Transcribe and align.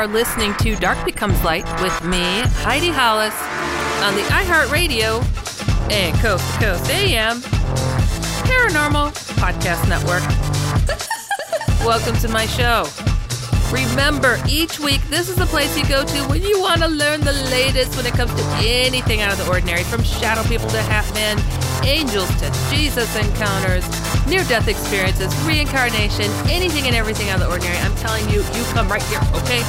Are 0.00 0.06
listening 0.06 0.54
to 0.54 0.74
Dark 0.76 1.04
Becomes 1.04 1.44
Light 1.44 1.66
with 1.82 1.92
me, 2.04 2.40
Heidi 2.64 2.88
Hollis, 2.88 3.34
on 4.00 4.14
the 4.14 4.22
iHeartRadio 4.32 5.20
and 5.92 6.16
Coast 6.20 6.42
to 6.54 6.58
Coast 6.58 6.90
AM 6.90 7.36
Paranormal 8.48 9.12
Podcast 9.36 9.86
Network. 9.90 10.24
Welcome 11.86 12.16
to 12.22 12.28
my 12.28 12.46
show. 12.46 12.86
Remember, 13.70 14.40
each 14.48 14.80
week, 14.80 15.02
this 15.10 15.28
is 15.28 15.36
the 15.36 15.44
place 15.44 15.76
you 15.76 15.86
go 15.86 16.02
to 16.02 16.28
when 16.30 16.40
you 16.40 16.58
want 16.58 16.80
to 16.80 16.88
learn 16.88 17.20
the 17.20 17.34
latest 17.52 17.94
when 17.94 18.06
it 18.06 18.14
comes 18.14 18.32
to 18.32 18.42
anything 18.64 19.20
out 19.20 19.32
of 19.32 19.44
the 19.44 19.50
ordinary, 19.50 19.84
from 19.84 20.02
shadow 20.02 20.42
people 20.48 20.68
to 20.70 20.80
hat 20.80 21.04
men, 21.12 21.36
angels 21.86 22.30
to 22.40 22.50
Jesus 22.70 23.14
encounters, 23.16 23.84
near 24.30 24.44
death 24.44 24.68
experiences, 24.68 25.34
reincarnation, 25.42 26.30
anything 26.48 26.86
and 26.86 26.94
everything 26.94 27.28
out 27.30 27.40
of 27.42 27.48
the 27.48 27.50
ordinary. 27.50 27.76
I'm 27.78 27.94
telling 27.96 28.28
you, 28.30 28.38
you 28.54 28.64
come 28.72 28.88
right 28.88 29.02
here, 29.02 29.20
okay? 29.34 29.60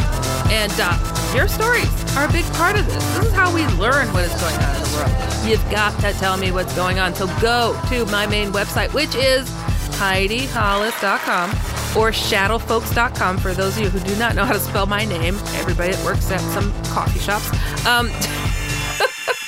And 0.54 0.72
uh, 0.78 1.34
your 1.36 1.48
stories 1.48 1.90
are 2.16 2.30
a 2.30 2.32
big 2.32 2.46
part 2.54 2.78
of 2.78 2.86
this. 2.86 3.04
This 3.18 3.26
is 3.28 3.34
how 3.34 3.54
we 3.54 3.66
learn 3.82 4.08
what 4.14 4.24
is 4.24 4.34
going 4.40 4.56
on 4.56 4.76
in 4.76 4.84
the 4.84 4.94
world. 4.96 5.50
You've 5.50 5.72
got 5.72 6.00
to 6.02 6.14
tell 6.20 6.38
me 6.38 6.52
what's 6.52 6.76
going 6.76 7.00
on. 7.00 7.16
So 7.16 7.26
go 7.42 7.80
to 7.90 8.06
my 8.06 8.28
main 8.28 8.52
website, 8.52 8.94
which 8.94 9.16
is 9.16 9.50
HeidiHollis.com 9.98 11.50
or 11.98 12.12
shadowfolks.com 12.12 13.38
for 13.40 13.54
those 13.54 13.78
of 13.78 13.84
you 13.84 13.90
who 13.90 14.00
do 14.00 14.16
not 14.18 14.36
know 14.36 14.46
how 14.46 14.54
to 14.54 14.60
spell 14.60 14.86
my 14.86 15.06
name. 15.06 15.36
Everybody 15.56 15.94
that 15.94 16.06
works 16.06 16.30
at 16.30 16.40
some 16.54 16.72
coffee 16.86 17.20
shops. 17.20 17.50
Um, 17.86 18.12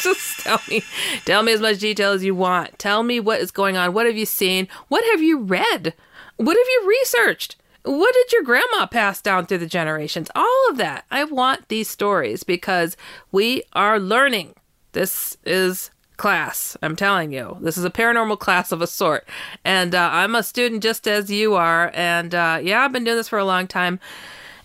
just 0.03 0.39
tell 0.39 0.61
me, 0.69 0.83
tell 1.25 1.43
me 1.43 1.53
as 1.53 1.61
much 1.61 1.79
detail 1.79 2.11
as 2.11 2.23
you 2.23 2.35
want. 2.35 2.77
Tell 2.79 3.03
me 3.03 3.19
what 3.19 3.41
is 3.41 3.51
going 3.51 3.77
on. 3.77 3.93
What 3.93 4.05
have 4.05 4.17
you 4.17 4.25
seen? 4.25 4.67
What 4.87 5.03
have 5.11 5.21
you 5.21 5.39
read? 5.39 5.93
What 6.37 6.57
have 6.57 6.67
you 6.67 6.97
researched? 7.01 7.55
What 7.83 8.13
did 8.13 8.31
your 8.31 8.43
grandma 8.43 8.85
pass 8.85 9.21
down 9.21 9.45
through 9.45 9.57
the 9.57 9.65
generations? 9.65 10.29
All 10.35 10.69
of 10.69 10.77
that. 10.77 11.05
I 11.11 11.25
want 11.25 11.67
these 11.67 11.89
stories 11.89 12.43
because 12.43 12.95
we 13.31 13.63
are 13.73 13.99
learning. 13.99 14.53
This 14.93 15.37
is 15.45 15.91
class. 16.15 16.77
I'm 16.81 16.95
telling 16.95 17.33
you, 17.33 17.57
this 17.59 17.77
is 17.77 17.83
a 17.83 17.89
paranormal 17.89 18.39
class 18.39 18.71
of 18.71 18.81
a 18.81 18.87
sort. 18.87 19.27
And 19.65 19.93
uh, 19.93 20.09
I'm 20.13 20.35
a 20.35 20.43
student 20.43 20.81
just 20.81 21.07
as 21.07 21.29
you 21.29 21.55
are. 21.55 21.91
And 21.93 22.33
uh, 22.33 22.59
yeah, 22.61 22.81
I've 22.81 22.93
been 22.93 23.03
doing 23.03 23.17
this 23.17 23.27
for 23.27 23.39
a 23.39 23.45
long 23.45 23.67
time. 23.67 23.99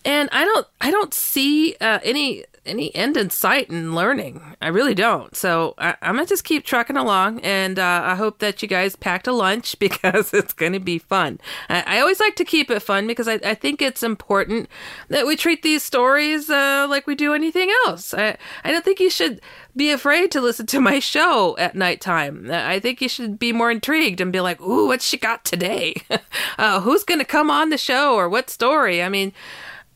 And 0.05 0.28
I 0.31 0.44
don't, 0.44 0.66
I 0.81 0.91
don't 0.91 1.12
see 1.12 1.75
uh, 1.81 1.99
any 2.05 2.44
any 2.68 2.94
end 2.94 3.16
in 3.16 3.30
sight 3.30 3.70
in 3.70 3.94
learning. 3.94 4.40
I 4.60 4.68
really 4.68 4.94
don't. 4.94 5.34
So 5.34 5.74
I, 5.78 5.96
am 6.02 6.16
gonna 6.16 6.26
just 6.26 6.44
keep 6.44 6.64
trucking 6.64 6.96
along, 6.96 7.40
and 7.40 7.78
uh, 7.78 8.02
I 8.04 8.14
hope 8.14 8.38
that 8.38 8.62
you 8.62 8.68
guys 8.68 8.96
packed 8.96 9.26
a 9.26 9.32
lunch 9.32 9.78
because 9.80 10.32
it's 10.34 10.52
gonna 10.52 10.80
be 10.80 10.98
fun. 10.98 11.40
I, 11.68 11.82
I 11.86 12.00
always 12.00 12.20
like 12.20 12.36
to 12.36 12.44
keep 12.44 12.70
it 12.70 12.80
fun 12.80 13.06
because 13.06 13.28
I, 13.28 13.34
I, 13.44 13.54
think 13.54 13.82
it's 13.82 14.02
important 14.02 14.68
that 15.08 15.26
we 15.26 15.36
treat 15.36 15.62
these 15.62 15.82
stories 15.82 16.50
uh, 16.50 16.86
like 16.88 17.06
we 17.06 17.14
do 17.14 17.34
anything 17.34 17.70
else. 17.86 18.14
I, 18.14 18.36
I 18.64 18.70
don't 18.70 18.84
think 18.84 19.00
you 19.00 19.10
should 19.10 19.40
be 19.76 19.90
afraid 19.90 20.30
to 20.32 20.40
listen 20.40 20.66
to 20.66 20.80
my 20.82 20.98
show 20.98 21.56
at 21.58 21.74
nighttime. 21.74 22.50
I 22.50 22.78
think 22.80 23.00
you 23.00 23.08
should 23.08 23.38
be 23.38 23.52
more 23.52 23.70
intrigued 23.70 24.20
and 24.20 24.32
be 24.32 24.40
like, 24.40 24.60
"Ooh, 24.60 24.88
what's 24.88 25.06
she 25.06 25.16
got 25.16 25.44
today? 25.44 25.94
uh, 26.58 26.80
who's 26.80 27.04
gonna 27.04 27.24
come 27.24 27.50
on 27.50 27.70
the 27.70 27.78
show 27.78 28.14
or 28.14 28.28
what 28.28 28.50
story?" 28.50 29.02
I 29.02 29.08
mean. 29.08 29.32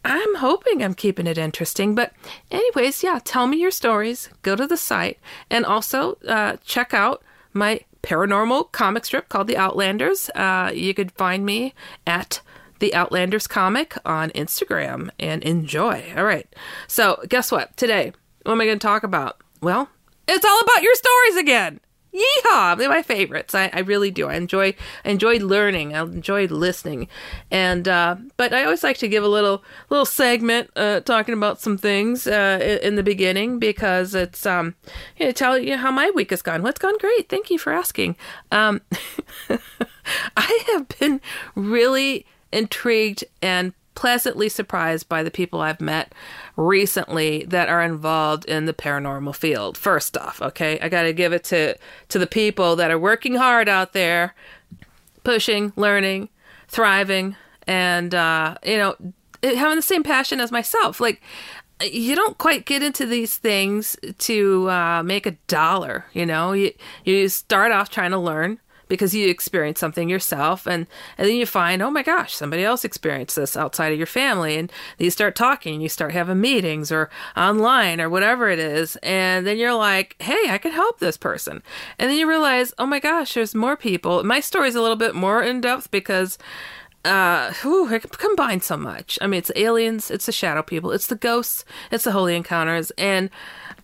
I'm 0.05 0.37
hoping 0.37 0.83
I'm 0.83 0.95
keeping 0.95 1.27
it 1.27 1.39
interesting. 1.39 1.95
But, 1.95 2.13
anyways, 2.51 3.03
yeah, 3.03 3.21
tell 3.25 3.47
me 3.47 3.59
your 3.59 3.71
stories. 3.71 4.29
Go 4.43 4.57
to 4.57 4.67
the 4.67 4.77
site 4.77 5.19
and 5.51 5.65
also 5.65 6.19
uh, 6.27 6.57
check 6.65 6.93
out 6.93 7.23
my 7.53 7.81
paranormal 8.03 8.73
comic 8.73 9.05
strip 9.05 9.29
called 9.29 9.47
The 9.47 9.57
Outlanders. 9.57 10.29
Uh, 10.35 10.73
you 10.75 10.93
could 10.93 11.12
find 11.12 11.47
me 11.47 11.73
at 12.07 12.41
The 12.81 12.95
Outlanders 12.95 13.47
Comic 13.47 13.97
on 14.05 14.31
Instagram 14.31 15.11
and 15.21 15.43
enjoy. 15.45 16.12
All 16.17 16.25
right. 16.25 16.53
So, 16.89 17.23
guess 17.29 17.53
what? 17.53 17.77
Today, 17.77 18.12
what 18.43 18.53
am 18.53 18.61
I 18.61 18.67
going 18.67 18.79
to 18.79 18.87
talk 18.87 19.05
about? 19.05 19.41
Well, 19.61 19.89
it's 20.27 20.45
all 20.45 20.61
about 20.61 20.83
your 20.83 20.95
stories 20.97 21.37
again. 21.37 21.81
Yeehaw! 22.15 22.77
They're 22.77 22.91
my 22.91 23.03
favorites. 23.03 23.55
I, 23.55 23.71
I 23.73 23.81
really 23.81 24.11
do. 24.11 24.28
I 24.28 24.34
enjoy 24.34 24.75
I 25.05 25.11
enjoy 25.11 25.39
learning. 25.39 25.95
I 25.95 26.03
enjoy 26.03 26.47
listening, 26.47 27.09
and 27.50 27.89
uh, 27.89 28.17
but 28.37 28.53
I 28.53 28.65
always 28.65 28.83
like 28.83 28.99
to 28.99 29.09
give 29.09 29.25
a 29.25 29.28
little 29.28 29.65
little 29.89 30.05
segment 30.05 30.71
uh, 30.77 31.00
talking 31.00 31.33
about 31.33 31.61
some 31.61 31.78
things 31.78 32.27
uh, 32.27 32.78
in 32.83 32.97
the 32.97 33.03
beginning 33.03 33.59
because 33.59 34.15
it's 34.15 34.45
um 34.45 34.75
you 35.17 35.27
know, 35.27 35.33
tell 35.33 35.59
you 35.59 35.78
how 35.78 35.91
my 35.91 36.11
week 36.15 36.31
has 36.31 36.43
gone. 36.43 36.62
What's 36.62 36.78
gone 36.78 36.99
great. 36.99 37.28
Thank 37.31 37.50
you 37.50 37.59
for 37.59 37.73
asking. 37.73 38.17
Um, 38.50 38.83
I 40.37 40.65
have 40.73 40.89
been 40.99 41.21
really 41.55 42.27
intrigued 42.53 43.25
and 43.41 43.73
pleasantly 43.95 44.49
surprised 44.49 45.09
by 45.09 45.23
the 45.23 45.31
people 45.31 45.61
I've 45.61 45.81
met 45.81 46.15
recently 46.57 47.45
that 47.45 47.69
are 47.69 47.83
involved 47.83 48.45
in 48.47 48.67
the 48.67 48.73
paranormal 48.73 49.35
field. 49.35 49.77
First 49.77 50.17
off, 50.17 50.41
okay, 50.43 50.79
I 50.81 50.89
got 50.89 51.03
to 51.03 51.13
give 51.13 51.33
it 51.33 51.45
to 51.45 51.77
to 52.09 52.19
the 52.19 52.27
people 52.27 52.77
that 52.77 52.91
are 52.91 52.99
working 52.99 53.35
hard 53.35 53.69
out 53.69 53.93
there, 53.93 54.35
pushing, 55.25 55.73
learning, 55.77 56.29
thriving, 56.69 57.37
and 57.67 58.15
uh, 58.15 58.56
you 58.65 58.79
know, 58.79 58.97
having 59.43 59.77
the 59.77 59.83
same 59.83 60.03
passion 60.03 60.41
as 60.41 60.50
myself. 60.53 61.00
Like 61.00 61.23
you 61.83 62.15
don't 62.15 62.38
quite 62.38 62.65
get 62.65 62.83
into 62.83 63.06
these 63.06 63.37
things 63.37 63.97
to 64.19 64.71
uh, 64.71 65.03
make 65.03 65.27
a 65.27 65.33
dollar. 65.47 66.06
You 66.12 66.27
know, 66.27 66.53
you 66.53 66.73
you 67.05 67.29
start 67.29 67.73
off 67.73 67.91
trying 67.91 68.12
to 68.12 68.19
learn 68.19 68.59
because 68.93 69.15
you 69.15 69.27
experience 69.27 69.81
something 69.81 70.11
yourself 70.11 70.67
and, 70.67 70.87
and 71.17 71.27
then 71.27 71.35
you 71.35 71.47
find, 71.47 71.81
oh 71.81 71.91
my 71.91 72.03
gosh, 72.03 72.35
somebody 72.35 72.62
else 72.62 72.85
experienced 72.85 73.37
this 73.37 73.56
outside 73.56 73.91
of 73.91 73.97
your 73.97 74.06
family. 74.06 74.59
And 74.59 74.71
you 74.99 75.09
start 75.11 75.35
talking, 75.35 75.81
you 75.81 75.89
start 75.89 76.12
having 76.12 76.43
meetings 76.43 76.93
or 76.93 77.09
online 77.35 78.03
or 78.03 78.11
whatever 78.11 78.50
it 78.50 78.59
is. 78.59 78.97
And 78.97 79.47
then 79.47 79.56
you're 79.56 79.73
like, 79.73 80.17
hey, 80.21 80.50
I 80.50 80.59
can 80.59 80.73
help 80.73 80.99
this 80.99 81.17
person. 81.17 81.62
And 81.99 82.11
then 82.11 82.19
you 82.19 82.29
realize, 82.29 82.75
oh 82.79 82.85
my 82.85 83.00
gosh, 83.00 83.33
there's 83.33 83.55
more 83.55 83.79
people. 83.79 84.23
My 84.25 84.41
story's 84.41 84.75
a 84.75 84.83
little 84.83 84.97
bit 84.97 85.15
more 85.15 85.43
in 85.43 85.62
depth 85.62 85.91
because 85.91 86.37
uh 87.06 87.50
whew, 87.62 87.91
it 87.91 88.62
so 88.62 88.77
much. 88.77 89.19
I 89.23 89.27
mean, 89.27 89.38
it's 89.38 89.50
aliens, 89.56 90.11
it's 90.11 90.27
the 90.27 90.33
shadow 90.33 90.62
people, 90.62 90.93
it's 90.93 91.06
the 91.06 91.17
ghosts, 91.17 91.65
it's 91.91 92.05
the 92.05 92.12
holy 92.12 92.37
encounters, 92.37 92.93
and 92.93 93.29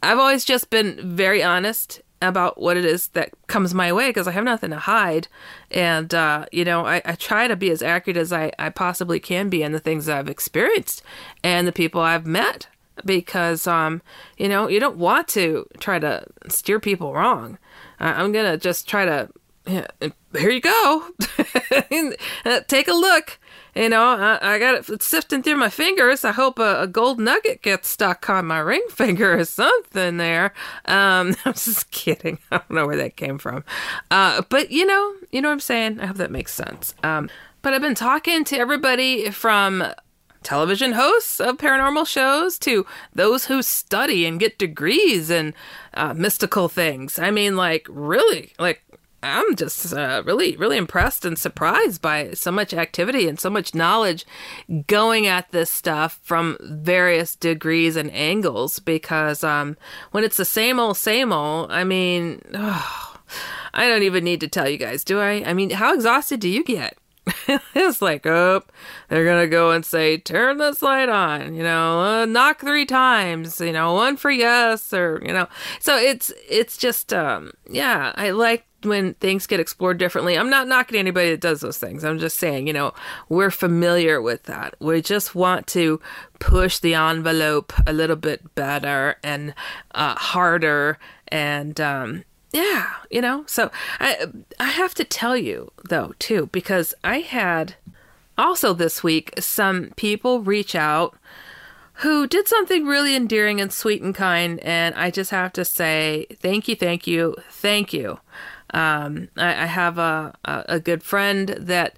I've 0.03 0.19
always 0.19 0.45
just 0.45 0.71
been 0.71 1.17
very 1.17 1.43
honest 1.43 2.03
about 2.21 2.61
what 2.61 2.77
it 2.77 2.85
is 2.85 3.09
that 3.09 3.31
comes 3.47 3.75
my 3.75 3.93
way 3.93 4.09
because 4.09 4.27
I 4.27 4.33
have 4.33 4.45
nothing 4.45 4.71
to 4.71 4.79
hide. 4.79 5.29
And, 5.71 6.13
uh, 6.13 6.47
you 6.51 6.65
know, 6.65 6.87
I, 6.87 7.01
I, 7.05 7.15
try 7.15 7.47
to 7.47 7.57
be 7.57 7.71
as 7.71 7.83
accurate 7.83 8.17
as 8.17 8.33
I, 8.33 8.53
I 8.59 8.71
possibly 8.71 9.21
can 9.21 9.49
be 9.49 9.63
in 9.63 9.73
the 9.73 9.79
things 9.79 10.09
I've 10.09 10.29
experienced 10.29 11.03
and 11.45 11.67
the 11.67 11.73
people 11.73 12.01
I've 12.01 12.27
met 12.27 12.67
because, 13.05 13.67
um, 13.67 14.03
you 14.37 14.49
know, 14.49 14.69
you 14.69 14.81
don't 14.81 14.97
want 14.97 15.29
to 15.29 15.67
try 15.79 15.99
to 15.99 16.25
steer 16.49 16.81
people 16.81 17.15
wrong. 17.15 17.59
I'm 18.01 18.33
going 18.33 18.51
to 18.51 18.59
just 18.59 18.89
try 18.89 19.05
to, 19.05 19.29
here 19.67 20.51
you 20.51 20.61
go. 20.61 21.11
Take 22.67 22.89
a 22.89 22.93
look 22.93 23.39
you 23.79 23.89
know, 23.89 24.03
I, 24.03 24.55
I 24.55 24.59
got 24.59 24.89
it 24.89 25.03
sifting 25.03 25.43
through 25.43 25.57
my 25.57 25.69
fingers. 25.69 26.25
I 26.25 26.33
hope 26.33 26.59
a, 26.59 26.83
a, 26.83 26.87
gold 26.89 27.21
nugget 27.21 27.63
gets 27.63 27.89
stuck 27.89 28.29
on 28.29 28.47
my 28.47 28.59
ring 28.59 28.85
finger 28.91 29.39
or 29.39 29.45
something 29.45 30.17
there. 30.17 30.53
Um, 30.87 31.37
I'm 31.45 31.53
just 31.53 31.91
kidding. 31.93 32.39
I 32.51 32.59
don't 32.59 32.71
know 32.71 32.87
where 32.87 32.97
that 32.97 33.17
came 33.17 33.39
from. 33.39 33.65
Uh, 34.11 34.43
but 34.49 34.73
you 34.73 34.85
know, 34.85 35.15
you 35.31 35.41
know 35.41 35.49
what 35.49 35.55
I'm 35.55 35.61
saying? 35.61 36.01
I 36.01 36.07
hope 36.07 36.17
that 36.17 36.33
makes 36.33 36.53
sense. 36.53 36.95
Um, 37.05 37.31
but 37.63 37.73
I've 37.73 37.83
been 37.83 37.95
talking 37.95 38.45
to 38.45 38.59
everybody 38.59 39.31
from 39.31 39.85
television 40.43 40.93
hosts 40.93 41.41
of 41.41 41.59
paranormal 41.59 42.07
shows 42.07 42.59
to 42.61 42.85
those 43.15 43.47
who 43.47 43.63
study 43.63 44.27
and 44.27 44.41
get 44.41 44.59
degrees 44.59 45.31
in 45.31 45.55
uh, 45.95 46.15
mystical 46.15 46.69
things. 46.69 47.19
I 47.19 47.31
mean, 47.31 47.57
like, 47.57 47.87
really, 47.89 48.53
like, 48.59 48.83
I'm 49.23 49.57
just 49.57 49.93
uh, 49.93 50.23
really, 50.25 50.57
really 50.57 50.77
impressed 50.77 51.25
and 51.25 51.39
surprised 51.39 52.01
by 52.01 52.33
so 52.33 52.53
much 52.53 52.73
activity 52.73 53.29
and 53.29 53.39
so 53.39 53.51
much 53.51 53.75
knowledge 53.75 54.25
going 54.87 55.27
at 55.27 55.51
this 55.51 55.71
stuff 55.71 56.21
from 56.23 56.57
various 56.61 57.35
degrees 57.35 57.97
and 57.97 58.13
angles. 58.13 58.79
Because 58.79 59.43
um, 59.43 59.77
when 60.13 60.23
it's 60.25 60.37
the 60.37 60.45
same 60.45 60.79
old, 60.79 60.97
same 60.97 61.33
old, 61.33 61.73
I 61.73 61.85
mean, 61.85 62.43
oh, 62.55 63.17
I 63.75 63.89
don't 63.89 64.03
even 64.03 64.25
need 64.25 64.41
to 64.41 64.49
tell 64.49 64.69
you 64.69 64.79
guys, 64.79 65.05
do 65.05 65.21
I? 65.21 65.43
I 65.45 65.53
mean, 65.53 65.71
how 65.71 65.95
exhausted 65.95 66.41
do 66.41 66.49
you 66.49 66.63
get? 66.65 66.97
it's 67.75 68.01
like, 68.01 68.27
oh, 68.27 68.63
they're 69.09 69.25
gonna 69.25 69.47
go 69.47 69.71
and 69.71 69.85
say, 69.85 70.17
turn 70.17 70.59
this 70.59 70.83
light 70.83 71.09
on, 71.09 71.55
you 71.55 71.63
know, 71.63 72.01
uh, 72.01 72.25
knock 72.25 72.61
three 72.61 72.87
times, 72.87 73.61
you 73.61 73.73
know, 73.73 73.95
one 73.95 74.17
for 74.17 74.31
yes, 74.31 74.93
or 74.93 75.21
you 75.25 75.33
know. 75.33 75.47
So 75.81 75.97
it's 75.97 76.33
it's 76.49 76.77
just, 76.77 77.13
um, 77.13 77.53
yeah, 77.69 78.13
I 78.17 78.31
like 78.31 78.68
when 78.83 79.15
things 79.15 79.47
get 79.47 79.61
explored 79.61 79.99
differently. 79.99 80.39
I'm 80.39 80.51
not 80.51 80.69
knocking 80.69 80.99
anybody 80.99 81.31
that 81.31 81.41
does 81.41 81.61
those 81.61 81.79
things. 81.79 82.05
I'm 82.05 82.19
just 82.19 82.39
saying, 82.39 82.67
you 82.67 82.73
know, 82.73 82.95
we're 83.29 83.51
familiar 83.51 84.23
with 84.23 84.45
that. 84.45 84.75
We 84.81 85.03
just 85.03 85.35
want 85.35 85.67
to 85.69 86.01
push 86.39 86.79
the 86.79 86.95
envelope 86.95 87.73
a 87.87 87.93
little 87.93 88.17
bit 88.17 88.55
better 88.55 89.17
and 89.23 89.55
uh, 89.95 90.15
harder 90.15 90.99
and 91.29 91.81
um, 91.81 92.25
yeah, 92.53 92.87
you 93.11 93.21
know. 93.21 93.45
So 93.47 93.71
I 94.01 94.27
I 94.59 94.71
have 94.71 94.95
to 94.95 95.05
tell 95.05 95.37
you 95.37 95.71
though 95.89 96.15
too 96.19 96.49
because 96.53 96.95
I 97.05 97.21
had 97.21 97.75
also 98.37 98.73
this 98.73 99.03
week 99.03 99.35
some 99.39 99.93
people 99.97 100.41
reach 100.41 100.75
out 100.75 101.17
who 101.95 102.29
did 102.29 102.47
something 102.47 102.87
really 102.87 103.17
endearing 103.17 103.61
and 103.61 103.73
sweet 103.73 104.01
and 104.01 104.15
kind 104.15 104.61
and 104.61 104.95
I 104.95 105.11
just 105.11 105.33
have 105.33 105.53
to 105.55 105.65
say 105.65 106.27
thank 106.41 106.69
you, 106.69 106.77
thank 106.77 107.07
you, 107.07 107.35
thank 107.51 107.93
you. 107.93 108.21
Um, 108.75 109.29
I, 109.37 109.63
I, 109.63 109.67
have 109.67 109.97
a, 109.99 110.35
a, 110.45 110.79
good 110.79 111.03
friend 111.03 111.49
that 111.59 111.97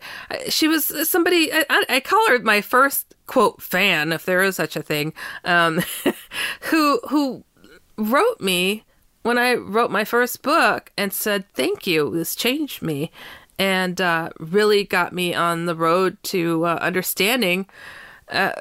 she 0.48 0.68
was 0.68 1.08
somebody 1.08 1.52
I, 1.52 1.84
I, 1.88 1.98
call 1.98 2.28
her 2.28 2.38
my 2.38 2.60
first 2.60 3.16
quote 3.26 3.60
fan 3.60 4.12
if 4.12 4.24
there 4.24 4.40
is 4.44 4.54
such 4.54 4.76
a 4.76 4.82
thing 4.82 5.12
um, 5.44 5.82
who 6.60 7.00
who 7.08 7.44
wrote 7.96 8.40
me 8.40 8.84
when 9.22 9.38
I 9.38 9.54
wrote 9.54 9.90
my 9.90 10.04
first 10.04 10.42
book 10.42 10.92
and 10.96 11.12
said, 11.12 11.44
Thank 11.54 11.86
you, 11.86 12.10
this 12.10 12.34
changed 12.34 12.82
me, 12.82 13.10
and 13.58 14.00
uh, 14.00 14.30
really 14.38 14.84
got 14.84 15.12
me 15.12 15.34
on 15.34 15.66
the 15.66 15.74
road 15.74 16.16
to 16.24 16.64
uh, 16.64 16.78
understanding. 16.80 17.66
Uh, 18.28 18.52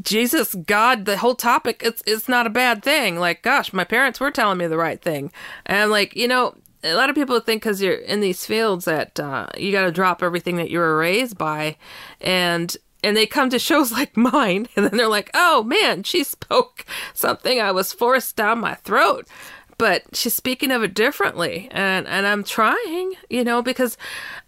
Jesus, 0.00 0.54
God, 0.54 1.04
the 1.04 1.18
whole 1.18 1.34
topic, 1.34 1.82
it's 1.84 2.02
it's 2.06 2.28
not 2.28 2.46
a 2.46 2.50
bad 2.50 2.82
thing. 2.82 3.18
Like, 3.18 3.42
gosh, 3.42 3.72
my 3.72 3.84
parents 3.84 4.18
were 4.18 4.30
telling 4.30 4.58
me 4.58 4.66
the 4.66 4.78
right 4.78 5.00
thing. 5.00 5.30
And 5.66 5.90
like, 5.90 6.16
you 6.16 6.26
know, 6.26 6.54
a 6.84 6.94
lot 6.94 7.10
of 7.10 7.16
people 7.16 7.40
think 7.40 7.62
because 7.62 7.82
you're 7.82 7.94
in 7.94 8.20
these 8.20 8.46
fields 8.46 8.84
that 8.84 9.18
uh, 9.18 9.46
you 9.56 9.72
got 9.72 9.84
to 9.84 9.92
drop 9.92 10.22
everything 10.22 10.56
that 10.56 10.70
you 10.70 10.78
were 10.78 10.96
raised 10.96 11.38
by. 11.38 11.76
And 12.20 12.76
and 13.02 13.16
they 13.16 13.26
come 13.26 13.50
to 13.50 13.58
shows 13.58 13.92
like 14.00 14.16
mine, 14.16 14.68
and 14.76 14.86
then 14.86 14.96
they're 14.96 15.08
like, 15.08 15.30
oh 15.34 15.62
man, 15.64 16.02
she 16.02 16.24
spoke 16.24 16.84
something 17.12 17.60
I 17.60 17.72
was 17.72 17.92
forced 17.92 18.36
down 18.36 18.60
my 18.60 18.74
throat 18.74 19.28
but 19.76 20.04
she's 20.12 20.32
speaking 20.32 20.70
of 20.70 20.84
it 20.84 20.94
differently 20.94 21.68
and 21.72 22.06
and 22.06 22.28
I'm 22.28 22.44
trying, 22.44 23.14
you 23.28 23.42
know, 23.42 23.60
because 23.60 23.96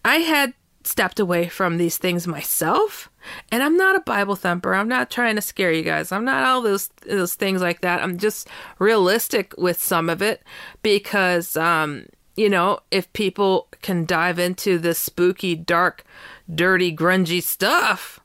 I 0.05 0.19
had 0.19 0.53
stepped 0.87 1.19
away 1.19 1.47
from 1.47 1.77
these 1.77 1.97
things 1.97 2.27
myself. 2.27 3.11
And 3.51 3.61
I'm 3.61 3.75
not 3.75 3.95
a 3.95 4.01
Bible 4.01 4.35
thumper. 4.35 4.73
I'm 4.73 4.87
not 4.87 5.11
trying 5.11 5.35
to 5.35 5.41
scare 5.41 5.71
you 5.71 5.83
guys. 5.83 6.11
I'm 6.11 6.23
not 6.23 6.45
all 6.45 6.61
those 6.61 6.89
those 7.05 7.35
things 7.35 7.61
like 7.61 7.81
that. 7.81 8.01
I'm 8.01 8.17
just 8.17 8.47
realistic 8.79 9.53
with 9.57 9.81
some 9.81 10.09
of 10.09 10.21
it 10.21 10.43
because 10.81 11.57
um 11.57 12.05
you 12.37 12.49
know, 12.49 12.79
if 12.91 13.11
people 13.13 13.67
can 13.81 14.05
dive 14.05 14.37
into 14.39 14.77
this 14.77 14.99
spooky, 14.99 15.55
dark, 15.55 16.05
dirty, 16.53 16.95
grungy 16.95 17.41
stuff, 17.41 18.19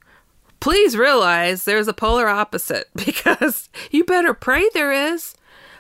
please 0.61 0.97
realize 0.97 1.65
there's 1.65 1.89
a 1.89 1.95
polar 1.95 2.29
opposite 2.29 2.89
because 2.95 3.71
you 3.91 4.05
better 4.05 4.35
pray 4.35 4.69
there 4.75 4.93
is. 4.93 5.35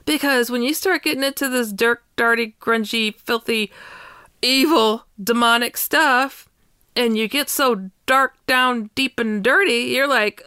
Because 0.05 0.50
when 0.50 0.62
you 0.62 0.75
start 0.75 1.05
getting 1.05 1.23
into 1.23 1.49
this 1.49 1.73
dark, 1.73 2.02
dirty, 2.17 2.56
grungy, 2.61 3.14
filthy, 3.14 3.70
evil, 4.40 5.06
demonic 5.23 5.76
stuff, 5.76 6.49
and 6.96 7.17
you 7.17 7.28
get 7.28 7.49
so 7.49 7.90
dark 8.06 8.35
down, 8.46 8.90
deep, 8.96 9.20
and 9.20 9.44
dirty, 9.44 9.93
you're 9.94 10.08
like, 10.08 10.43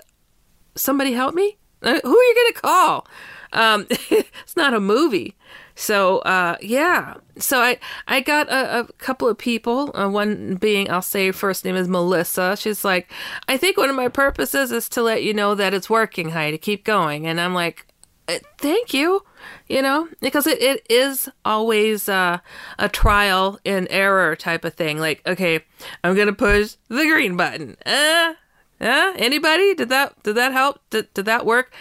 somebody 0.75 1.13
help 1.13 1.33
me? 1.33 1.55
Uh, 1.81 1.99
who 2.03 2.17
are 2.17 2.23
you 2.23 2.35
going 2.35 2.53
to 2.53 2.61
call? 2.61 3.07
Um, 3.53 3.87
it's 3.89 4.57
not 4.57 4.73
a 4.73 4.79
movie. 4.81 5.35
So 5.75 6.19
uh, 6.19 6.55
yeah, 6.61 7.15
so 7.37 7.59
I 7.59 7.77
I 8.07 8.21
got 8.21 8.47
a, 8.49 8.79
a 8.79 8.87
couple 8.93 9.27
of 9.27 9.37
people. 9.37 9.91
Uh, 9.95 10.09
one 10.09 10.55
being 10.55 10.89
I'll 10.89 11.01
say 11.01 11.31
first 11.31 11.65
name 11.65 11.75
is 11.75 11.87
Melissa. 11.87 12.55
She's 12.57 12.85
like, 12.85 13.11
I 13.47 13.57
think 13.57 13.77
one 13.77 13.89
of 13.89 13.95
my 13.95 14.07
purposes 14.07 14.71
is 14.71 14.87
to 14.89 15.01
let 15.01 15.23
you 15.23 15.33
know 15.33 15.53
that 15.55 15.73
it's 15.73 15.89
working, 15.89 16.29
Heidi. 16.29 16.57
Keep 16.57 16.85
going. 16.85 17.27
And 17.27 17.39
I'm 17.39 17.53
like, 17.53 17.87
uh, 18.27 18.39
thank 18.57 18.93
you 18.93 19.21
you 19.67 19.81
know 19.81 20.07
because 20.19 20.47
it, 20.47 20.59
it 20.59 20.85
is 20.89 21.29
always 21.43 22.09
uh, 22.09 22.39
a 22.79 22.89
trial 22.89 23.59
and 23.63 23.87
error 23.91 24.35
type 24.35 24.65
of 24.65 24.73
thing 24.73 24.97
like 24.97 25.21
okay 25.27 25.59
i'm 26.03 26.15
gonna 26.15 26.33
push 26.33 26.75
the 26.87 27.03
green 27.03 27.37
button 27.37 27.77
uh, 27.85 28.33
uh 28.81 29.13
anybody 29.17 29.75
did 29.75 29.89
that 29.89 30.11
did 30.23 30.33
that 30.33 30.51
help 30.51 30.79
did, 30.89 31.13
did 31.13 31.25
that 31.25 31.45
work 31.45 31.71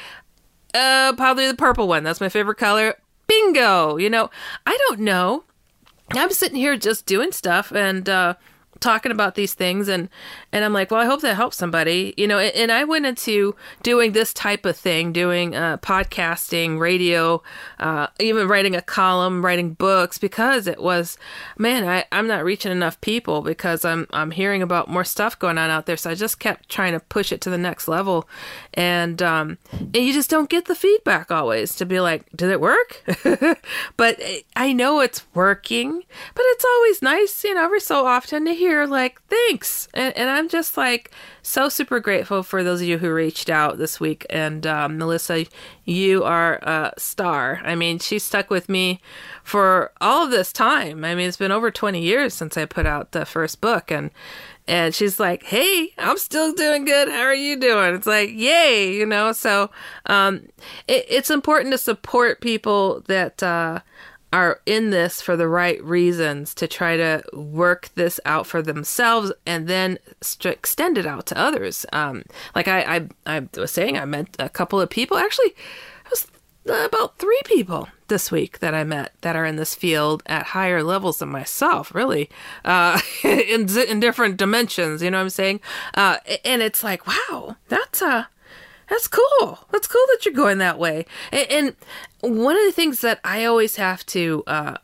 uh 0.75 1.15
probably 1.17 1.47
the 1.47 1.55
purple 1.55 1.89
one 1.89 2.05
that's 2.05 2.21
my 2.21 2.29
favorite 2.29 2.59
color 2.59 2.95
bingo 3.27 3.97
you 3.97 4.11
know? 4.11 4.31
I 4.67 4.77
don't 4.89 5.01
know. 5.01 5.45
I'm 6.13 6.31
sitting 6.31 6.57
here 6.57 6.77
just 6.77 7.07
doing 7.07 7.33
stuff 7.33 7.73
and 7.73 8.09
uh 8.09 8.35
talking 8.81 9.13
about 9.13 9.35
these 9.35 9.55
things 9.55 9.89
and 9.89 10.09
and 10.53 10.65
I'm 10.65 10.73
like, 10.73 10.91
well, 10.91 11.01
I 11.01 11.07
hope 11.07 11.21
that 11.23 11.35
helps 11.35 11.57
somebody, 11.57 12.15
you 12.17 12.27
know. 12.27 12.39
And, 12.39 12.55
and 12.55 12.73
I 12.73 12.85
went 12.85 13.07
into 13.07 13.57
doing 13.83 14.13
this 14.13 14.33
type 14.33 14.65
of 14.65 14.77
thing, 14.77 15.13
doing 15.13 15.55
uh, 15.55 15.79
podcasting, 15.79 16.79
radio, 16.79 17.43
uh, 17.79 18.07
even 18.21 18.47
writing 18.47 18.77
a 18.77 18.83
column, 18.83 19.45
writing 19.45 19.73
books, 19.75 20.19
because 20.19 20.67
it 20.67 20.81
was, 20.81 21.19
man, 21.59 21.87
I 21.89 22.05
I'm 22.13 22.29
not 22.29 22.45
reaching 22.45 22.73
enough 22.73 23.01
people 23.01 23.43
because 23.43 23.85
I'm 23.85 24.07
I'm 24.13 24.31
hearing 24.31 24.63
about 24.63 24.89
more 24.89 25.05
stuff 25.05 25.39
going 25.39 25.59
on 25.59 25.71
out 25.71 25.87
there. 25.87 25.97
So 25.97 26.11
I 26.11 26.15
just 26.15 26.39
kept 26.39 26.69
trying 26.69 26.93
to 26.93 27.01
push 27.01 27.33
it 27.33 27.41
to 27.43 27.51
the 27.51 27.59
next 27.59 27.89
level, 27.89 28.29
and 28.75 29.23
um, 29.23 29.59
and 29.73 29.97
you 29.97 30.13
just 30.13 30.31
don't 30.31 30.51
get 30.51 30.67
the 30.67 30.75
feedback 30.75 31.31
always 31.31 31.75
to 31.77 31.87
be 31.87 32.01
like, 32.01 32.27
did 32.35 32.51
it 32.51 32.61
work? 32.61 33.03
but 33.97 34.21
I 34.57 34.73
know 34.73 35.01
it's 35.01 35.25
working, 35.35 36.03
but 36.35 36.45
it's 36.47 36.65
always 36.65 37.03
nice, 37.03 37.45
you 37.45 37.55
know, 37.55 37.65
every 37.65 37.81
so 37.81 38.07
often 38.07 38.45
to 38.45 38.55
hear 38.55 38.64
like 38.87 39.21
thanks, 39.29 39.89
and, 39.95 40.17
and 40.17 40.31
I'm 40.31 40.45
I'm 40.45 40.51
just 40.51 40.77
like 40.77 41.11
so 41.41 41.71
super 41.71 42.01
grateful 42.01 42.43
for 42.43 42.63
those 42.63 42.83
of 42.83 42.87
you 42.87 42.99
who 42.99 43.11
reached 43.11 43.49
out 43.49 43.79
this 43.79 43.99
week. 43.99 44.27
And 44.29 44.67
um, 44.67 44.99
Melissa, 44.99 45.47
you 45.87 46.23
are 46.23 46.57
a 46.57 46.93
star. 46.99 47.63
I 47.65 47.75
mean, 47.75 47.99
she 47.99 48.19
stuck 48.19 48.51
with 48.51 48.69
me 48.69 49.01
for 49.43 49.91
all 50.03 50.27
of 50.27 50.31
this 50.31 50.53
time. 50.53 51.03
I 51.03 51.15
mean, 51.15 51.27
it's 51.27 51.39
been 51.39 51.51
over 51.51 51.71
20 51.71 51.99
years 51.99 52.35
since 52.35 52.59
I 52.59 52.67
put 52.67 52.85
out 52.85 53.13
the 53.13 53.25
first 53.25 53.63
book, 53.63 53.91
and 53.91 54.11
and 54.69 54.95
she's 54.95 55.19
like, 55.19 55.45
"Hey, 55.45 55.95
I'm 55.97 56.19
still 56.19 56.53
doing 56.53 56.85
good. 56.85 57.09
How 57.09 57.23
are 57.23 57.35
you 57.35 57.59
doing?" 57.59 57.95
It's 57.95 58.07
like, 58.07 58.29
"Yay!" 58.31 58.93
You 58.93 59.07
know. 59.07 59.33
So, 59.33 59.71
um, 60.05 60.43
it, 60.87 61.07
it's 61.09 61.31
important 61.31 61.73
to 61.73 61.79
support 61.79 62.43
people 62.43 63.03
that. 63.07 63.43
Uh, 63.43 63.81
are 64.35 64.61
in 64.67 64.91
this 64.91 65.23
for 65.23 65.37
the 65.37 65.47
right 65.47 65.81
reasons 65.85 66.55
to 66.57 66.67
try 66.67 66.97
to 66.97 67.23
work 67.33 67.89
this 67.95 68.19
out 68.27 68.49
for 68.49 68.63
themselves 68.63 69.31
and 69.47 69.69
then 69.69 69.97
st- 70.21 70.57
extend 70.57 70.99
it 70.99 71.07
out 71.07 71.25
to 71.25 71.39
others. 71.39 71.87
Um, 71.93 72.25
like 72.53 72.67
I, 72.67 72.81
I, 73.27 73.37
I 73.37 73.49
was 73.57 73.71
saying, 73.71 73.97
I 73.97 74.05
met 74.07 74.35
a 74.41 74.49
couple 74.49 74.81
of 74.81 74.91
people. 74.91 75.17
Actually, 75.17 75.55
I 76.05 76.09
was 76.11 76.27
about 76.67 77.17
three 77.21 77.41
people 77.45 77.87
this 78.09 78.33
week 78.33 78.59
that 78.59 78.75
I 78.75 78.83
met 78.83 79.13
that 79.21 79.37
are 79.37 79.45
in 79.45 79.55
this 79.55 79.77
field 79.77 80.25
at 80.27 80.47
higher 80.47 80.83
levels 80.83 81.19
than 81.19 81.29
myself, 81.29 81.95
really, 81.95 82.29
uh, 82.65 83.01
in 83.23 83.69
in 83.79 84.01
different 84.01 84.37
dimensions. 84.37 85.01
You 85.01 85.13
know 85.13 85.19
what 85.19 85.25
I'm 85.25 85.31
saying? 85.31 85.61
Uh, 85.95 86.17
and 86.45 86.61
it's 86.61 86.83
like, 86.83 87.07
wow, 87.07 87.57
that's 87.69 88.03
uh 88.03 88.25
that's 88.89 89.09
cool. 89.09 89.59
That's 89.71 89.87
cool 89.87 90.05
that 90.13 90.25
you're 90.25 90.35
going 90.35 90.59
that 90.59 90.79
way. 90.79 91.07
And, 91.33 91.77
and 92.23 92.37
one 92.41 92.57
of 92.57 92.65
the 92.65 92.73
things 92.73 93.01
that 93.01 93.21
I 93.25 93.45
always 93.45 93.77
have 93.77 94.05
to 94.07 94.43
uh, 94.47 94.77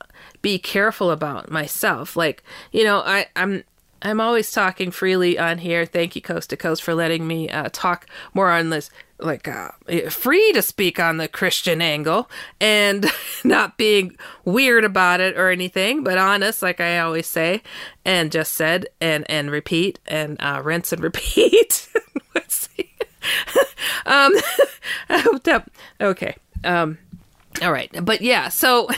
be 0.43 0.59
careful 0.59 1.11
about 1.11 1.51
myself, 1.51 2.17
like 2.17 2.43
you 2.73 2.85
know, 2.85 3.03
I 3.05 3.27
I'm 3.37 3.65
I'm 4.03 4.21
always 4.21 4.51
talking 4.51 4.91
freely 4.91 5.39
on 5.39 5.59
here. 5.59 5.85
Thank 5.85 6.17
you, 6.17 6.23
Coast 6.23 6.51
to 6.51 6.57
Coast, 6.57 6.83
for 6.83 6.95
letting 6.95 7.27
me 7.27 7.51
uh, 7.51 7.69
talk 7.71 8.07
more 8.33 8.51
on 8.51 8.71
this, 8.71 8.91
like, 9.19 9.47
uh, 9.47 9.69
free 10.09 10.53
to 10.53 10.63
speak 10.63 10.99
on 10.99 11.19
the 11.19 11.29
Christian 11.29 11.83
angle 11.83 12.31
and 12.61 13.07
not 13.45 13.77
being 13.77 14.17
weird 14.45 14.85
about 14.85 15.21
it 15.21 15.37
or 15.37 15.51
anything, 15.51 16.03
but 16.03 16.17
honest, 16.17 16.63
like 16.63 16.81
I 16.81 16.99
always 17.01 17.27
say, 17.27 17.63
and 18.05 18.33
just 18.33 18.55
said 18.55 18.87
and 19.01 19.31
and 19.31 19.51
repeat 19.51 19.99
and 20.07 20.39
uh, 20.41 20.63
rinse 20.65 20.93
and 20.93 21.03
repeat. 21.03 21.89
Let's 22.35 22.69
see. 22.69 22.90
Um, 24.07 24.33
okay. 26.01 26.37
Um, 26.65 26.99
all 27.63 27.73
right, 27.73 27.91
but 28.05 28.23
yeah, 28.23 28.49
so 28.49 28.89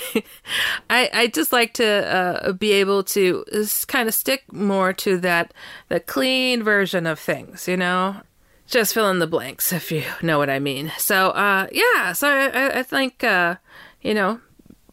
I 0.90 1.10
I 1.12 1.26
just 1.28 1.52
like 1.52 1.74
to 1.74 1.86
uh, 1.86 2.52
be 2.52 2.72
able 2.72 3.02
to 3.04 3.44
kind 3.88 4.08
of 4.08 4.14
stick 4.14 4.52
more 4.52 4.92
to 4.94 5.18
that 5.18 5.54
the 5.88 6.00
clean 6.00 6.62
version 6.62 7.06
of 7.06 7.18
things, 7.18 7.66
you 7.66 7.76
know, 7.76 8.16
just 8.66 8.94
fill 8.94 9.10
in 9.10 9.18
the 9.20 9.26
blanks 9.26 9.72
if 9.72 9.90
you 9.90 10.04
know 10.22 10.38
what 10.38 10.50
I 10.50 10.58
mean. 10.58 10.92
So 10.98 11.30
uh, 11.30 11.66
yeah, 11.72 12.12
so 12.12 12.28
I, 12.28 12.80
I 12.80 12.82
think 12.82 13.24
uh, 13.24 13.56
you 14.02 14.14
know 14.14 14.40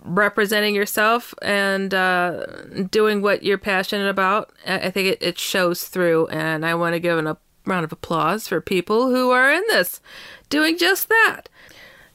representing 0.02 0.74
yourself 0.74 1.34
and 1.42 1.94
uh, 1.94 2.46
doing 2.90 3.22
what 3.22 3.44
you're 3.44 3.58
passionate 3.58 4.10
about, 4.10 4.52
I 4.66 4.90
think 4.90 5.10
it, 5.10 5.22
it 5.22 5.38
shows 5.38 5.84
through, 5.86 6.28
and 6.28 6.66
I 6.66 6.76
want 6.76 6.94
to 6.94 7.00
give 7.00 7.18
an, 7.18 7.36
round 7.70 7.86
of 7.86 7.92
applause 7.92 8.48
for 8.48 8.62
people 8.62 9.10
who 9.10 9.32
are 9.32 9.52
in 9.52 9.64
this 9.68 10.02
doing 10.50 10.78
just 10.78 11.10
that. 11.10 11.50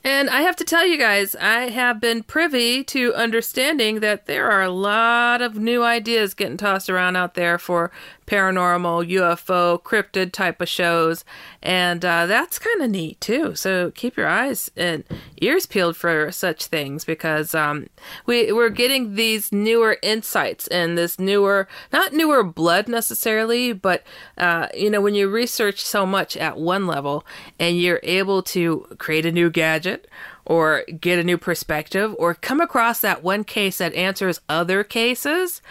And 0.07 0.29
I 0.29 0.43
have 0.43 0.57
to 0.57 0.65
tell 0.65 0.87
you 0.87 0.99
guys, 0.99 1.35
I 1.37 1.71
have 1.71 1.99
been 1.99 2.25
privy 2.25 2.85
to 2.85 3.15
understanding 3.15 4.01
that 4.01 4.27
there 4.27 4.51
are 4.51 4.63
a 4.63 4.69
lot 4.69 5.41
of 5.41 5.57
new 5.57 5.83
ideas 5.83 6.35
getting 6.35 6.59
tossed 6.59 6.91
around 6.91 7.17
out 7.17 7.35
there 7.35 7.57
for 7.57 7.91
paranormal, 8.27 9.09
UFO, 9.11 9.83
cryptid 9.83 10.33
type 10.33 10.61
of 10.61 10.69
shows. 10.69 11.25
And 11.63 12.05
uh, 12.05 12.27
that's 12.27 12.59
kind 12.59 12.83
of 12.83 12.91
neat 12.91 13.21
too. 13.21 13.55
So 13.55 13.91
keep 13.91 14.17
your 14.17 14.29
eyes 14.29 14.71
and 14.77 15.05
ears 15.41 15.67
peeled 15.67 15.97
for 15.97 16.31
such 16.33 16.67
things 16.67 17.05
because 17.05 17.55
um, 17.55 17.89
we, 18.27 18.53
we're 18.53 18.71
getting 18.71 19.15
these 19.15 19.53
newer 19.53 19.99
insights 20.03 20.67
and 20.69 20.97
this 20.97 21.19
newer, 21.19 21.69
not 21.93 22.13
newer 22.13 22.43
blood 22.43 22.89
necessarily, 22.89 23.73
but, 23.73 24.03
uh, 24.39 24.69
you 24.75 24.91
know, 24.91 25.01
when 25.01 25.15
you 25.15 25.29
research 25.29 25.85
so 25.85 26.07
much 26.07 26.37
at 26.37 26.57
one 26.57 26.87
level 26.87 27.25
and 27.59 27.79
you're 27.79 28.01
able 28.03 28.43
to 28.43 28.87
create 28.99 29.27
a 29.27 29.33
new 29.33 29.51
gadget 29.51 30.09
or 30.47 30.85
get 31.01 31.19
a 31.19 31.25
new 31.25 31.39
perspective 31.39 32.15
or 32.19 32.35
come 32.35 32.61
across 32.61 33.01
that 33.01 33.23
one 33.23 33.45
case 33.45 33.79
that 33.79 33.95
answers 33.95 34.41
other 34.49 34.85
cases 34.85 35.63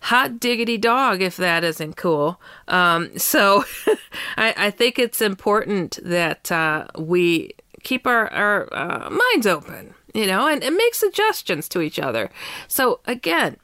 hot 0.00 0.40
diggity 0.40 0.78
dog 0.78 1.22
if 1.22 1.36
that 1.36 1.62
isn't 1.64 1.96
cool. 1.96 2.40
Um, 2.68 3.16
so 3.18 3.64
I, 4.36 4.54
I, 4.56 4.70
think 4.70 4.98
it's 4.98 5.20
important 5.20 5.98
that 6.02 6.50
uh, 6.50 6.86
we 6.98 7.52
keep 7.82 8.06
our, 8.06 8.32
our 8.32 8.68
uh, 8.72 9.10
minds 9.10 9.46
open, 9.46 9.94
you 10.14 10.26
know, 10.26 10.46
and, 10.46 10.62
and 10.62 10.76
make 10.76 10.94
suggestions 10.94 11.68
to 11.70 11.80
each 11.80 11.98
other. 11.98 12.30
So 12.66 13.00
again, 13.06 13.56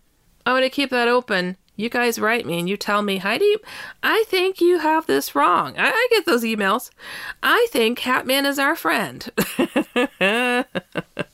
I 0.45 0.53
want 0.53 0.65
to 0.65 0.71
keep 0.71 0.91
that 0.91 1.09
open. 1.09 1.57
You 1.79 1.91
guys 1.91 2.19
write 2.19 2.47
me 2.47 2.59
and 2.59 2.69
you 2.69 2.77
tell 2.77 3.03
me, 3.03 3.19
Heidi, 3.19 3.57
I 4.03 4.25
think 4.29 4.61
you 4.61 4.79
have 4.79 5.07
this 5.07 5.35
wrong. 5.35 5.75
I, 5.77 5.91
I 5.91 6.09
get 6.11 6.25
those 6.25 6.43
emails. 6.43 6.91
I 7.43 7.67
think 7.71 8.01
Hatman 8.01 8.47
is 8.47 8.59
our 8.59 8.75
friend. 8.75 9.31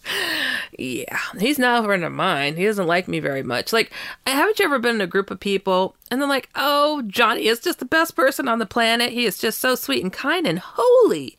yeah, 0.78 1.18
he's 1.38 1.58
not 1.58 1.82
a 1.82 1.86
friend 1.86 2.04
of 2.04 2.12
mine. 2.12 2.56
He 2.56 2.64
doesn't 2.64 2.86
like 2.86 3.08
me 3.08 3.20
very 3.20 3.42
much. 3.42 3.72
Like, 3.72 3.92
haven't 4.26 4.58
you 4.58 4.64
ever 4.64 4.78
been 4.78 4.96
in 4.96 5.00
a 5.00 5.06
group 5.06 5.30
of 5.30 5.40
people 5.40 5.94
and 6.10 6.20
they're 6.20 6.28
like, 6.28 6.48
oh, 6.54 7.02
Johnny 7.06 7.46
is 7.46 7.60
just 7.60 7.78
the 7.78 7.84
best 7.84 8.16
person 8.16 8.48
on 8.48 8.58
the 8.58 8.66
planet. 8.66 9.12
He 9.12 9.26
is 9.26 9.38
just 9.38 9.60
so 9.60 9.74
sweet 9.74 10.02
and 10.02 10.12
kind 10.12 10.46
and 10.46 10.58
holy. 10.58 11.38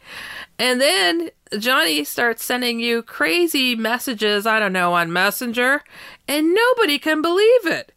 And 0.57 0.79
then 0.79 1.29
Johnny 1.57 2.03
starts 2.03 2.45
sending 2.45 2.79
you 2.79 3.01
crazy 3.01 3.75
messages, 3.75 4.45
I 4.45 4.59
don't 4.59 4.73
know, 4.73 4.93
on 4.93 5.11
Messenger, 5.11 5.83
and 6.27 6.53
nobody 6.53 6.99
can 6.99 7.21
believe 7.21 7.65
it. 7.65 7.91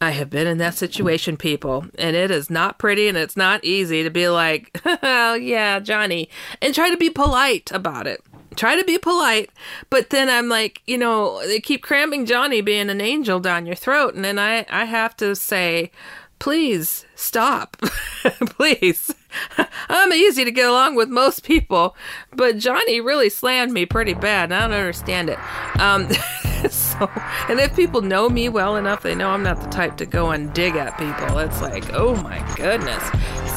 I 0.00 0.10
have 0.10 0.30
been 0.30 0.46
in 0.46 0.58
that 0.58 0.74
situation, 0.74 1.36
people, 1.36 1.86
and 1.98 2.14
it 2.14 2.30
is 2.30 2.50
not 2.50 2.78
pretty 2.78 3.08
and 3.08 3.18
it's 3.18 3.36
not 3.36 3.64
easy 3.64 4.04
to 4.04 4.10
be 4.10 4.28
like, 4.28 4.80
oh, 5.02 5.34
yeah, 5.34 5.80
Johnny, 5.80 6.28
and 6.62 6.72
try 6.72 6.88
to 6.88 6.96
be 6.96 7.10
polite 7.10 7.72
about 7.72 8.06
it 8.06 8.22
try 8.58 8.76
to 8.76 8.84
be 8.84 8.98
polite, 8.98 9.50
but 9.88 10.10
then 10.10 10.28
I'm 10.28 10.48
like, 10.48 10.82
you 10.86 10.98
know, 10.98 11.40
they 11.46 11.60
keep 11.60 11.82
cramming 11.82 12.26
Johnny 12.26 12.60
being 12.60 12.90
an 12.90 13.00
angel 13.00 13.40
down 13.40 13.64
your 13.64 13.76
throat, 13.76 14.14
and 14.14 14.24
then 14.24 14.38
I 14.38 14.66
I 14.68 14.84
have 14.84 15.16
to 15.18 15.34
say, 15.34 15.90
please 16.38 17.06
stop, 17.14 17.76
please. 18.50 19.14
I'm 19.88 20.12
easy 20.12 20.44
to 20.44 20.50
get 20.50 20.68
along 20.68 20.96
with 20.96 21.08
most 21.08 21.44
people, 21.44 21.96
but 22.32 22.58
Johnny 22.58 23.00
really 23.00 23.30
slammed 23.30 23.72
me 23.72 23.86
pretty 23.86 24.14
bad, 24.14 24.44
and 24.44 24.54
I 24.54 24.60
don't 24.68 24.72
understand 24.72 25.30
it. 25.30 25.38
Um, 25.80 26.08
so, 26.70 27.10
and 27.48 27.60
if 27.60 27.74
people 27.76 28.00
know 28.00 28.28
me 28.28 28.48
well 28.48 28.76
enough, 28.76 29.02
they 29.02 29.14
know 29.14 29.30
I'm 29.30 29.42
not 29.42 29.60
the 29.60 29.68
type 29.68 29.96
to 29.98 30.06
go 30.06 30.30
and 30.30 30.52
dig 30.52 30.76
at 30.76 30.98
people. 30.98 31.38
It's 31.38 31.60
like, 31.60 31.92
oh 31.92 32.16
my 32.16 32.38
goodness. 32.56 33.02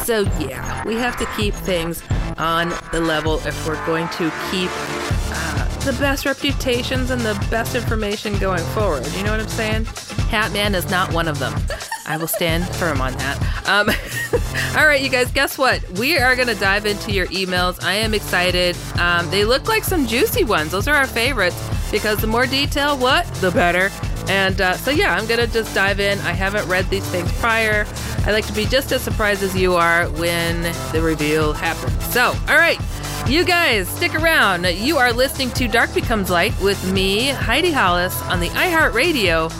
So, 0.05 0.21
yeah, 0.39 0.85
we 0.85 0.95
have 0.95 1.17
to 1.17 1.25
keep 1.37 1.53
things 1.53 2.03
on 2.37 2.69
the 2.91 3.01
level 3.01 3.39
if 3.45 3.67
we're 3.67 3.83
going 3.85 4.07
to 4.09 4.31
keep 4.51 4.69
uh, 5.33 5.79
the 5.85 5.95
best 5.99 6.25
reputations 6.25 7.11
and 7.11 7.21
the 7.21 7.33
best 7.49 7.75
information 7.75 8.37
going 8.39 8.63
forward. 8.67 9.07
You 9.13 9.23
know 9.23 9.31
what 9.31 9.39
I'm 9.39 9.47
saying? 9.47 9.85
Hatman 10.31 10.75
is 10.75 10.89
not 10.89 11.11
one 11.11 11.27
of 11.27 11.39
them. 11.39 11.53
I 12.07 12.15
will 12.15 12.27
stand 12.27 12.65
firm 12.75 13.01
on 13.01 13.11
that. 13.13 13.67
Um, 13.67 13.89
all 14.77 14.87
right, 14.87 15.01
you 15.01 15.09
guys, 15.09 15.29
guess 15.29 15.57
what? 15.57 15.87
We 15.99 16.17
are 16.17 16.37
going 16.37 16.47
to 16.47 16.55
dive 16.55 16.85
into 16.85 17.11
your 17.11 17.27
emails. 17.27 17.83
I 17.83 17.95
am 17.95 18.13
excited. 18.13 18.77
Um, 18.97 19.29
they 19.29 19.43
look 19.43 19.67
like 19.67 19.83
some 19.83 20.07
juicy 20.07 20.45
ones. 20.45 20.71
Those 20.71 20.87
are 20.87 20.95
our 20.95 21.05
favorites 21.05 21.61
because 21.91 22.19
the 22.19 22.27
more 22.27 22.45
detail, 22.45 22.97
what? 22.97 23.25
The 23.35 23.51
better. 23.51 23.89
And 24.29 24.61
uh, 24.61 24.77
so, 24.77 24.89
yeah, 24.89 25.13
I'm 25.13 25.27
going 25.27 25.45
to 25.45 25.51
just 25.51 25.75
dive 25.75 25.99
in. 25.99 26.17
I 26.19 26.31
haven't 26.31 26.65
read 26.69 26.89
these 26.89 27.05
things 27.07 27.29
prior. 27.39 27.85
I 28.25 28.31
like 28.31 28.47
to 28.47 28.53
be 28.53 28.63
just 28.65 28.93
as 28.93 29.01
surprised 29.01 29.43
as 29.43 29.53
you 29.53 29.73
are 29.75 30.07
when 30.11 30.61
the 30.93 31.01
reveal 31.01 31.51
happens. 31.51 32.05
So, 32.13 32.33
all 32.47 32.55
right, 32.55 32.79
you 33.27 33.43
guys, 33.43 33.89
stick 33.89 34.15
around. 34.15 34.65
You 34.65 34.97
are 34.97 35.11
listening 35.11 35.51
to 35.51 35.67
Dark 35.67 35.93
Becomes 35.93 36.29
Light 36.29 36.57
with 36.61 36.89
me, 36.93 37.27
Heidi 37.27 37.71
Hollis, 37.71 38.19
on 38.23 38.39
the 38.39 38.47
iHeartRadio 38.49 39.51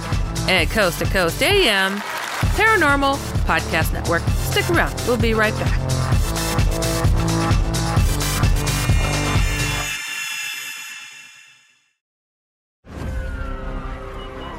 and 0.49 0.69
Coast 0.69 0.99
to 0.99 1.05
Coast 1.05 1.41
AM 1.41 1.97
Paranormal 2.57 3.15
Podcast 3.45 3.93
Network. 3.93 4.21
Stick 4.21 4.69
around. 4.69 4.93
We'll 5.07 5.17
be 5.17 5.33
right 5.33 5.53
back. 5.53 5.79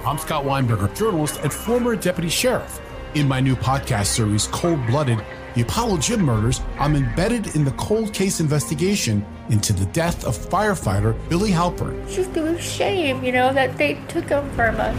I'm 0.05 0.19
Scott 0.19 0.45
Weinberger, 0.45 0.95
journalist 0.97 1.41
and 1.43 1.53
former 1.53 1.97
deputy 1.97 2.29
sheriff. 2.29 2.81
In 3.15 3.29
my 3.29 3.41
new 3.41 3.55
podcast 3.55 4.07
series, 4.07 4.47
Cold 4.49 4.85
Blooded 4.87 5.25
The 5.55 5.63
Apollo 5.63 5.99
Gym 5.99 6.23
Murders, 6.23 6.61
I'm 6.79 6.97
embedded 6.97 7.55
in 7.55 7.65
the 7.65 7.71
cold 7.73 8.13
case 8.13 8.41
investigation 8.41 9.25
into 9.51 9.73
the 9.73 9.87
death 9.87 10.25
of 10.25 10.37
firefighter 10.37 11.17
Billy 11.29 11.51
Halpern. 11.51 12.03
It's 12.05 12.17
just 12.17 12.37
a 12.37 12.61
shame, 12.61 13.23
you 13.23 13.33
know, 13.33 13.53
that 13.53 13.79
they 13.79 13.95
took 14.09 14.29
him 14.29 14.51
from 14.51 14.81
us. 14.81 14.99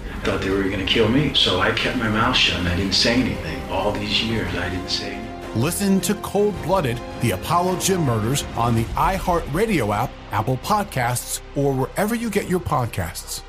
Thought 0.23 0.41
they 0.41 0.49
were 0.51 0.63
going 0.63 0.85
to 0.85 0.85
kill 0.85 1.09
me, 1.09 1.33
so 1.33 1.59
I 1.59 1.71
kept 1.71 1.97
my 1.97 2.07
mouth 2.07 2.35
shut 2.35 2.59
and 2.59 2.67
I 2.67 2.75
didn't 2.75 2.93
say 2.93 3.15
anything. 3.15 3.61
All 3.71 3.91
these 3.91 4.23
years, 4.23 4.53
I 4.55 4.69
didn't 4.69 4.89
say 4.89 5.13
anything. 5.13 5.61
Listen 5.61 5.99
to 6.01 6.13
Cold 6.15 6.53
Blooded, 6.61 6.99
the 7.21 7.31
Apollo 7.31 7.79
Gym 7.79 8.03
Murders 8.03 8.43
on 8.55 8.75
the 8.75 8.83
iHeartRadio 8.95 9.93
app, 9.95 10.11
Apple 10.31 10.57
Podcasts, 10.57 11.41
or 11.55 11.73
wherever 11.73 12.15
you 12.15 12.29
get 12.29 12.47
your 12.47 12.59
podcasts. 12.59 13.41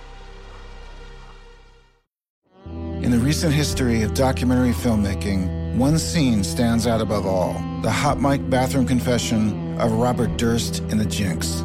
In 3.02 3.10
the 3.10 3.18
recent 3.18 3.52
history 3.52 4.02
of 4.02 4.14
documentary 4.14 4.72
filmmaking, 4.72 5.76
one 5.76 5.98
scene 5.98 6.42
stands 6.42 6.86
out 6.86 7.00
above 7.00 7.26
all 7.26 7.52
the 7.82 7.90
hot 7.90 8.20
mic 8.20 8.48
bathroom 8.48 8.86
confession 8.86 9.78
of 9.80 9.92
Robert 9.92 10.36
Durst 10.36 10.80
in 10.88 10.98
The 10.98 11.04
Jinx. 11.04 11.64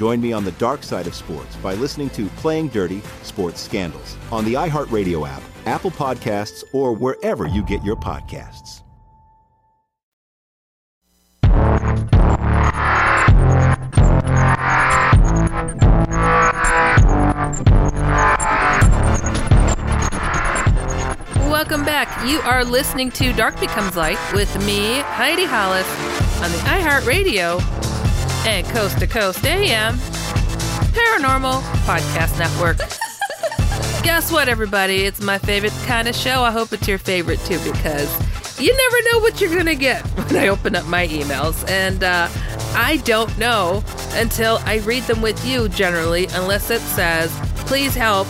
Join 0.00 0.18
me 0.18 0.32
on 0.32 0.44
the 0.44 0.52
dark 0.52 0.82
side 0.82 1.06
of 1.06 1.14
sports 1.14 1.56
by 1.56 1.74
listening 1.74 2.08
to 2.10 2.24
Playing 2.28 2.68
Dirty 2.68 3.02
Sports 3.22 3.60
Scandals 3.60 4.16
on 4.32 4.46
the 4.46 4.54
iHeartRadio 4.54 5.28
app, 5.28 5.42
Apple 5.66 5.90
Podcasts, 5.90 6.64
or 6.72 6.94
wherever 6.94 7.46
you 7.46 7.62
get 7.62 7.84
your 7.84 7.96
podcasts. 7.96 8.80
Welcome 21.50 21.84
back. 21.84 22.08
You 22.26 22.40
are 22.40 22.64
listening 22.64 23.10
to 23.10 23.34
Dark 23.34 23.60
Becomes 23.60 23.96
Light 23.96 24.18
with 24.32 24.56
me, 24.64 25.00
Heidi 25.00 25.44
Hollis, 25.44 25.86
on 26.42 26.50
the 26.50 26.58
iHeartRadio 26.70 27.79
and 28.46 28.66
Coast 28.68 28.98
to 28.98 29.06
Coast 29.06 29.44
AM 29.44 29.96
Paranormal 30.92 31.60
Podcast 31.84 32.38
Network. 32.38 32.78
Guess 34.02 34.32
what, 34.32 34.48
everybody? 34.48 35.04
It's 35.04 35.20
my 35.20 35.38
favorite 35.38 35.74
kind 35.86 36.08
of 36.08 36.16
show. 36.16 36.42
I 36.42 36.50
hope 36.50 36.72
it's 36.72 36.88
your 36.88 36.98
favorite 36.98 37.38
too, 37.40 37.58
because 37.60 38.10
you 38.58 38.74
never 38.74 39.02
know 39.12 39.18
what 39.20 39.40
you're 39.40 39.50
going 39.50 39.66
to 39.66 39.74
get 39.74 40.02
when 40.16 40.36
I 40.36 40.48
open 40.48 40.74
up 40.74 40.86
my 40.86 41.06
emails. 41.08 41.68
And 41.68 42.02
uh, 42.02 42.28
I 42.74 42.96
don't 43.04 43.36
know 43.38 43.84
until 44.12 44.58
I 44.64 44.78
read 44.78 45.02
them 45.04 45.22
with 45.22 45.44
you, 45.46 45.68
generally, 45.68 46.26
unless 46.32 46.70
it 46.70 46.80
says, 46.80 47.30
please 47.66 47.94
help. 47.94 48.26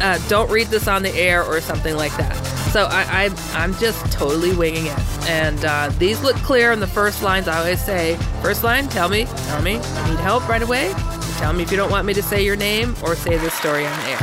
Uh, 0.00 0.18
don't 0.28 0.50
read 0.50 0.68
this 0.68 0.86
on 0.86 1.02
the 1.02 1.14
air 1.14 1.42
or 1.42 1.60
something 1.60 1.96
like 1.96 2.16
that. 2.18 2.36
So 2.70 2.84
I, 2.84 3.24
I 3.24 3.30
I'm 3.54 3.74
just 3.74 4.04
totally 4.12 4.54
winging 4.54 4.86
it. 4.86 4.98
And 5.28 5.64
uh, 5.64 5.90
these 5.98 6.22
look 6.22 6.36
clear 6.36 6.72
in 6.72 6.80
the 6.80 6.86
first 6.86 7.22
lines. 7.22 7.48
I 7.48 7.58
always 7.58 7.82
say, 7.82 8.16
first 8.42 8.62
line, 8.62 8.88
tell 8.88 9.08
me, 9.08 9.24
tell 9.24 9.62
me, 9.62 9.76
I 9.78 10.10
need 10.10 10.18
help 10.18 10.46
right 10.48 10.62
away. 10.62 10.92
Tell 11.38 11.52
me 11.52 11.62
if 11.62 11.70
you 11.70 11.76
don't 11.76 11.90
want 11.90 12.06
me 12.06 12.14
to 12.14 12.22
say 12.22 12.44
your 12.44 12.56
name 12.56 12.94
or 13.02 13.14
say 13.14 13.38
this 13.38 13.54
story 13.54 13.86
on 13.86 14.00
air. 14.00 14.18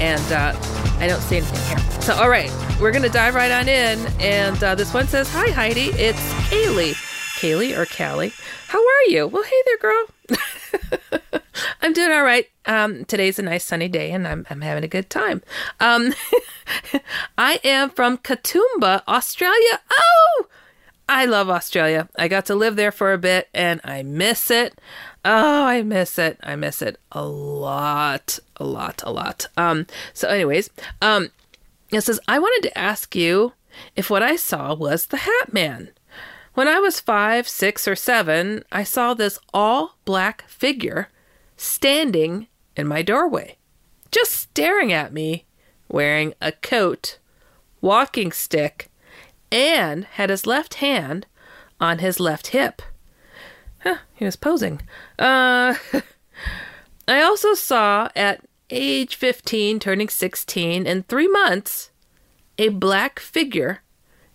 And 0.00 0.32
uh, 0.32 0.54
I 0.98 1.06
don't 1.06 1.20
see 1.20 1.36
anything 1.36 1.78
here. 1.78 2.00
So 2.00 2.14
all 2.14 2.28
right, 2.28 2.50
we're 2.80 2.92
gonna 2.92 3.08
dive 3.08 3.34
right 3.34 3.50
on 3.50 3.68
in. 3.68 3.98
And 4.20 4.62
uh, 4.62 4.74
this 4.74 4.92
one 4.92 5.06
says, 5.06 5.30
"Hi 5.32 5.50
Heidi, 5.50 5.90
it's 5.90 6.18
Kaylee, 6.50 6.94
Kaylee 7.38 7.76
or 7.76 7.86
Callie. 7.86 8.32
How 8.68 8.78
are 8.80 9.04
you? 9.08 9.28
Well, 9.28 9.44
hey 9.44 9.62
there, 9.66 9.78
girl." 9.78 11.40
I'm 11.80 11.92
doing 11.92 12.12
all 12.12 12.22
right. 12.22 12.48
Um, 12.66 13.04
today's 13.04 13.38
a 13.38 13.42
nice 13.42 13.64
sunny 13.64 13.88
day 13.88 14.10
and 14.10 14.26
I'm, 14.26 14.46
I'm 14.50 14.60
having 14.60 14.84
a 14.84 14.88
good 14.88 15.10
time. 15.10 15.42
Um, 15.80 16.14
I 17.38 17.60
am 17.64 17.90
from 17.90 18.18
Katoomba, 18.18 19.02
Australia. 19.06 19.80
Oh, 19.90 20.46
I 21.08 21.26
love 21.26 21.50
Australia. 21.50 22.08
I 22.16 22.28
got 22.28 22.46
to 22.46 22.54
live 22.54 22.76
there 22.76 22.92
for 22.92 23.12
a 23.12 23.18
bit 23.18 23.48
and 23.52 23.80
I 23.84 24.02
miss 24.02 24.50
it. 24.50 24.80
Oh, 25.24 25.64
I 25.64 25.82
miss 25.82 26.18
it. 26.18 26.38
I 26.42 26.56
miss 26.56 26.82
it 26.82 26.98
a 27.12 27.24
lot, 27.24 28.38
a 28.56 28.64
lot, 28.64 29.02
a 29.04 29.12
lot. 29.12 29.46
Um, 29.56 29.86
so, 30.12 30.28
anyways, 30.28 30.70
um, 31.02 31.30
it 31.90 32.00
says, 32.02 32.20
I 32.26 32.38
wanted 32.38 32.68
to 32.68 32.78
ask 32.78 33.14
you 33.14 33.52
if 33.96 34.10
what 34.10 34.22
I 34.22 34.36
saw 34.36 34.74
was 34.74 35.06
the 35.06 35.18
Hat 35.18 35.52
Man. 35.52 35.90
When 36.54 36.68
I 36.68 36.78
was 36.78 37.00
five, 37.00 37.48
six, 37.48 37.88
or 37.88 37.96
seven, 37.96 38.64
I 38.70 38.84
saw 38.84 39.12
this 39.12 39.38
all 39.52 39.96
black 40.04 40.48
figure 40.48 41.08
standing 41.56 42.48
in 42.76 42.86
my 42.86 43.02
doorway, 43.02 43.56
just 44.10 44.32
staring 44.32 44.92
at 44.92 45.12
me, 45.12 45.44
wearing 45.88 46.34
a 46.40 46.52
coat, 46.52 47.18
walking 47.80 48.32
stick, 48.32 48.88
and 49.50 50.04
had 50.04 50.30
his 50.30 50.46
left 50.46 50.74
hand 50.74 51.26
on 51.80 51.98
his 51.98 52.18
left 52.18 52.48
hip. 52.48 52.82
Huh, 53.80 53.98
he 54.14 54.24
was 54.24 54.36
posing. 54.36 54.80
Uh, 55.18 55.74
I 57.08 57.22
also 57.22 57.54
saw 57.54 58.08
at 58.16 58.44
age 58.70 59.14
15, 59.14 59.78
turning 59.78 60.08
16, 60.08 60.86
in 60.86 61.02
three 61.02 61.28
months, 61.28 61.90
a 62.58 62.70
black 62.70 63.18
figure 63.18 63.82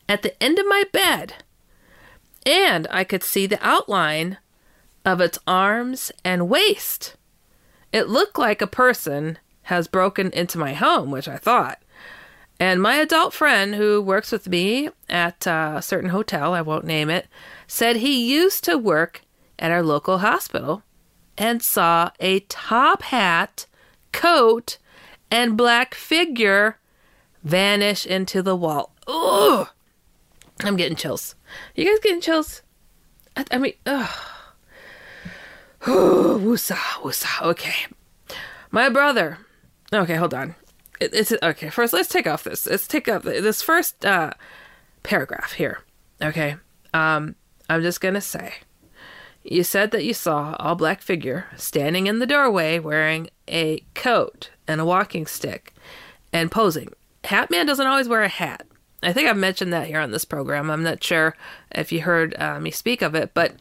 at 0.07 0.21
the 0.21 0.41
end 0.41 0.59
of 0.59 0.67
my 0.67 0.83
bed. 0.91 1.43
And 2.45 2.87
I 2.89 3.03
could 3.03 3.23
see 3.23 3.47
the 3.47 3.59
outline 3.65 4.37
of 5.09 5.19
its 5.19 5.39
arms 5.47 6.11
and 6.23 6.49
waist. 6.49 7.15
It 7.91 8.07
looked 8.07 8.37
like 8.37 8.61
a 8.61 8.67
person 8.67 9.39
has 9.63 9.87
broken 9.87 10.31
into 10.31 10.57
my 10.57 10.73
home, 10.73 11.09
which 11.09 11.27
I 11.27 11.37
thought. 11.37 11.81
And 12.59 12.81
my 12.81 12.95
adult 12.95 13.33
friend 13.33 13.75
who 13.75 14.01
works 14.01 14.31
with 14.31 14.47
me 14.47 14.89
at 15.09 15.47
a 15.47 15.79
certain 15.81 16.09
hotel, 16.11 16.53
I 16.53 16.61
won't 16.61 16.85
name 16.85 17.09
it, 17.09 17.27
said 17.67 17.97
he 17.97 18.31
used 18.31 18.63
to 18.65 18.77
work 18.77 19.21
at 19.57 19.71
our 19.71 19.81
local 19.81 20.19
hospital 20.19 20.83
and 21.37 21.63
saw 21.63 22.11
a 22.19 22.41
top 22.41 23.01
hat, 23.03 23.65
coat, 24.11 24.77
and 25.31 25.57
black 25.57 25.95
figure 25.95 26.77
vanish 27.43 28.05
into 28.05 28.43
the 28.43 28.55
wall. 28.55 28.93
Ugh! 29.07 29.69
I'm 30.63 30.75
getting 30.75 30.97
chills. 30.97 31.35
You 31.75 31.85
guys 31.85 31.99
getting 32.03 32.21
chills? 32.21 32.61
I, 33.35 33.45
I 33.51 33.57
mean, 33.57 33.73
ugh. 33.85 34.09
woosah, 35.81 36.75
woosah. 37.01 37.41
Okay. 37.41 37.87
My 38.71 38.89
brother. 38.89 39.39
Okay, 39.93 40.15
hold 40.15 40.33
on. 40.33 40.55
It, 40.99 41.13
it's 41.13 41.33
okay. 41.41 41.69
First, 41.69 41.93
let's 41.93 42.09
take 42.09 42.27
off 42.27 42.43
this. 42.43 42.67
Let's 42.67 42.87
take 42.87 43.07
off 43.07 43.23
this 43.23 43.61
first 43.61 44.05
uh, 44.05 44.31
paragraph 45.03 45.53
here. 45.53 45.79
Okay. 46.21 46.57
Um, 46.93 47.35
I'm 47.69 47.81
just 47.81 48.01
gonna 48.01 48.21
say. 48.21 48.55
You 49.43 49.63
said 49.63 49.91
that 49.91 50.03
you 50.03 50.13
saw 50.13 50.55
a 50.59 50.75
black 50.75 51.01
figure 51.01 51.45
standing 51.55 52.07
in 52.07 52.19
the 52.19 52.27
doorway 52.27 52.77
wearing 52.77 53.29
a 53.47 53.79
coat 53.95 54.49
and 54.67 54.81
a 54.81 54.85
walking 54.85 55.25
stick 55.25 55.73
and 56.33 56.51
posing. 56.51 56.89
Hat 57.23 57.49
Man 57.49 57.65
doesn't 57.65 57.87
always 57.87 58.09
wear 58.09 58.23
a 58.23 58.29
hat. 58.29 58.67
I 59.01 59.13
think 59.13 59.29
I've 59.29 59.37
mentioned 59.37 59.71
that 59.71 59.87
here 59.87 59.99
on 59.99 60.11
this 60.11 60.25
program. 60.25 60.69
I'm 60.69 60.83
not 60.83 61.03
sure 61.03 61.35
if 61.71 61.91
you 61.91 62.01
heard 62.01 62.35
uh, 62.37 62.59
me 62.59 62.69
speak 62.69 63.01
of 63.01 63.15
it, 63.15 63.33
but 63.33 63.55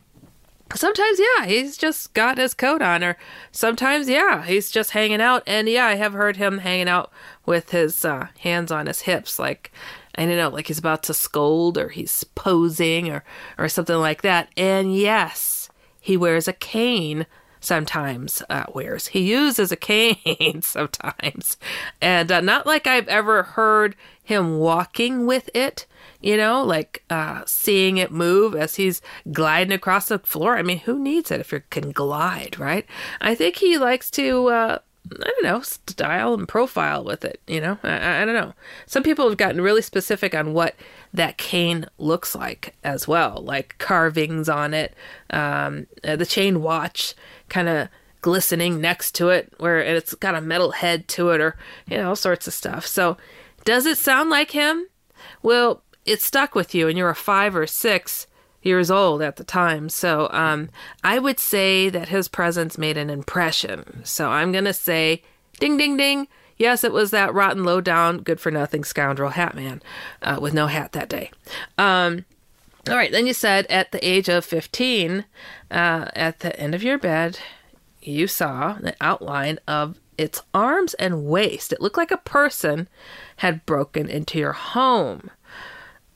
sometimes 0.74 1.18
yeah 1.18 1.46
he's 1.46 1.76
just 1.76 2.12
got 2.14 2.38
his 2.38 2.54
coat 2.54 2.83
on 2.83 3.02
or 3.02 3.16
sometimes 3.50 4.09
yeah 4.09 4.44
he's 4.44 4.70
just 4.70 4.90
hanging 4.90 5.20
out. 5.20 5.42
And 5.46 5.68
yeah 5.68 5.87
i 5.87 5.94
have 5.94 6.12
heard 6.12 6.37
him 6.37 6.59
hanging 6.59 6.88
out 6.88 7.11
with 7.46 7.70
his 7.70 8.04
uh, 8.04 8.28
hands 8.40 8.70
on 8.70 8.87
his 8.87 9.02
hips 9.02 9.38
like 9.38 9.72
i 10.16 10.26
don't 10.26 10.37
know 10.37 10.50
like 10.50 10.66
he's 10.66 10.78
about 10.78 11.02
to 11.04 11.14
scold 11.14 11.78
or 11.78 11.88
he's 11.88 12.24
posing 12.24 13.11
or 13.11 13.24
or 13.57 13.68
something 13.68 13.96
like 13.96 14.22
that. 14.22 14.48
And 14.57 14.94
yes 14.96 15.68
he 16.00 16.16
wears 16.16 16.48
a 16.48 16.52
cane 16.52 17.26
sometimes 17.61 18.42
uh, 18.48 18.64
wears. 18.72 19.09
He 19.09 19.31
uses 19.31 19.72
a 19.72 19.76
cane 19.76 20.62
sometimes. 20.62 21.57
And 22.00 22.31
uh, 22.31 22.40
not 22.40 22.66
like 22.66 22.87
i've 22.87 23.09
ever 23.09 23.42
heard 23.42 23.96
him 24.22 24.59
walking 24.59 25.26
with 25.26 25.50
it 25.54 25.87
you 26.20 26.37
know, 26.37 26.62
like 26.64 27.04
uh, 27.11 27.42
seeing 27.46 27.96
it 27.98 28.11
move 28.11 28.54
as 28.54 28.74
he's 28.76 29.00
gliding 29.33 29.72
across 29.72 30.09
the 30.09 30.18
floor. 30.18 30.57
I 30.57 30.62
mean, 30.62 30.78
who 30.78 30.98
needs 30.98 31.31
it 31.31 31.40
if 31.40 31.52
you 31.52 31.62
can 31.70 31.92
glide, 31.92 32.59
right? 32.59 32.87
I 33.20 33.35
think 33.35 33.57
he 33.57 33.78
likes 33.78 34.11
to, 34.12 34.48
uh, 34.48 34.78
I 35.12 35.24
don't 35.24 35.44
know, 35.44 35.61
style 35.61 36.35
and 36.35 36.48
profile 36.48 37.04
with 37.04 37.24
it, 37.24 37.40
you 37.46 37.61
know? 37.61 37.78
I, 37.83 38.22
I 38.22 38.24
don't 38.24 38.35
know. 38.35 38.54
Some 38.87 39.02
people 39.02 39.28
have 39.28 39.38
gotten 39.38 39.61
really 39.61 39.83
specific 39.83 40.35
on 40.35 40.52
what 40.52 40.74
that 41.14 41.38
cane 41.38 41.87
looks 41.98 42.35
like 42.35 42.74
as 42.83 43.07
well, 43.07 43.40
like 43.42 43.76
carvings 43.78 44.48
on 44.48 44.74
it. 44.74 44.94
Um, 45.31 45.87
uh, 46.04 46.16
the 46.16 46.26
chain 46.26 46.62
watch 46.62 47.14
kind 47.48 47.68
of 47.68 47.88
glistening 48.20 48.81
next 48.81 49.14
to 49.14 49.28
it, 49.28 49.52
where 49.59 49.78
it's 49.78 50.14
got 50.14 50.35
a 50.35 50.40
metal 50.40 50.72
head 50.72 51.09
to 51.09 51.31
it, 51.31 51.40
or 51.40 51.57
you 51.87 51.96
know 51.96 52.11
all 52.11 52.16
sorts 52.16 52.46
of 52.46 52.52
stuff. 52.52 52.87
So, 52.87 53.16
does 53.64 53.87
it 53.87 53.98
sound 53.98 54.31
like 54.31 54.50
him? 54.50 54.87
Well, 55.42 55.83
it 56.09 56.23
stuck 56.23 56.55
with 56.55 56.75
you, 56.75 56.88
and 56.88 56.97
you 56.97 57.05
were 57.05 57.14
five 57.14 57.55
or 57.55 57.66
six 57.66 58.27
years 58.62 58.90
old 58.90 59.23
at 59.23 59.37
the 59.37 59.44
time. 59.44 59.88
So, 59.88 60.29
um, 60.33 60.68
I 61.05 61.18
would 61.18 61.38
say 61.38 61.88
that 61.88 62.09
his 62.09 62.29
presence 62.29 62.77
made 62.77 62.97
an 62.97 63.11
impression. 63.11 64.01
So, 64.05 64.31
I'm 64.31 64.53
gonna 64.53 64.73
say, 64.73 65.23
ding, 65.61 65.77
ding, 65.77 65.97
ding. 65.97 66.29
Yes, 66.57 66.83
it 66.83 66.92
was 66.92 67.12
that 67.12 67.33
rotten, 67.33 67.62
low 67.64 67.81
down, 67.81 68.18
good 68.18 68.40
for 68.40 68.51
nothing 68.51 68.83
scoundrel 68.83 69.31
hat 69.31 69.55
man 69.55 69.81
uh, 70.23 70.38
with 70.40 70.53
no 70.53 70.66
hat 70.66 70.92
that 70.92 71.09
day. 71.09 71.31
Um, 71.79 72.25
all 72.88 72.97
right, 72.97 73.12
then 73.12 73.27
you 73.27 73.35
said 73.35 73.66
at 73.66 73.92
the 73.92 74.07
age 74.07 74.29
of 74.29 74.44
15, 74.44 75.25
uh, 75.71 76.09
at 76.14 76.40
the 76.40 76.59
end 76.59 76.75
of 76.75 76.83
your 76.83 76.99
bed, 76.99 77.38
you 78.03 78.27
saw 78.27 78.75
the 78.81 78.97
outline 79.01 79.59
of 79.68 80.01
its 80.16 80.42
arms 80.53 80.94
and 80.94 81.25
waist. 81.27 81.73
It 81.73 81.81
looked 81.81 81.97
like 81.97 82.11
a 82.11 82.16
person 82.16 82.88
had 83.37 83.64
broken 83.66 84.09
into 84.09 84.38
your 84.38 84.53
home. 84.53 85.31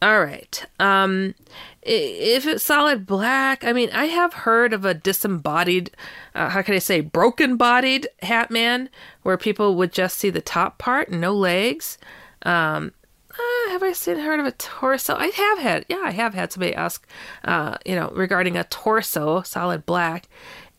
All 0.02 0.20
right. 0.20 0.66
Um, 0.80 1.36
if 1.80 2.44
it's 2.44 2.64
solid 2.64 3.06
black, 3.06 3.62
I 3.62 3.72
mean, 3.72 3.88
I 3.92 4.06
have 4.06 4.34
heard 4.34 4.72
of 4.72 4.84
a 4.84 4.94
disembodied, 4.94 5.92
uh, 6.34 6.48
how 6.48 6.62
can 6.62 6.74
I 6.74 6.78
say, 6.78 7.00
broken 7.00 7.56
bodied 7.56 8.08
hat 8.20 8.50
man 8.50 8.90
where 9.22 9.36
people 9.36 9.76
would 9.76 9.92
just 9.92 10.18
see 10.18 10.28
the 10.28 10.40
top 10.40 10.78
part 10.78 11.08
and 11.08 11.20
no 11.20 11.32
legs. 11.32 11.98
Um, 12.42 12.94
uh, 13.30 13.70
have 13.70 13.84
I 13.84 13.92
seen 13.92 14.18
heard 14.18 14.40
of 14.40 14.46
a 14.46 14.50
torso? 14.50 15.14
I 15.14 15.28
have 15.28 15.58
had, 15.60 15.86
yeah, 15.88 16.02
I 16.04 16.10
have 16.10 16.34
had 16.34 16.52
somebody 16.52 16.74
ask, 16.74 17.06
uh, 17.44 17.78
you 17.86 17.94
know, 17.94 18.10
regarding 18.12 18.56
a 18.56 18.64
torso, 18.64 19.42
solid 19.42 19.86
black, 19.86 20.28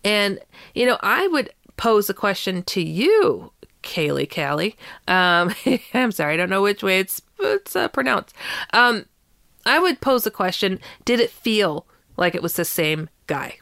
and 0.04 0.38
you 0.76 0.86
know, 0.86 0.98
I 1.02 1.28
would 1.28 1.50
pose 1.78 2.10
a 2.10 2.14
question 2.14 2.62
to 2.64 2.82
you, 2.82 3.54
Kaylee 3.84 4.30
Callie. 4.30 4.76
Um, 5.08 5.56
I'm 5.94 6.12
sorry, 6.12 6.34
I 6.34 6.38
don't 6.38 6.50
know 6.50 6.62
which 6.62 6.84
way 6.84 7.00
it's 7.00 7.22
it's 7.40 7.76
uh, 7.76 7.88
pronounced. 7.88 8.36
Um, 8.74 9.06
I 9.66 9.80
would 9.80 10.02
pose 10.02 10.24
the 10.24 10.32
question: 10.32 10.80
Did 11.06 11.20
it 11.20 11.32
feel 11.32 11.86
like 12.18 12.36
it 12.36 12.44
was 12.44 12.54
the 12.54 12.66
same 12.66 13.10
guy? 13.28 13.58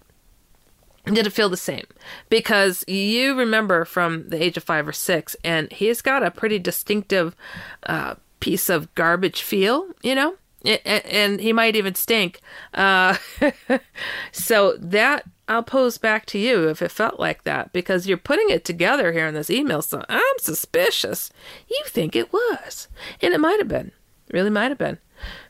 Did 1.05 1.25
it 1.25 1.33
feel 1.33 1.49
the 1.49 1.57
same? 1.57 1.85
Because 2.29 2.83
you 2.87 3.35
remember 3.35 3.85
from 3.85 4.29
the 4.29 4.41
age 4.41 4.55
of 4.55 4.63
five 4.63 4.87
or 4.87 4.93
six, 4.93 5.35
and 5.43 5.71
he's 5.71 6.01
got 6.01 6.23
a 6.23 6.29
pretty 6.29 6.59
distinctive 6.59 7.35
uh, 7.83 8.15
piece 8.39 8.69
of 8.69 8.93
garbage 8.93 9.41
feel, 9.41 9.87
you 10.03 10.13
know? 10.13 10.35
And 10.63 11.39
he 11.39 11.53
might 11.53 11.75
even 11.75 11.95
stink. 11.95 12.39
Uh, 12.75 13.17
so 14.31 14.77
that 14.77 15.23
I'll 15.47 15.63
pose 15.63 15.97
back 15.97 16.27
to 16.27 16.37
you 16.37 16.69
if 16.69 16.83
it 16.83 16.91
felt 16.91 17.19
like 17.19 17.45
that 17.45 17.73
because 17.73 18.05
you're 18.05 18.17
putting 18.17 18.51
it 18.51 18.63
together 18.63 19.11
here 19.11 19.25
in 19.25 19.33
this 19.33 19.49
email. 19.49 19.81
So 19.81 20.05
I'm 20.07 20.37
suspicious. 20.37 21.31
You 21.67 21.81
think 21.87 22.15
it 22.15 22.31
was, 22.31 22.87
and 23.23 23.33
it 23.33 23.39
might 23.39 23.57
have 23.57 23.67
been. 23.67 23.91
Really 24.31 24.51
might 24.51 24.69
have 24.69 24.77
been. 24.77 24.99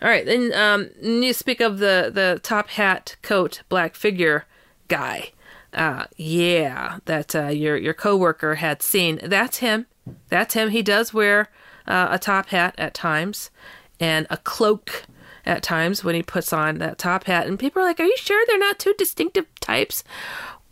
All 0.02 0.10
right, 0.10 0.26
then 0.26 0.54
um, 0.54 0.90
you 1.02 1.34
speak 1.34 1.62
of 1.62 1.80
the 1.80 2.12
the 2.14 2.40
top 2.44 2.70
hat, 2.70 3.16
coat, 3.22 3.62
black 3.70 3.96
figure 3.96 4.46
guy. 4.88 5.32
Uh, 5.74 6.06
yeah, 6.18 7.00
that 7.06 7.36
uh, 7.36 7.48
your 7.48 7.78
your 7.78 7.94
coworker 7.94 8.56
had 8.56 8.82
seen. 8.82 9.20
That's 9.24 9.58
him. 9.58 9.86
That's 10.30 10.54
him. 10.54 10.70
He 10.70 10.82
does 10.82 11.14
wear 11.14 11.50
uh, 11.88 12.10
a 12.12 12.20
top 12.20 12.50
hat 12.50 12.76
at 12.78 12.94
times 12.94 13.52
and 14.00 14.28
a 14.30 14.38
cloak 14.38 15.06
at 15.46 15.64
times 15.64 16.04
when 16.04 16.16
he 16.16 16.24
puts 16.24 16.54
on 16.54 16.78
that 16.80 16.98
top 16.98 17.26
hat. 17.26 17.48
And 17.48 17.58
people 17.58 17.82
are 17.82 17.86
like, 17.86 18.00
Are 18.00 18.06
you 18.06 18.18
sure 18.18 18.44
they're 18.48 18.58
not 18.58 18.80
two 18.80 18.94
distinctive 18.98 19.46
types? 19.60 20.04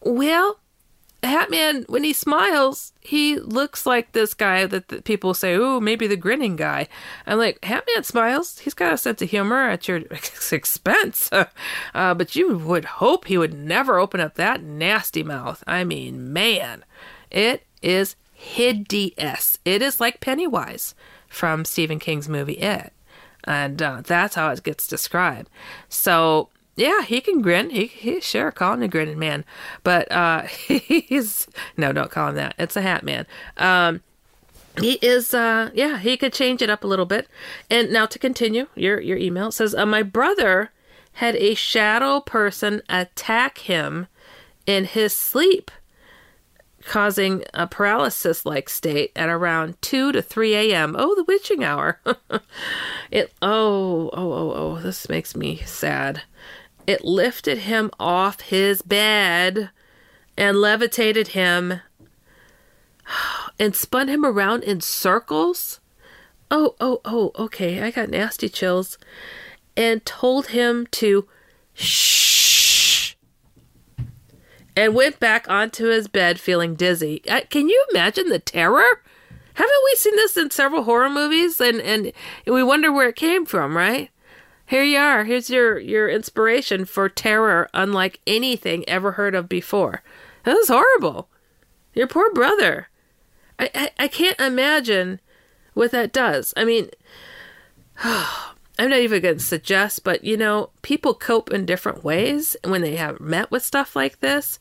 Well, 0.02 0.60
Hatman, 1.24 1.90
when 1.90 2.04
he 2.04 2.14
smiles, 2.14 2.94
he 3.02 3.38
looks 3.40 3.86
like 3.86 4.14
this 4.14 4.34
guy 4.34 4.66
that, 4.66 5.04
people 5.04 5.34
say, 5.34 5.56
oh, 5.56 5.80
maybe 5.80 6.08
the 6.08 6.16
grinning 6.16 6.56
guy. 6.56 6.88
I'm 7.28 7.38
like, 7.38 7.60
Hatman 7.62 8.06
smiles. 8.06 8.60
He's 8.60 8.74
got 8.74 8.94
a 8.94 8.98
sense 8.98 9.22
of 9.22 9.30
humor 9.30 9.70
at 9.70 9.88
your 9.88 9.98
expense. 10.52 11.30
uh, 11.94 12.14
but 12.14 12.36
you 12.36 12.58
would 12.58 12.86
hope 12.86 13.26
he 13.26 13.38
would 13.38 13.54
never 13.54 14.00
open 14.00 14.22
up 14.22 14.36
that 14.36 14.64
nasty 14.64 15.24
mouth. 15.24 15.64
I 15.68 15.84
mean, 15.84 16.32
man, 16.32 16.86
it 17.30 17.66
is 17.82 18.16
hideous. 18.34 19.60
It 19.66 19.82
is 19.82 20.00
like 20.00 20.22
Pennywise 20.22 20.96
from 21.28 21.66
Stephen 21.66 22.00
King's 22.00 22.30
movie 22.30 22.54
It. 22.54 22.94
And 23.44 23.82
uh, 23.82 24.02
that's 24.06 24.36
how 24.36 24.52
it 24.52 24.64
gets 24.64 24.88
described. 24.88 25.50
So, 25.88 26.50
yeah, 26.80 27.02
he 27.04 27.22
can 27.22 27.42
grin. 27.42 27.70
He, 27.70 27.88
he 27.88 28.22
sure 28.22 28.52
call 28.52 28.74
him 28.74 28.84
a 28.84 28.88
grinning 28.88 29.20
man. 29.20 29.46
But 29.84 30.12
uh, 30.12 30.44
he's, 30.68 31.48
no, 31.78 31.92
don't 31.92 32.12
call 32.12 32.30
him 32.30 32.36
that. 32.36 32.56
It's 32.58 32.76
a 32.76 32.82
hat 32.82 33.04
man. 33.04 33.26
Um, 33.58 34.02
he 34.80 34.94
is 35.02 35.34
uh 35.34 35.72
yeah 35.74 35.98
he 35.98 36.16
could 36.16 36.32
change 36.32 36.62
it 36.62 36.70
up 36.70 36.86
a 36.86 36.88
little 36.88 37.08
bit 37.08 37.28
and 37.70 37.92
now 37.92 38.06
to 38.06 38.18
continue 38.18 38.68
your 38.76 39.02
your 39.02 39.18
email 39.18 39.52
says 39.52 39.76
uh, 39.76 39.86
my 39.86 40.02
brother 40.02 40.72
had 41.14 41.36
a 41.36 41.54
shadow 41.54 42.22
person 42.22 42.82
attack 42.88 43.58
him 43.58 44.08
in 44.66 44.86
his 44.86 45.12
sleep 45.12 45.70
causing 46.86 47.44
a 47.54 47.68
paralysis 47.68 48.46
like 48.46 48.70
state 48.70 49.12
at 49.16 49.30
around 49.30 49.80
2 49.82 50.12
to 50.12 50.22
3 50.22 50.56
a.m. 50.56 50.96
Oh, 50.98 51.14
the 51.16 51.24
witching 51.24 51.64
hour. 51.64 52.00
it 53.12 53.34
oh, 53.42 54.10
oh, 54.14 54.34
oh, 54.34 54.54
oh, 54.54 54.80
this 54.80 55.10
makes 55.10 55.36
me 55.36 55.58
sad. 55.66 56.24
It 56.90 57.06
lifted 57.06 57.60
him 57.60 57.92
off 58.00 58.42
his 58.42 58.82
bed 58.82 59.70
and 60.36 60.58
levitated 60.58 61.28
him 61.30 61.82
and 63.60 63.76
spun 63.76 64.08
him 64.08 64.26
around 64.26 64.64
in 64.64 64.82
circles. 64.82 65.82
Oh, 66.50 66.74
oh, 66.80 67.00
oh, 67.06 67.32
okay, 67.38 67.84
I 67.84 67.92
got 67.92 68.10
nasty 68.10 68.50
chills. 68.50 68.98
And 69.78 70.04
told 70.04 70.48
him 70.48 70.88
to 70.94 71.28
shh 71.76 73.14
and 74.76 74.96
went 74.96 75.20
back 75.20 75.48
onto 75.48 75.90
his 75.90 76.08
bed 76.08 76.40
feeling 76.40 76.74
dizzy. 76.74 77.20
Can 77.52 77.70
you 77.70 77.86
imagine 77.92 78.30
the 78.30 78.40
terror? 78.40 79.04
Haven't 79.54 79.84
we 79.86 79.96
seen 79.96 80.16
this 80.16 80.36
in 80.36 80.50
several 80.50 80.86
horror 80.86 81.12
movies? 81.12 81.62
And, 81.62 81.82
and 81.82 82.12
we 82.48 82.64
wonder 82.64 82.92
where 82.92 83.10
it 83.10 83.16
came 83.16 83.46
from, 83.46 83.78
right? 83.78 84.10
Here 84.70 84.84
you 84.84 85.00
are. 85.00 85.24
Here's 85.24 85.50
your, 85.50 85.80
your 85.80 86.08
inspiration 86.08 86.86
for 86.86 87.10
terror 87.10 87.68
unlike 87.74 88.20
anything 88.28 88.88
ever 88.88 89.14
heard 89.14 89.34
of 89.34 89.50
before. 89.50 90.04
That 90.44 90.54
was 90.54 90.68
horrible. 90.68 91.28
Your 91.96 92.06
poor 92.06 92.32
brother. 92.32 92.88
I, 93.58 93.72
I, 93.74 93.92
I 93.98 94.08
can't 94.08 94.40
imagine 94.40 95.22
what 95.74 95.90
that 95.90 96.14
does. 96.14 96.54
I 96.56 96.66
mean, 96.66 96.92
I'm 98.04 98.92
not 98.92 99.00
even 99.00 99.24
going 99.24 99.40
to 99.40 99.44
suggest, 99.44 100.04
but 100.04 100.24
you 100.24 100.38
know, 100.38 100.70
people 100.84 101.16
cope 101.16 101.52
in 101.52 101.66
different 101.66 102.04
ways 102.04 102.56
when 102.64 102.82
they 102.82 102.96
have 102.96 103.20
met 103.20 103.50
with 103.50 103.66
stuff 103.66 103.96
like 103.96 104.20
this. 104.20 104.60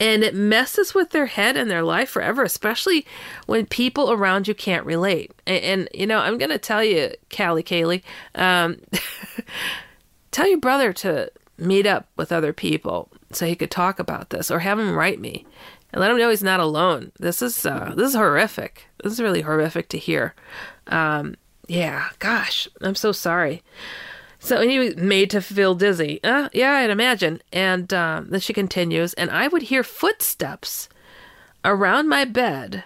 And 0.00 0.24
it 0.24 0.34
messes 0.34 0.94
with 0.94 1.10
their 1.10 1.26
head 1.26 1.56
and 1.56 1.70
their 1.70 1.82
life 1.82 2.10
forever, 2.10 2.42
especially 2.42 3.06
when 3.46 3.66
people 3.66 4.10
around 4.10 4.48
you 4.48 4.54
can't 4.54 4.84
relate. 4.84 5.30
And, 5.46 5.62
and 5.64 5.88
you 5.94 6.06
know, 6.06 6.18
I'm 6.18 6.38
going 6.38 6.50
to 6.50 6.58
tell 6.58 6.82
you, 6.82 7.12
Callie 7.34 7.62
Kaylee, 7.62 8.02
um, 8.34 8.80
tell 10.32 10.48
your 10.48 10.58
brother 10.58 10.92
to 10.94 11.30
meet 11.58 11.86
up 11.86 12.08
with 12.16 12.32
other 12.32 12.52
people 12.52 13.10
so 13.30 13.46
he 13.46 13.54
could 13.54 13.70
talk 13.70 13.98
about 13.98 14.30
this 14.30 14.50
or 14.50 14.58
have 14.60 14.78
him 14.78 14.94
write 14.94 15.20
me 15.20 15.46
and 15.92 16.00
let 16.00 16.10
him 16.10 16.18
know 16.18 16.30
he's 16.30 16.42
not 16.42 16.60
alone. 16.60 17.12
This 17.18 17.42
is 17.42 17.64
uh, 17.64 17.92
this 17.96 18.08
is 18.10 18.14
horrific. 18.14 18.86
This 19.02 19.12
is 19.12 19.20
really 19.20 19.42
horrific 19.42 19.88
to 19.90 19.98
hear. 19.98 20.34
Um, 20.86 21.36
yeah, 21.68 22.08
gosh, 22.18 22.68
I'm 22.80 22.94
so 22.94 23.12
sorry. 23.12 23.62
So 24.42 24.60
he 24.60 24.80
was 24.80 24.96
made 24.96 25.30
to 25.30 25.40
feel 25.40 25.76
dizzy. 25.76 26.18
Uh, 26.24 26.48
yeah, 26.52 26.72
I'd 26.72 26.90
imagine. 26.90 27.40
And 27.52 27.94
uh, 27.94 28.22
then 28.26 28.40
she 28.40 28.52
continues, 28.52 29.14
and 29.14 29.30
I 29.30 29.46
would 29.46 29.62
hear 29.62 29.84
footsteps 29.84 30.88
around 31.64 32.08
my 32.08 32.24
bed 32.24 32.82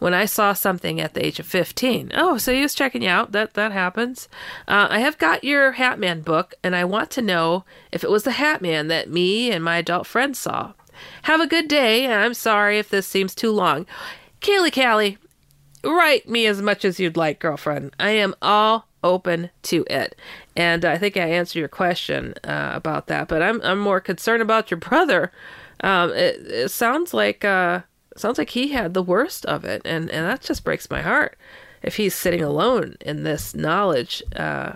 when 0.00 0.12
I 0.12 0.24
saw 0.24 0.52
something 0.52 1.00
at 1.00 1.14
the 1.14 1.24
age 1.24 1.38
of 1.38 1.46
15. 1.46 2.10
Oh, 2.12 2.38
so 2.38 2.52
he 2.52 2.60
was 2.60 2.74
checking 2.74 3.02
you 3.02 3.08
out. 3.08 3.30
That 3.30 3.54
that 3.54 3.70
happens. 3.70 4.28
Uh, 4.66 4.88
I 4.90 4.98
have 4.98 5.16
got 5.16 5.44
your 5.44 5.74
Hatman 5.74 6.24
book, 6.24 6.54
and 6.64 6.74
I 6.74 6.84
want 6.84 7.12
to 7.12 7.22
know 7.22 7.64
if 7.92 8.02
it 8.02 8.10
was 8.10 8.24
the 8.24 8.32
Hatman 8.32 8.88
that 8.88 9.08
me 9.08 9.52
and 9.52 9.62
my 9.62 9.76
adult 9.76 10.08
friends 10.08 10.40
saw. 10.40 10.72
Have 11.22 11.40
a 11.40 11.46
good 11.46 11.68
day, 11.68 12.12
I'm 12.12 12.34
sorry 12.34 12.80
if 12.80 12.88
this 12.88 13.06
seems 13.06 13.32
too 13.32 13.52
long. 13.52 13.86
Kaylee 14.40 14.74
Callie, 14.74 15.18
write 15.84 16.28
me 16.28 16.46
as 16.46 16.60
much 16.60 16.84
as 16.84 16.98
you'd 16.98 17.16
like, 17.16 17.38
girlfriend. 17.38 17.94
I 18.00 18.10
am 18.10 18.34
all 18.42 18.88
open 19.06 19.50
to 19.62 19.84
it. 19.88 20.16
And 20.56 20.84
I 20.84 20.98
think 20.98 21.16
I 21.16 21.28
answered 21.28 21.58
your 21.58 21.68
question 21.68 22.34
uh, 22.44 22.72
about 22.74 23.06
that, 23.06 23.28
but 23.28 23.42
I'm 23.42 23.60
I'm 23.62 23.78
more 23.78 24.00
concerned 24.00 24.42
about 24.42 24.70
your 24.70 24.78
brother. 24.78 25.32
Um, 25.80 26.10
it, 26.10 26.46
it 26.46 26.70
sounds 26.70 27.12
like 27.12 27.44
uh, 27.44 27.80
sounds 28.16 28.38
like 28.38 28.50
he 28.50 28.68
had 28.68 28.94
the 28.94 29.02
worst 29.02 29.44
of 29.46 29.64
it, 29.64 29.82
and 29.84 30.10
and 30.10 30.26
that 30.26 30.40
just 30.42 30.64
breaks 30.64 30.90
my 30.90 31.02
heart. 31.02 31.38
If 31.82 31.96
he's 31.96 32.14
sitting 32.14 32.42
alone 32.42 32.96
in 33.00 33.22
this 33.22 33.54
knowledge, 33.54 34.22
uh, 34.34 34.72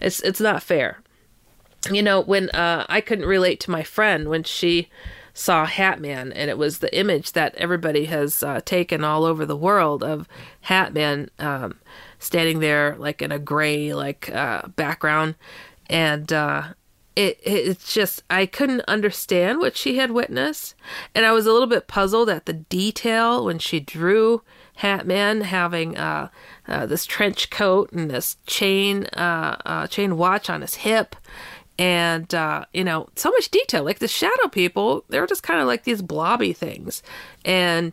it's 0.00 0.20
it's 0.20 0.40
not 0.40 0.62
fair. 0.62 1.00
You 1.90 2.02
know, 2.02 2.20
when 2.20 2.50
uh, 2.50 2.86
I 2.88 3.00
couldn't 3.00 3.26
relate 3.26 3.60
to 3.60 3.70
my 3.70 3.82
friend 3.82 4.28
when 4.28 4.42
she 4.42 4.88
saw 5.34 5.66
Hatman, 5.66 6.32
and 6.34 6.48
it 6.48 6.56
was 6.56 6.78
the 6.78 6.96
image 6.96 7.32
that 7.32 7.54
everybody 7.56 8.04
has 8.06 8.42
uh, 8.42 8.60
taken 8.64 9.02
all 9.02 9.24
over 9.24 9.44
the 9.44 9.56
world 9.56 10.02
of 10.02 10.28
Hatman 10.66 11.28
um, 11.40 11.80
standing 12.24 12.60
there 12.60 12.96
like 12.98 13.22
in 13.22 13.32
a 13.32 13.38
gray 13.38 13.94
like 13.94 14.30
uh, 14.34 14.68
background, 14.68 15.36
and 15.88 16.32
uh, 16.32 16.72
it 17.16 17.38
it's 17.42 17.94
just 17.94 18.22
I 18.28 18.46
couldn't 18.46 18.82
understand 18.82 19.58
what 19.58 19.76
she 19.76 19.96
had 19.98 20.10
witnessed, 20.10 20.74
and 21.14 21.24
I 21.24 21.32
was 21.32 21.46
a 21.46 21.52
little 21.52 21.68
bit 21.68 21.86
puzzled 21.86 22.28
at 22.28 22.46
the 22.46 22.52
detail 22.52 23.44
when 23.44 23.58
she 23.58 23.80
drew 23.80 24.42
Hatman 24.80 25.42
having 25.42 25.96
uh, 25.96 26.28
uh, 26.66 26.86
this 26.86 27.06
trench 27.06 27.50
coat 27.50 27.92
and 27.92 28.10
this 28.10 28.36
chain 28.46 29.06
uh, 29.14 29.56
uh 29.64 29.86
chain 29.86 30.16
watch 30.16 30.50
on 30.50 30.62
his 30.62 30.76
hip, 30.76 31.14
and 31.78 32.34
uh, 32.34 32.64
you 32.72 32.84
know 32.84 33.08
so 33.14 33.30
much 33.30 33.50
detail. 33.50 33.84
Like 33.84 34.00
the 34.00 34.08
shadow 34.08 34.48
people, 34.48 35.04
they're 35.08 35.26
just 35.26 35.42
kind 35.42 35.60
of 35.60 35.66
like 35.66 35.84
these 35.84 36.02
blobby 36.02 36.52
things, 36.52 37.02
and 37.44 37.92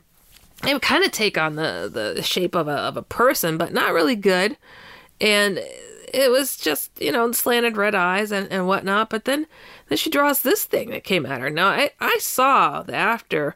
they 0.64 0.74
would 0.74 0.82
kind 0.82 1.04
of 1.04 1.12
take 1.12 1.38
on 1.38 1.56
the 1.56 1.90
the 2.16 2.22
shape 2.22 2.56
of 2.56 2.68
a 2.68 2.72
of 2.72 2.98
a 2.98 3.02
person, 3.02 3.58
but 3.58 3.74
not 3.74 3.94
really 3.94 4.16
good, 4.16 4.58
and 5.20 5.60
it 6.14 6.30
was 6.30 6.58
just 6.58 6.92
you 7.02 7.12
know 7.12 7.32
slanted 7.32 7.78
red 7.78 7.96
eyes 7.96 8.32
and, 8.32 8.52
and 8.52 8.68
whatnot 8.68 9.10
but 9.10 9.26
then 9.26 9.48
then 9.88 9.98
she 9.98 10.10
draws 10.10 10.42
this 10.42 10.66
thing 10.66 10.90
that 10.90 11.04
came 11.04 11.26
at 11.26 11.42
her. 11.42 11.50
Now 11.50 11.70
i 11.70 11.92
i 12.00 12.18
saw 12.20 12.84
the 12.84 12.96
after 12.96 13.56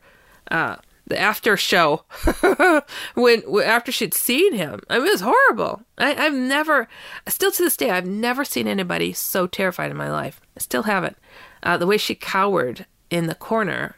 uh 0.49 0.77
the 1.07 1.19
after 1.19 1.55
show 1.55 2.03
when 3.13 3.43
after 3.63 3.91
she'd 3.91 4.13
seen 4.13 4.53
him. 4.53 4.81
I 4.89 4.97
mean 4.97 5.07
it 5.07 5.11
was 5.11 5.21
horrible. 5.21 5.81
I, 5.97 6.15
i've 6.15 6.33
never 6.33 6.87
still 7.27 7.51
to 7.51 7.63
this 7.63 7.77
day 7.77 7.91
i've 7.91 8.07
never 8.07 8.45
seen 8.45 8.67
anybody 8.67 9.13
so 9.13 9.47
terrified 9.47 9.91
in 9.91 9.97
my 9.97 10.11
life. 10.11 10.41
I 10.57 10.61
still 10.61 10.83
haven't. 10.83 11.17
Uh, 11.61 11.77
the 11.77 11.87
way 11.87 11.97
she 11.97 12.15
cowered 12.15 12.85
in 13.09 13.27
the 13.27 13.35
corner 13.35 13.95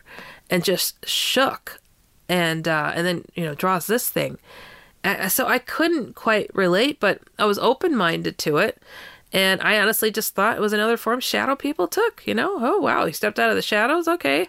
and 0.49 0.63
just 0.63 1.05
shook 1.07 1.79
and 2.29 2.67
uh, 2.67 2.91
and 2.95 3.05
then 3.05 3.25
you 3.35 3.43
know 3.43 3.55
draws 3.55 3.87
this 3.87 4.09
thing 4.09 4.37
so 5.29 5.47
I 5.47 5.59
couldn't 5.59 6.15
quite 6.15 6.53
relate, 6.53 6.99
but 6.99 7.21
I 7.39 7.45
was 7.45 7.59
open 7.59 7.95
minded 7.95 8.37
to 8.39 8.57
it. 8.57 8.81
And 9.33 9.61
I 9.61 9.79
honestly 9.79 10.09
just 10.09 10.35
thought 10.35 10.57
it 10.57 10.61
was 10.61 10.73
another 10.73 10.97
form 10.97 11.19
shadow 11.19 11.55
people 11.55 11.87
took, 11.87 12.25
you 12.25 12.33
know? 12.33 12.57
Oh 12.59 12.79
wow, 12.79 13.05
he 13.05 13.11
stepped 13.11 13.39
out 13.39 13.49
of 13.49 13.55
the 13.55 13.61
shadows, 13.61 14.07
okay. 14.07 14.47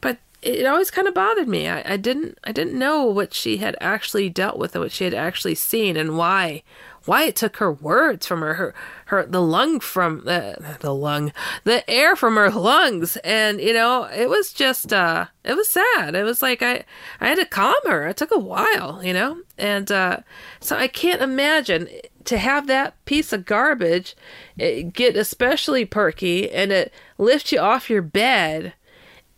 But 0.00 0.18
it 0.42 0.66
always 0.66 0.90
kind 0.90 1.08
of 1.08 1.14
bothered 1.14 1.48
me. 1.48 1.68
I, 1.68 1.94
I 1.94 1.96
didn't 1.96 2.38
I 2.44 2.52
didn't 2.52 2.78
know 2.78 3.04
what 3.04 3.34
she 3.34 3.58
had 3.58 3.76
actually 3.80 4.28
dealt 4.28 4.58
with 4.58 4.74
and 4.74 4.82
what 4.82 4.92
she 4.92 5.04
had 5.04 5.14
actually 5.14 5.54
seen 5.54 5.96
and 5.96 6.18
why 6.18 6.62
why 7.06 7.24
it 7.24 7.36
took 7.36 7.56
her 7.56 7.72
words 7.72 8.26
from 8.26 8.40
her, 8.40 8.54
her, 8.54 8.74
her 9.06 9.26
the 9.26 9.40
lung 9.40 9.80
from 9.80 10.22
uh, 10.26 10.54
the 10.80 10.94
lung, 10.94 11.32
the 11.64 11.88
air 11.88 12.16
from 12.16 12.36
her 12.36 12.50
lungs, 12.50 13.16
and 13.18 13.60
you 13.60 13.72
know 13.72 14.04
it 14.04 14.28
was 14.28 14.52
just 14.52 14.92
uh, 14.92 15.26
it 15.44 15.54
was 15.54 15.68
sad. 15.68 16.14
It 16.14 16.24
was 16.24 16.42
like 16.42 16.62
I 16.62 16.84
I 17.20 17.28
had 17.28 17.38
to 17.38 17.46
calm 17.46 17.74
her. 17.84 18.06
It 18.06 18.16
took 18.16 18.32
a 18.32 18.38
while, 18.38 19.00
you 19.02 19.12
know, 19.12 19.40
and 19.56 19.90
uh, 19.90 20.18
so 20.60 20.76
I 20.76 20.88
can't 20.88 21.22
imagine 21.22 21.88
to 22.24 22.38
have 22.38 22.66
that 22.66 23.02
piece 23.04 23.32
of 23.32 23.44
garbage 23.44 24.16
get 24.56 25.16
especially 25.16 25.84
perky 25.84 26.50
and 26.50 26.72
it 26.72 26.92
lift 27.18 27.52
you 27.52 27.60
off 27.60 27.88
your 27.88 28.02
bed 28.02 28.74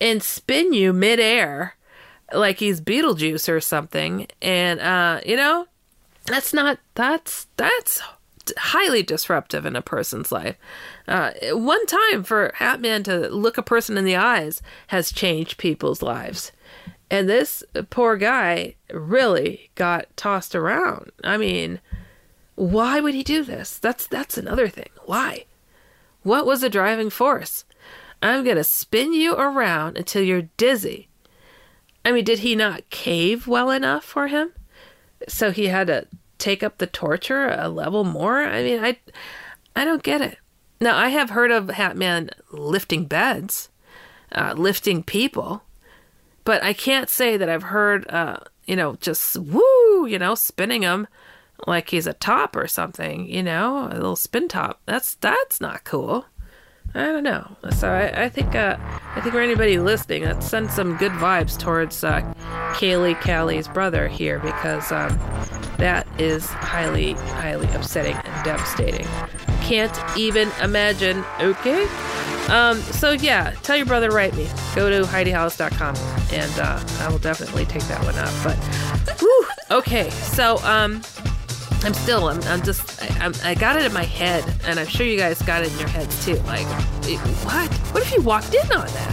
and 0.00 0.22
spin 0.22 0.72
you 0.72 0.92
midair 0.92 1.76
like 2.32 2.58
he's 2.58 2.80
Beetlejuice 2.80 3.48
or 3.48 3.60
something, 3.60 4.26
and 4.42 4.80
uh, 4.80 5.20
you 5.24 5.36
know 5.36 5.66
that's 6.28 6.52
not 6.52 6.78
that's 6.94 7.46
that's 7.56 8.00
highly 8.56 9.02
disruptive 9.02 9.66
in 9.66 9.76
a 9.76 9.82
person's 9.82 10.32
life. 10.32 10.56
Uh, 11.06 11.32
one 11.52 11.84
time 11.86 12.22
for 12.22 12.52
Hatman 12.56 13.04
to 13.04 13.28
look 13.28 13.58
a 13.58 13.62
person 13.62 13.98
in 13.98 14.04
the 14.04 14.16
eyes 14.16 14.62
has 14.88 15.12
changed 15.12 15.58
people's 15.58 16.02
lives. 16.02 16.52
And 17.10 17.28
this 17.28 17.64
poor 17.90 18.16
guy 18.16 18.74
really 18.92 19.70
got 19.74 20.14
tossed 20.16 20.54
around. 20.54 21.10
I 21.24 21.36
mean, 21.36 21.80
why 22.54 23.00
would 23.00 23.14
he 23.14 23.22
do 23.22 23.42
this? 23.42 23.78
That's 23.78 24.06
that's 24.06 24.36
another 24.36 24.68
thing. 24.68 24.90
Why? 25.06 25.44
What 26.22 26.46
was 26.46 26.60
the 26.60 26.68
driving 26.68 27.10
force? 27.10 27.64
I'm 28.20 28.44
going 28.44 28.56
to 28.56 28.64
spin 28.64 29.12
you 29.12 29.34
around 29.34 29.96
until 29.96 30.22
you're 30.22 30.48
dizzy. 30.56 31.08
I 32.04 32.12
mean, 32.12 32.24
did 32.24 32.40
he 32.40 32.56
not 32.56 32.90
cave 32.90 33.46
well 33.46 33.70
enough 33.70 34.04
for 34.04 34.26
him? 34.26 34.52
So 35.28 35.50
he 35.50 35.66
had 35.66 35.86
to 35.86 36.06
take 36.38 36.62
up 36.62 36.78
the 36.78 36.86
torture 36.86 37.48
a 37.48 37.68
level 37.68 38.04
more. 38.04 38.42
I 38.42 38.62
mean, 38.62 38.84
I 38.84 38.98
I 39.76 39.84
don't 39.84 40.02
get 40.02 40.20
it. 40.20 40.38
Now 40.80 40.96
I 40.96 41.08
have 41.08 41.30
heard 41.30 41.50
of 41.50 41.66
Hatman 41.66 42.30
lifting 42.52 43.06
beds, 43.06 43.68
uh, 44.32 44.54
lifting 44.56 45.02
people, 45.02 45.62
but 46.44 46.62
I 46.62 46.72
can't 46.72 47.08
say 47.10 47.36
that 47.36 47.48
I've 47.48 47.64
heard, 47.64 48.08
uh, 48.10 48.38
you 48.66 48.76
know, 48.76 48.96
just 48.96 49.36
woo, 49.36 50.06
you 50.06 50.18
know, 50.18 50.34
spinning 50.34 50.82
him 50.82 51.06
like 51.66 51.90
he's 51.90 52.06
a 52.06 52.12
top 52.12 52.54
or 52.54 52.66
something. 52.68 53.28
You 53.28 53.42
know, 53.42 53.88
a 53.90 53.94
little 53.94 54.16
spin 54.16 54.48
top. 54.48 54.80
That's 54.86 55.14
that's 55.16 55.60
not 55.60 55.84
cool. 55.84 56.26
I 56.94 57.04
don't 57.06 57.24
know. 57.24 57.56
So 57.76 57.90
I, 57.90 58.24
I 58.24 58.28
think 58.28 58.54
uh, 58.54 58.78
I 59.14 59.20
think 59.20 59.34
for 59.34 59.40
anybody 59.40 59.78
listening, 59.78 60.24
let's 60.24 60.46
send 60.46 60.70
some 60.70 60.96
good 60.96 61.12
vibes 61.12 61.58
towards 61.58 62.04
uh, 62.04 62.20
Kaylee 62.74 63.20
Callie's 63.20 63.66
brother 63.66 64.06
here 64.06 64.38
because 64.38 64.92
um, 64.92 65.18
that 65.78 66.06
is 66.20 66.46
highly 66.46 67.14
highly 67.14 67.66
upsetting 67.74 68.14
and 68.14 68.44
devastating. 68.44 69.06
Can't 69.62 69.96
even 70.16 70.50
imagine. 70.62 71.24
Okay. 71.40 71.86
Um, 72.48 72.78
so 72.80 73.12
yeah, 73.12 73.50
tell 73.62 73.76
your 73.76 73.86
brother 73.86 74.10
write 74.10 74.34
me. 74.34 74.48
Go 74.74 74.88
to 74.88 75.06
HeidiHollis.com 75.06 75.96
and 76.32 76.58
uh, 76.58 76.82
I 77.00 77.10
will 77.10 77.18
definitely 77.18 77.66
take 77.66 77.82
that 77.84 78.02
one 78.04 78.14
up. 78.16 78.32
But 78.42 79.20
whew, 79.20 79.46
okay, 79.70 80.10
so 80.10 80.58
um, 80.58 81.02
I'm 81.84 81.94
still, 81.94 82.28
I'm, 82.28 82.42
I'm 82.44 82.62
just, 82.62 83.02
I, 83.02 83.24
I'm, 83.24 83.32
I 83.44 83.54
got 83.54 83.76
it 83.76 83.84
in 83.84 83.92
my 83.92 84.04
head, 84.04 84.44
and 84.64 84.78
I'm 84.80 84.86
sure 84.86 85.06
you 85.06 85.16
guys 85.16 85.40
got 85.42 85.62
it 85.62 85.72
in 85.72 85.78
your 85.78 85.88
heads 85.88 86.24
too. 86.24 86.34
Like, 86.40 86.66
what? 87.44 87.72
What 87.92 88.02
if 88.02 88.12
you 88.12 88.20
walked 88.22 88.52
in 88.54 88.72
on 88.72 88.86
that? 88.86 89.12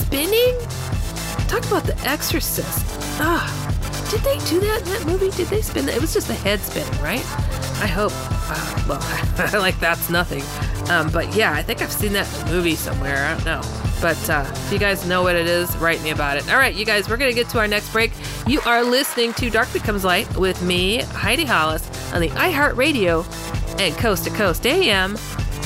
Spinning? 0.00 0.56
Talk 1.48 1.64
about 1.66 1.84
The 1.84 1.96
Exorcist. 2.06 2.84
Ah, 3.20 3.46
did 4.10 4.20
they 4.20 4.38
do 4.46 4.60
that 4.60 4.82
in 4.82 4.88
that 4.88 5.06
movie? 5.06 5.30
Did 5.30 5.48
they 5.48 5.60
spin 5.62 5.86
that? 5.86 5.96
It 5.96 6.00
was 6.00 6.12
just 6.12 6.28
the 6.28 6.34
head 6.34 6.60
spinning, 6.60 7.00
right? 7.02 7.24
I 7.80 7.86
hope. 7.86 8.12
Uh, 8.14 8.84
well, 8.88 9.60
like 9.60 9.78
that's 9.80 10.10
nothing. 10.10 10.42
Um, 10.90 11.10
but 11.10 11.34
yeah, 11.34 11.52
I 11.52 11.62
think 11.62 11.82
I've 11.82 11.92
seen 11.92 12.12
that 12.12 12.32
in 12.40 12.48
a 12.48 12.50
movie 12.52 12.74
somewhere. 12.74 13.26
I 13.26 13.34
don't 13.34 13.44
know. 13.44 13.62
But 14.00 14.30
uh, 14.30 14.44
if 14.48 14.72
you 14.72 14.78
guys 14.78 15.06
know 15.06 15.22
what 15.22 15.36
it 15.36 15.46
is, 15.46 15.74
write 15.78 16.02
me 16.02 16.10
about 16.10 16.36
it. 16.36 16.50
All 16.50 16.58
right, 16.58 16.74
you 16.74 16.84
guys, 16.84 17.08
we're 17.08 17.16
going 17.16 17.30
to 17.30 17.34
get 17.34 17.48
to 17.50 17.58
our 17.58 17.66
next 17.66 17.90
break. 17.92 18.12
You 18.46 18.60
are 18.66 18.84
listening 18.84 19.32
to 19.34 19.50
Dark 19.50 19.72
Becomes 19.72 20.04
Light 20.04 20.36
with 20.36 20.60
me, 20.62 21.02
Heidi 21.02 21.44
Hollis, 21.44 21.86
on 22.12 22.20
the 22.20 22.28
iHeartRadio 22.28 23.24
and 23.80 23.96
Coast 23.96 24.24
to 24.24 24.30
Coast 24.30 24.66
AM 24.66 25.14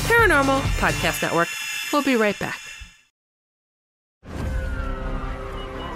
Paranormal 0.07 0.61
Podcast 0.79 1.23
Network. 1.23 1.49
We'll 1.93 2.03
be 2.03 2.17
right 2.17 2.39
back. 2.39 2.70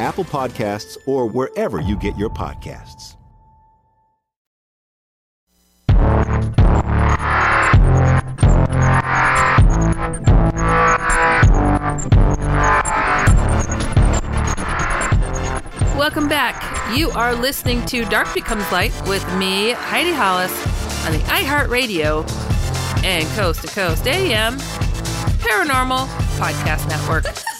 Apple 0.00 0.24
Podcasts, 0.24 0.96
or 1.06 1.26
wherever 1.26 1.80
you 1.80 1.96
get 1.96 2.16
your 2.16 2.30
podcasts. 2.30 3.16
Welcome 15.96 16.28
back. 16.28 16.96
You 16.96 17.10
are 17.10 17.34
listening 17.34 17.84
to 17.86 18.04
Dark 18.04 18.32
Becomes 18.34 18.70
Light 18.70 18.92
with 19.06 19.24
me, 19.36 19.72
Heidi 19.72 20.12
Hollis, 20.12 20.52
on 21.06 21.12
the 21.12 21.18
iHeartRadio 21.20 22.24
and 23.04 23.26
Coast 23.36 23.62
to 23.62 23.68
Coast 23.68 24.06
AM 24.06 24.58
Paranormal 25.40 26.06
Podcast 26.36 26.88
Network. 26.88 27.53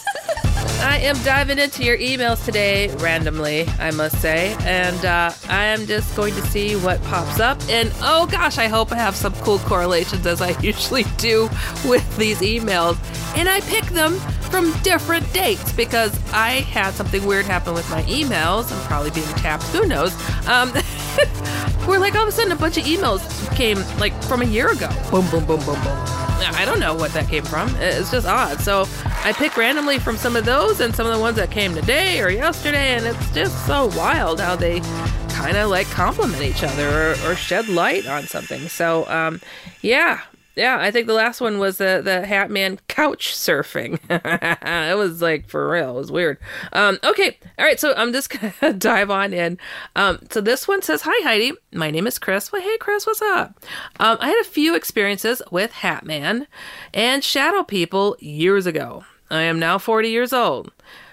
I 0.85 0.99
am 0.99 1.17
diving 1.25 1.59
into 1.59 1.83
your 1.83 1.97
emails 1.97 2.45
today 2.45 2.95
randomly, 2.97 3.67
I 3.79 3.91
must 3.91 4.21
say, 4.21 4.55
and 4.61 5.03
uh, 5.05 5.33
I 5.49 5.65
am 5.65 5.87
just 5.87 6.15
going 6.15 6.35
to 6.35 6.43
see 6.43 6.77
what 6.77 7.03
pops 7.05 7.41
up. 7.41 7.59
And 7.71 7.91
oh 8.03 8.27
gosh, 8.27 8.59
I 8.59 8.69
hope 8.69 8.93
I 8.93 8.97
have 8.97 9.17
some 9.17 9.33
cool 9.37 9.59
correlations 9.61 10.27
as 10.27 10.43
I 10.43 10.51
usually 10.61 11.05
do 11.17 11.49
with 11.87 12.17
these 12.19 12.41
emails. 12.41 12.99
And 13.35 13.49
I 13.49 13.61
pick 13.63 13.87
them 13.87 14.13
from 14.51 14.73
different 14.83 15.33
dates 15.33 15.73
because 15.73 16.15
I 16.35 16.61
had 16.61 16.93
something 16.93 17.25
weird 17.25 17.47
happen 17.47 17.73
with 17.73 17.89
my 17.91 18.03
emails. 18.03 18.71
I'm 18.71 18.87
probably 18.87 19.11
being 19.11 19.27
tapped, 19.37 19.65
who 19.69 19.87
knows? 19.87 20.13
Um, 20.47 20.69
where 21.87 21.99
like 21.99 22.15
all 22.15 22.25
of 22.25 22.29
a 22.29 22.33
sudden 22.33 22.53
a 22.53 22.57
bunch 22.57 22.77
of 22.77 22.85
emails 22.85 23.23
came 23.57 23.79
like 23.99 24.13
from 24.25 24.43
a 24.43 24.47
year 24.47 24.71
ago. 24.71 24.91
Boom, 25.11 25.29
boom, 25.31 25.47
boom, 25.47 25.61
boom, 25.61 25.83
boom. 25.83 26.25
I 26.47 26.65
don't 26.67 26.79
know 26.79 26.95
what 26.95 27.13
that 27.13 27.29
came 27.29 27.45
from. 27.45 27.75
It's 27.77 28.11
just 28.11 28.27
odd. 28.27 28.61
So 28.61 28.87
I 29.25 29.33
pick 29.33 29.57
randomly 29.57 29.99
from 29.99 30.19
some 30.19 30.37
of 30.37 30.45
those 30.45 30.81
and 30.81 30.95
some 30.95 31.07
of 31.07 31.15
the 31.15 31.19
ones 31.19 31.37
that 31.37 31.51
came 31.51 31.75
today 31.75 32.21
or 32.21 32.29
yesterday, 32.29 32.95
and 32.95 33.07
it's 33.07 33.31
just 33.33 33.67
so 33.67 33.87
wild 33.97 34.39
how 34.39 34.55
they 34.55 34.81
kind 35.31 35.57
of 35.57 35.71
like 35.71 35.87
complement 35.87 36.43
each 36.43 36.63
other 36.63 36.87
or, 37.13 37.31
or, 37.31 37.35
shed 37.35 37.67
light 37.71 38.07
on 38.07 38.25
something. 38.25 38.69
So, 38.69 39.09
um, 39.09 39.41
yeah, 39.81 40.21
yeah, 40.57 40.77
I 40.79 40.91
think 40.91 41.07
the 41.07 41.15
last 41.15 41.41
one 41.41 41.59
was 41.59 41.79
the 41.79 42.03
the 42.05 42.27
Hat 42.27 42.51
Man 42.51 42.79
couch 42.87 43.35
surfing. 43.35 43.99
it 44.91 44.95
was 44.95 45.23
like 45.23 45.49
for 45.49 45.71
real. 45.71 45.97
It 45.97 46.01
was 46.01 46.13
weird. 46.13 46.37
Um, 46.75 46.99
okay, 47.03 47.39
all 47.59 47.65
right. 47.65 47.81
So 47.81 47.95
I'm 47.97 48.13
just 48.13 48.29
gonna 48.61 48.75
dive 48.75 49.11
on 49.11 49.33
in. 49.33 49.57
Um, 49.97 50.19
so 50.31 50.43
this 50.43 50.69
one 50.69 50.83
says, 50.83 51.01
"Hi 51.03 51.25
Heidi, 51.27 51.53
my 51.73 51.91
name 51.91 52.07
is 52.07 52.19
Chris. 52.19 52.53
Well, 52.53 52.61
hey 52.61 52.77
Chris, 52.77 53.07
what's 53.07 53.23
up? 53.23 53.59
Um, 53.99 54.19
I 54.21 54.29
had 54.29 54.41
a 54.43 54.45
few 54.45 54.77
experiences 54.77 55.41
with 55.51 55.73
Hat 55.73 56.05
Man 56.05 56.47
and 56.93 57.25
shadow 57.25 57.65
people 57.65 58.19
years 58.21 58.67
ago. 58.67 59.05
I 59.35 59.43
am 59.43 59.59
now 59.59 59.79
40 59.79 60.09
years 60.09 60.33
old, 60.33 60.73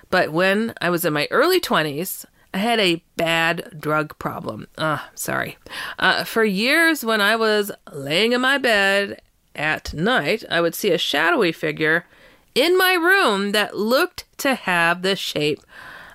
but 0.09 0.31
when 0.31 0.73
I 0.81 0.89
was 0.89 1.05
in 1.05 1.13
my 1.13 1.27
early 1.31 1.59
20s." 1.59 2.25
I 2.53 2.57
had 2.57 2.81
a 2.81 3.01
bad 3.15 3.77
drug 3.79 4.19
problem. 4.19 4.67
Ah, 4.77 5.09
sorry. 5.15 5.57
Uh, 5.97 6.25
for 6.25 6.43
years, 6.43 7.05
when 7.05 7.21
I 7.21 7.37
was 7.37 7.71
laying 7.93 8.33
in 8.33 8.41
my 8.41 8.57
bed 8.57 9.21
at 9.55 9.93
night, 9.93 10.43
I 10.49 10.59
would 10.59 10.75
see 10.75 10.91
a 10.91 10.97
shadowy 10.97 11.53
figure 11.53 12.05
in 12.53 12.77
my 12.77 12.93
room 12.93 13.53
that 13.53 13.77
looked 13.77 14.25
to 14.39 14.55
have 14.55 15.01
the 15.01 15.15
shape 15.15 15.61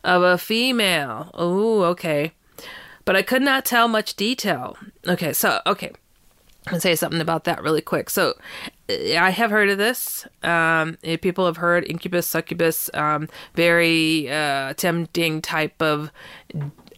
of 0.04 0.22
a 0.22 0.38
female. 0.38 1.30
Oh, 1.34 1.82
okay. 1.84 2.32
But 3.04 3.16
I 3.16 3.22
could 3.22 3.42
not 3.42 3.64
tell 3.64 3.88
much 3.88 4.14
detail. 4.14 4.76
Okay, 5.06 5.32
so, 5.32 5.60
okay. 5.66 5.92
I'll 6.68 6.80
say 6.80 6.96
something 6.96 7.20
about 7.20 7.44
that 7.44 7.62
really 7.62 7.80
quick. 7.80 8.10
So, 8.10 8.34
I 8.88 9.30
have 9.30 9.50
heard 9.50 9.68
of 9.68 9.78
this. 9.78 10.26
Um, 10.42 10.96
people 11.20 11.46
have 11.46 11.56
heard 11.56 11.84
incubus, 11.88 12.26
succubus, 12.26 12.88
um, 12.94 13.28
very 13.54 14.30
uh, 14.30 14.74
tempting 14.74 15.42
type 15.42 15.80
of 15.82 16.12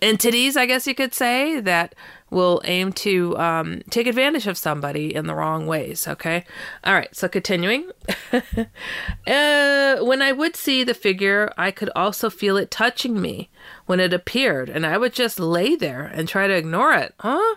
entities, 0.02 0.56
I 0.56 0.66
guess 0.66 0.86
you 0.86 0.94
could 0.94 1.14
say, 1.14 1.60
that 1.60 1.94
will 2.30 2.60
aim 2.64 2.92
to 2.92 3.36
um, 3.38 3.82
take 3.90 4.06
advantage 4.06 4.46
of 4.46 4.58
somebody 4.58 5.14
in 5.14 5.26
the 5.26 5.34
wrong 5.34 5.66
ways. 5.66 6.06
Okay. 6.06 6.44
All 6.84 6.92
right. 6.92 7.14
So 7.14 7.28
continuing. 7.28 7.90
uh, 8.32 9.96
when 10.00 10.22
I 10.22 10.32
would 10.32 10.56
see 10.56 10.84
the 10.84 10.94
figure, 10.94 11.52
I 11.56 11.70
could 11.70 11.90
also 11.96 12.28
feel 12.28 12.56
it 12.56 12.70
touching 12.70 13.20
me 13.20 13.48
when 13.86 14.00
it 14.00 14.12
appeared, 14.12 14.68
and 14.68 14.84
I 14.84 14.98
would 14.98 15.14
just 15.14 15.40
lay 15.40 15.74
there 15.74 16.04
and 16.04 16.28
try 16.28 16.46
to 16.46 16.54
ignore 16.54 16.92
it. 16.92 17.14
Huh? 17.20 17.56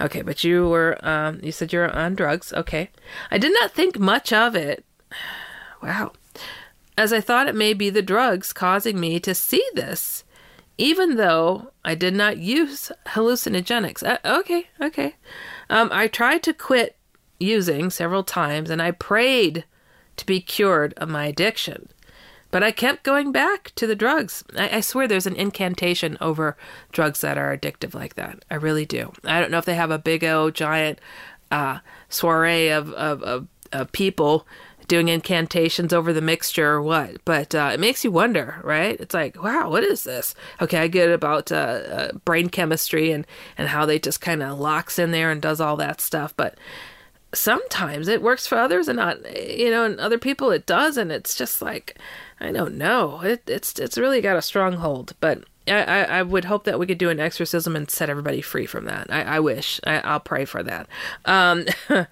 Okay, 0.00 0.22
but 0.22 0.42
you 0.42 0.68
were, 0.68 0.98
um, 1.06 1.40
you 1.42 1.52
said 1.52 1.72
you're 1.72 1.90
on 1.90 2.14
drugs. 2.14 2.52
Okay. 2.52 2.90
I 3.30 3.38
did 3.38 3.52
not 3.52 3.72
think 3.72 3.98
much 3.98 4.32
of 4.32 4.54
it. 4.54 4.84
Wow. 5.82 6.12
As 6.96 7.12
I 7.12 7.20
thought 7.20 7.46
it 7.46 7.54
may 7.54 7.74
be 7.74 7.90
the 7.90 8.00
drugs 8.00 8.54
causing 8.54 8.98
me 8.98 9.20
to 9.20 9.34
see 9.34 9.62
this 9.74 10.24
even 10.78 11.16
though 11.16 11.70
I 11.84 11.94
did 11.94 12.14
not 12.14 12.38
use 12.38 12.90
hallucinogenics. 13.08 14.02
Uh, 14.02 14.18
okay, 14.38 14.68
okay. 14.80 15.14
Um, 15.70 15.88
I 15.92 16.08
tried 16.08 16.42
to 16.44 16.52
quit 16.52 16.96
using 17.38 17.90
several 17.90 18.24
times 18.24 18.70
and 18.70 18.82
I 18.82 18.90
prayed 18.90 19.64
to 20.16 20.26
be 20.26 20.40
cured 20.40 20.94
of 20.96 21.08
my 21.08 21.26
addiction. 21.26 21.88
But 22.54 22.62
I 22.62 22.70
kept 22.70 23.02
going 23.02 23.32
back 23.32 23.72
to 23.74 23.84
the 23.84 23.96
drugs. 23.96 24.44
I, 24.56 24.76
I, 24.76 24.80
swear 24.80 25.08
there's 25.08 25.26
an 25.26 25.34
incantation 25.34 26.16
over 26.20 26.56
drugs 26.92 27.20
that 27.20 27.36
are 27.36 27.56
addictive 27.56 27.94
like 27.94 28.14
that. 28.14 28.44
I 28.48 28.54
really 28.54 28.86
do. 28.86 29.12
I 29.24 29.40
don't 29.40 29.50
know 29.50 29.58
if 29.58 29.64
they 29.64 29.74
have 29.74 29.90
a 29.90 29.98
big 29.98 30.22
old 30.22 30.54
giant 30.54 31.00
uh, 31.50 31.80
soiree 32.08 32.68
of, 32.68 32.92
of, 32.92 33.24
of, 33.24 33.48
of 33.72 33.90
people 33.90 34.46
doing 34.86 35.08
incantations 35.08 35.92
over 35.92 36.12
the 36.12 36.20
mixture 36.20 36.74
or 36.74 36.80
what. 36.80 37.16
But 37.24 37.56
uh, 37.56 37.72
it 37.74 37.80
makes 37.80 38.04
you 38.04 38.12
wonder, 38.12 38.60
right? 38.62 39.00
It's 39.00 39.14
like, 39.14 39.42
wow, 39.42 39.68
what 39.68 39.82
is 39.82 40.04
this? 40.04 40.36
Okay, 40.60 40.78
I 40.78 40.86
get 40.86 41.10
about 41.10 41.50
uh, 41.50 41.56
uh, 41.56 42.12
brain 42.24 42.50
chemistry 42.50 43.10
and, 43.10 43.26
and 43.58 43.66
how 43.66 43.84
they 43.84 43.98
just 43.98 44.20
kind 44.20 44.44
of 44.44 44.60
locks 44.60 44.96
in 44.96 45.10
there 45.10 45.32
and 45.32 45.42
does 45.42 45.60
all 45.60 45.76
that 45.78 46.00
stuff. 46.00 46.32
But 46.36 46.56
sometimes 47.34 48.08
it 48.08 48.22
works 48.22 48.46
for 48.46 48.56
others 48.56 48.88
and 48.88 48.96
not, 48.96 49.18
you 49.38 49.70
know, 49.70 49.84
and 49.84 49.98
other 50.00 50.18
people 50.18 50.50
it 50.50 50.66
does. 50.66 50.96
And 50.96 51.12
it's 51.12 51.34
just 51.34 51.60
like, 51.60 51.98
I 52.40 52.52
don't 52.52 52.76
know. 52.76 53.20
It, 53.20 53.42
it's, 53.46 53.78
it's 53.78 53.98
really 53.98 54.20
got 54.20 54.36
a 54.36 54.42
stronghold. 54.42 55.14
But 55.20 55.44
I, 55.66 55.82
I, 55.82 56.02
I, 56.02 56.22
would 56.22 56.46
hope 56.46 56.64
that 56.64 56.78
we 56.78 56.86
could 56.86 56.98
do 56.98 57.10
an 57.10 57.20
exorcism 57.20 57.76
and 57.76 57.90
set 57.90 58.10
everybody 58.10 58.40
free 58.40 58.66
from 58.66 58.84
that. 58.86 59.06
I, 59.10 59.22
I 59.22 59.40
wish. 59.40 59.80
I, 59.86 60.12
will 60.12 60.20
pray 60.20 60.44
for 60.44 60.62
that. 60.62 60.88
Um, 61.24 61.66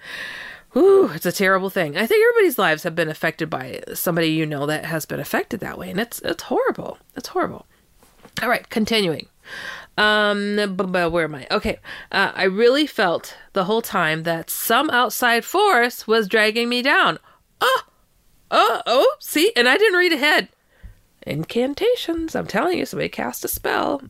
Whew, 0.73 1.11
it's 1.13 1.27
a 1.27 1.31
terrible 1.31 1.69
thing. 1.69 1.95
I 1.95 2.07
think 2.07 2.23
everybody's 2.23 2.57
lives 2.57 2.81
have 2.81 2.95
been 2.95 3.09
affected 3.09 3.47
by 3.47 3.83
somebody 3.93 4.29
you 4.29 4.45
know 4.45 4.65
that 4.65 4.85
has 4.85 5.05
been 5.05 5.19
affected 5.19 5.59
that 5.59 5.77
way, 5.77 5.91
and 5.91 5.99
it's 5.99 6.19
it's 6.21 6.43
horrible. 6.43 6.97
It's 7.15 7.29
horrible. 7.29 7.67
All 8.41 8.49
right, 8.49 8.67
continuing. 8.71 9.27
Um, 9.97 10.75
but 10.75 11.11
where 11.11 11.25
am 11.25 11.35
I? 11.35 11.47
Okay, 11.51 11.79
uh, 12.11 12.31
I 12.33 12.43
really 12.45 12.87
felt 12.87 13.37
the 13.53 13.65
whole 13.65 13.81
time 13.81 14.23
that 14.23 14.49
some 14.49 14.89
outside 14.89 15.45
force 15.45 16.07
was 16.07 16.27
dragging 16.27 16.67
me 16.67 16.81
down. 16.81 17.19
Oh, 17.61 17.83
oh, 18.49 18.81
oh! 18.87 19.15
See, 19.19 19.51
and 19.55 19.69
I 19.69 19.77
didn't 19.77 19.99
read 19.99 20.13
ahead. 20.13 20.49
Incantations. 21.27 22.35
I'm 22.35 22.47
telling 22.47 22.77
you, 22.77 22.85
somebody 22.85 23.09
cast 23.09 23.45
a 23.45 23.47
spell. 23.47 24.01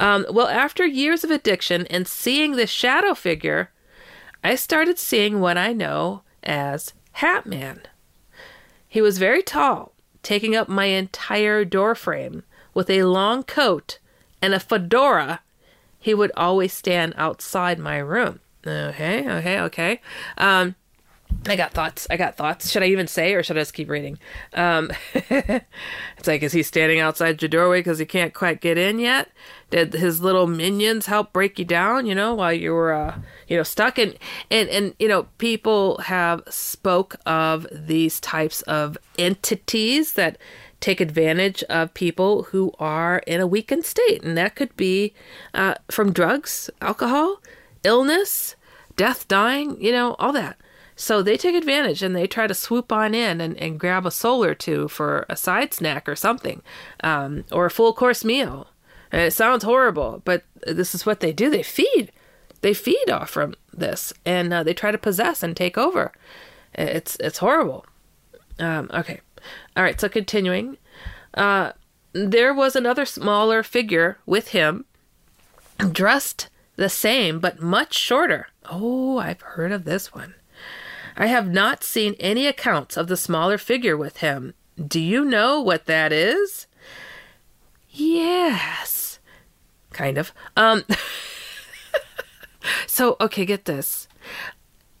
Um, 0.00 0.26
well, 0.30 0.48
after 0.48 0.84
years 0.84 1.22
of 1.22 1.30
addiction 1.30 1.86
and 1.86 2.08
seeing 2.08 2.56
this 2.56 2.70
shadow 2.70 3.14
figure 3.14 3.70
I 4.44 4.56
started 4.56 4.98
seeing 4.98 5.38
what 5.40 5.56
I 5.56 5.72
know 5.72 6.22
as 6.42 6.94
Hat 7.12 7.46
Man. 7.46 7.82
He 8.88 9.00
was 9.00 9.18
very 9.18 9.40
tall, 9.40 9.92
taking 10.24 10.56
up 10.56 10.68
my 10.68 10.86
entire 10.86 11.64
doorframe, 11.64 12.42
with 12.74 12.90
a 12.90 13.04
long 13.04 13.44
coat 13.44 13.98
and 14.42 14.52
a 14.52 14.60
fedora. 14.60 15.40
He 15.98 16.12
would 16.12 16.32
always 16.36 16.72
stand 16.72 17.14
outside 17.16 17.78
my 17.78 17.98
room. 17.98 18.40
Okay, 18.66 19.28
okay, 19.28 19.60
okay. 19.60 20.00
Um, 20.36 20.74
I 21.46 21.56
got 21.56 21.72
thoughts. 21.72 22.06
I 22.10 22.16
got 22.16 22.36
thoughts. 22.36 22.70
Should 22.70 22.82
I 22.82 22.86
even 22.86 23.06
say, 23.06 23.34
or 23.34 23.42
should 23.42 23.56
I 23.56 23.60
just 23.60 23.74
keep 23.74 23.88
reading? 23.88 24.18
Um, 24.52 24.92
it's 25.14 26.26
like, 26.26 26.42
is 26.42 26.52
he 26.52 26.62
standing 26.62 27.00
outside 27.00 27.42
your 27.42 27.48
doorway 27.48 27.80
because 27.80 27.98
he 27.98 28.06
can't 28.06 28.32
quite 28.32 28.60
get 28.60 28.78
in 28.78 28.98
yet? 28.98 29.30
Did 29.70 29.92
his 29.94 30.20
little 30.20 30.46
minions 30.46 31.06
help 31.06 31.32
break 31.32 31.58
you 31.58 31.64
down? 31.64 32.06
You 32.06 32.14
know, 32.14 32.34
while 32.34 32.52
you 32.52 32.72
were, 32.72 32.92
uh, 32.92 33.18
you 33.48 33.56
know, 33.56 33.62
stuck 33.62 33.98
and 33.98 34.16
and 34.50 34.68
and 34.68 34.94
you 34.98 35.08
know, 35.08 35.24
people 35.38 35.98
have 35.98 36.42
spoke 36.48 37.16
of 37.26 37.66
these 37.72 38.20
types 38.20 38.62
of 38.62 38.96
entities 39.18 40.12
that 40.12 40.38
take 40.82 41.00
advantage 41.00 41.62
of 41.64 41.94
people 41.94 42.44
who 42.44 42.72
are 42.78 43.18
in 43.26 43.40
a 43.40 43.46
weakened 43.46 43.86
state, 43.86 44.22
and 44.22 44.36
that 44.36 44.54
could 44.54 44.76
be 44.76 45.14
uh, 45.54 45.76
from 45.90 46.12
drugs, 46.12 46.68
alcohol, 46.82 47.40
illness, 47.84 48.56
death, 48.96 49.26
dying. 49.28 49.80
You 49.80 49.92
know, 49.92 50.14
all 50.18 50.32
that. 50.32 50.58
So 50.94 51.22
they 51.22 51.36
take 51.36 51.54
advantage 51.54 52.02
and 52.02 52.14
they 52.14 52.26
try 52.26 52.46
to 52.46 52.54
swoop 52.54 52.92
on 52.92 53.14
in 53.14 53.40
and, 53.40 53.56
and 53.56 53.80
grab 53.80 54.04
a 54.04 54.10
soul 54.10 54.44
or 54.44 54.54
two 54.54 54.88
for 54.88 55.24
a 55.28 55.36
side 55.36 55.72
snack 55.72 56.08
or 56.08 56.14
something, 56.14 56.62
um, 57.02 57.44
or 57.50 57.64
a 57.66 57.70
full 57.70 57.94
course 57.94 58.24
meal. 58.24 58.68
And 59.10 59.22
it 59.22 59.32
sounds 59.32 59.64
horrible, 59.64 60.22
but 60.24 60.44
this 60.66 60.94
is 60.94 61.06
what 61.06 61.20
they 61.20 61.32
do. 61.32 61.50
They 61.50 61.62
feed. 61.62 62.12
They 62.60 62.74
feed 62.74 63.10
off 63.10 63.30
from 63.30 63.54
this, 63.72 64.12
and 64.24 64.52
uh, 64.52 64.62
they 64.62 64.74
try 64.74 64.92
to 64.92 64.98
possess 64.98 65.42
and 65.42 65.56
take 65.56 65.76
over. 65.76 66.12
It's 66.74 67.16
it's 67.16 67.38
horrible. 67.38 67.84
Um, 68.58 68.90
okay, 68.94 69.20
all 69.76 69.82
right. 69.82 70.00
So 70.00 70.08
continuing, 70.08 70.76
uh, 71.34 71.72
there 72.12 72.52
was 72.52 72.76
another 72.76 73.04
smaller 73.04 73.62
figure 73.62 74.18
with 74.26 74.48
him, 74.48 74.84
dressed 75.90 76.48
the 76.76 76.88
same 76.88 77.38
but 77.38 77.60
much 77.60 77.94
shorter. 77.94 78.48
Oh, 78.70 79.18
I've 79.18 79.40
heard 79.40 79.72
of 79.72 79.84
this 79.84 80.14
one. 80.14 80.34
I 81.16 81.26
have 81.26 81.50
not 81.50 81.84
seen 81.84 82.14
any 82.18 82.46
accounts 82.46 82.96
of 82.96 83.08
the 83.08 83.16
smaller 83.16 83.58
figure 83.58 83.96
with 83.96 84.18
him. 84.18 84.54
Do 84.82 85.00
you 85.00 85.24
know 85.24 85.60
what 85.60 85.86
that 85.86 86.12
is? 86.12 86.66
Yes. 87.90 89.18
Kind 89.92 90.16
of. 90.16 90.32
Um 90.56 90.84
So, 92.86 93.16
okay, 93.20 93.44
get 93.44 93.64
this. 93.64 94.06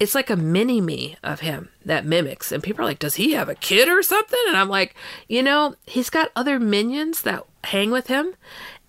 It's 0.02 0.16
like 0.16 0.30
a 0.30 0.36
mini 0.36 0.80
me 0.80 1.16
of 1.22 1.40
him 1.40 1.68
that 1.84 2.04
mimics 2.04 2.50
and 2.50 2.60
people 2.60 2.82
are 2.82 2.88
like, 2.88 2.98
"Does 2.98 3.14
he 3.14 3.32
have 3.32 3.48
a 3.48 3.54
kid 3.54 3.88
or 3.88 4.02
something?" 4.02 4.44
And 4.48 4.56
I'm 4.56 4.68
like, 4.68 4.96
"You 5.28 5.42
know, 5.44 5.76
he's 5.86 6.10
got 6.10 6.32
other 6.34 6.58
minions 6.58 7.22
that 7.22 7.44
hang 7.64 7.92
with 7.92 8.08
him 8.08 8.34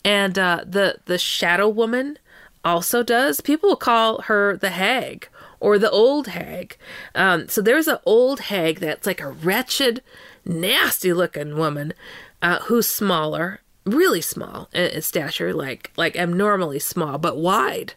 and 0.04 0.40
uh 0.40 0.64
the 0.66 0.98
the 1.06 1.20
shadow 1.20 1.70
woman 1.70 2.18
also 2.64 3.04
does. 3.04 3.42
People 3.42 3.76
call 3.76 4.22
her 4.24 4.58
the 4.58 4.72
hag 4.72 5.28
or 5.60 5.78
the 5.78 5.92
old 5.92 6.28
hag. 6.28 6.78
Um, 7.14 7.48
so 7.48 7.62
there's 7.62 7.88
an 7.88 8.00
old 8.06 8.40
hag 8.42 8.80
that's 8.80 9.06
like 9.06 9.22
a 9.22 9.30
wretched, 9.30 10.02
nasty 10.46 11.14
looking 11.14 11.58
woman 11.58 11.94
uh, 12.42 12.60
who's 12.64 12.88
smaller, 12.88 13.62
really 13.86 14.22
small 14.22 14.70
in 14.74 15.02
stature, 15.02 15.54
like 15.54 15.92
like 15.96 16.16
abnormally 16.16 16.80
small, 16.80 17.18
but 17.18 17.38
wide. 17.38 17.94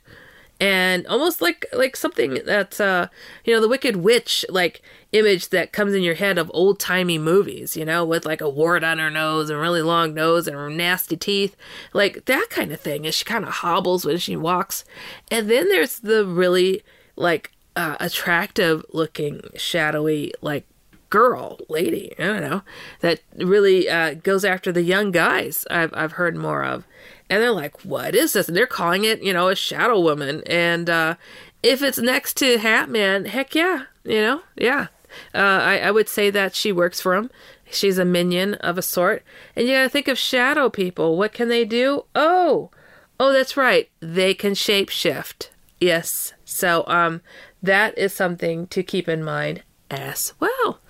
And 0.58 1.06
almost 1.06 1.42
like 1.42 1.66
like 1.72 1.96
something 1.96 2.40
that's 2.46 2.80
uh 2.80 3.08
you 3.44 3.52
know 3.54 3.60
the 3.60 3.68
Wicked 3.68 3.96
Witch 3.96 4.44
like 4.48 4.82
image 5.12 5.50
that 5.50 5.72
comes 5.72 5.94
in 5.94 6.02
your 6.02 6.14
head 6.14 6.38
of 6.38 6.50
old 6.54 6.80
timey 6.80 7.18
movies, 7.18 7.76
you 7.76 7.84
know, 7.84 8.04
with 8.04 8.24
like 8.24 8.40
a 8.40 8.48
wart 8.48 8.82
on 8.82 8.98
her 8.98 9.10
nose 9.10 9.50
and 9.50 9.60
really 9.60 9.82
long 9.82 10.14
nose 10.14 10.48
and 10.48 10.76
nasty 10.76 11.16
teeth, 11.16 11.56
like 11.92 12.24
that 12.24 12.46
kind 12.50 12.72
of 12.72 12.80
thing. 12.80 13.04
And 13.04 13.14
she 13.14 13.24
kind 13.24 13.44
of 13.44 13.50
hobbles 13.54 14.04
when 14.04 14.18
she 14.18 14.36
walks. 14.36 14.84
And 15.30 15.50
then 15.50 15.68
there's 15.68 15.98
the 15.98 16.24
really 16.26 16.82
like 17.16 17.52
uh, 17.76 17.96
attractive 18.00 18.84
looking, 18.92 19.42
shadowy, 19.56 20.32
like 20.40 20.66
girl, 21.08 21.58
lady, 21.68 22.12
I 22.18 22.22
don't 22.24 22.40
know, 22.40 22.62
that 23.00 23.20
really 23.36 23.88
uh, 23.88 24.14
goes 24.14 24.44
after 24.44 24.72
the 24.72 24.82
young 24.82 25.12
guys 25.12 25.66
I've, 25.70 25.92
I've 25.94 26.12
heard 26.12 26.36
more 26.36 26.64
of. 26.64 26.86
And 27.28 27.42
they're 27.42 27.50
like, 27.50 27.84
what 27.84 28.14
is 28.14 28.32
this? 28.32 28.48
And 28.48 28.56
they're 28.56 28.66
calling 28.66 29.04
it, 29.04 29.22
you 29.22 29.32
know, 29.32 29.48
a 29.48 29.56
shadow 29.56 30.00
woman. 30.00 30.42
And 30.46 30.88
uh, 30.88 31.16
if 31.62 31.82
it's 31.82 31.98
next 31.98 32.36
to 32.38 32.58
Hat 32.58 32.88
Man, 32.88 33.24
heck 33.24 33.54
yeah, 33.54 33.84
you 34.04 34.20
know, 34.20 34.42
yeah. 34.56 34.88
Uh, 35.34 35.38
I, 35.38 35.78
I 35.78 35.90
would 35.90 36.08
say 36.08 36.30
that 36.30 36.54
she 36.54 36.72
works 36.72 37.00
for 37.00 37.14
him. 37.14 37.30
She's 37.70 37.98
a 37.98 38.04
minion 38.04 38.54
of 38.54 38.78
a 38.78 38.82
sort. 38.82 39.24
And 39.56 39.66
you 39.66 39.74
gotta 39.74 39.88
think 39.88 40.08
of 40.08 40.18
shadow 40.18 40.70
people. 40.70 41.16
What 41.16 41.32
can 41.32 41.48
they 41.48 41.64
do? 41.64 42.04
Oh, 42.14 42.70
oh, 43.18 43.32
that's 43.32 43.56
right. 43.56 43.88
They 44.00 44.34
can 44.34 44.52
shapeshift. 44.52 45.48
Yes. 45.80 46.32
So, 46.44 46.84
um, 46.86 47.22
that 47.62 47.96
is 47.98 48.12
something 48.12 48.66
to 48.68 48.82
keep 48.82 49.08
in 49.08 49.24
mind 49.24 49.62
as 49.90 50.34
well. 50.40 50.80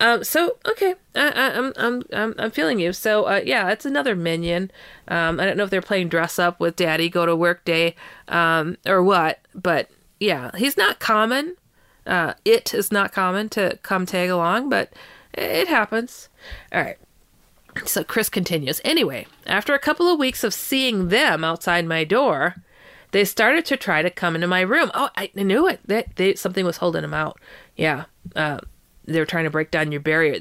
Um, 0.00 0.24
so 0.24 0.56
okay, 0.66 0.94
I, 1.14 1.28
am 1.52 1.72
I'm, 1.76 1.84
I'm 1.84 2.02
I'm 2.12 2.34
I'm 2.38 2.50
feeling 2.50 2.78
you. 2.80 2.92
So 2.92 3.24
uh, 3.24 3.40
yeah, 3.44 3.70
it's 3.70 3.84
another 3.84 4.14
minion. 4.14 4.70
Um, 5.08 5.40
I 5.40 5.46
don't 5.46 5.56
know 5.56 5.64
if 5.64 5.70
they're 5.70 5.82
playing 5.82 6.08
dress 6.08 6.38
up 6.38 6.60
with 6.60 6.76
Daddy 6.76 7.08
Go 7.08 7.26
to 7.26 7.36
Work 7.36 7.64
Day 7.64 7.94
um, 8.28 8.76
or 8.86 9.02
what, 9.02 9.40
but 9.54 9.90
yeah, 10.20 10.50
he's 10.56 10.76
not 10.76 11.00
common. 11.00 11.56
Uh, 12.06 12.34
it 12.44 12.74
is 12.74 12.92
not 12.92 13.12
common 13.12 13.48
to 13.50 13.78
come 13.82 14.06
tag 14.06 14.30
along, 14.30 14.68
but 14.68 14.92
it 15.32 15.68
happens. 15.68 16.28
All 16.72 16.82
right. 16.82 16.98
So 17.86 18.04
Chris 18.04 18.28
continues. 18.28 18.80
Anyway, 18.84 19.26
after 19.46 19.74
a 19.74 19.80
couple 19.80 20.08
of 20.08 20.18
weeks 20.18 20.44
of 20.44 20.54
seeing 20.54 21.08
them 21.08 21.42
outside 21.42 21.86
my 21.86 22.04
door, 22.04 22.56
they 23.10 23.24
started 23.24 23.64
to 23.66 23.76
try 23.76 24.02
to 24.02 24.10
come 24.10 24.34
into 24.34 24.46
my 24.46 24.60
room. 24.60 24.90
Oh, 24.94 25.10
I 25.16 25.30
knew 25.34 25.66
it. 25.66 25.80
That 25.86 26.16
they, 26.16 26.34
something 26.34 26.64
was 26.64 26.76
holding 26.78 27.02
them 27.02 27.14
out. 27.14 27.40
Yeah. 27.76 28.04
Uh, 28.34 28.58
they're 29.06 29.26
trying 29.26 29.44
to 29.44 29.50
break 29.50 29.70
down 29.70 29.92
your 29.92 30.00
barrier. 30.00 30.38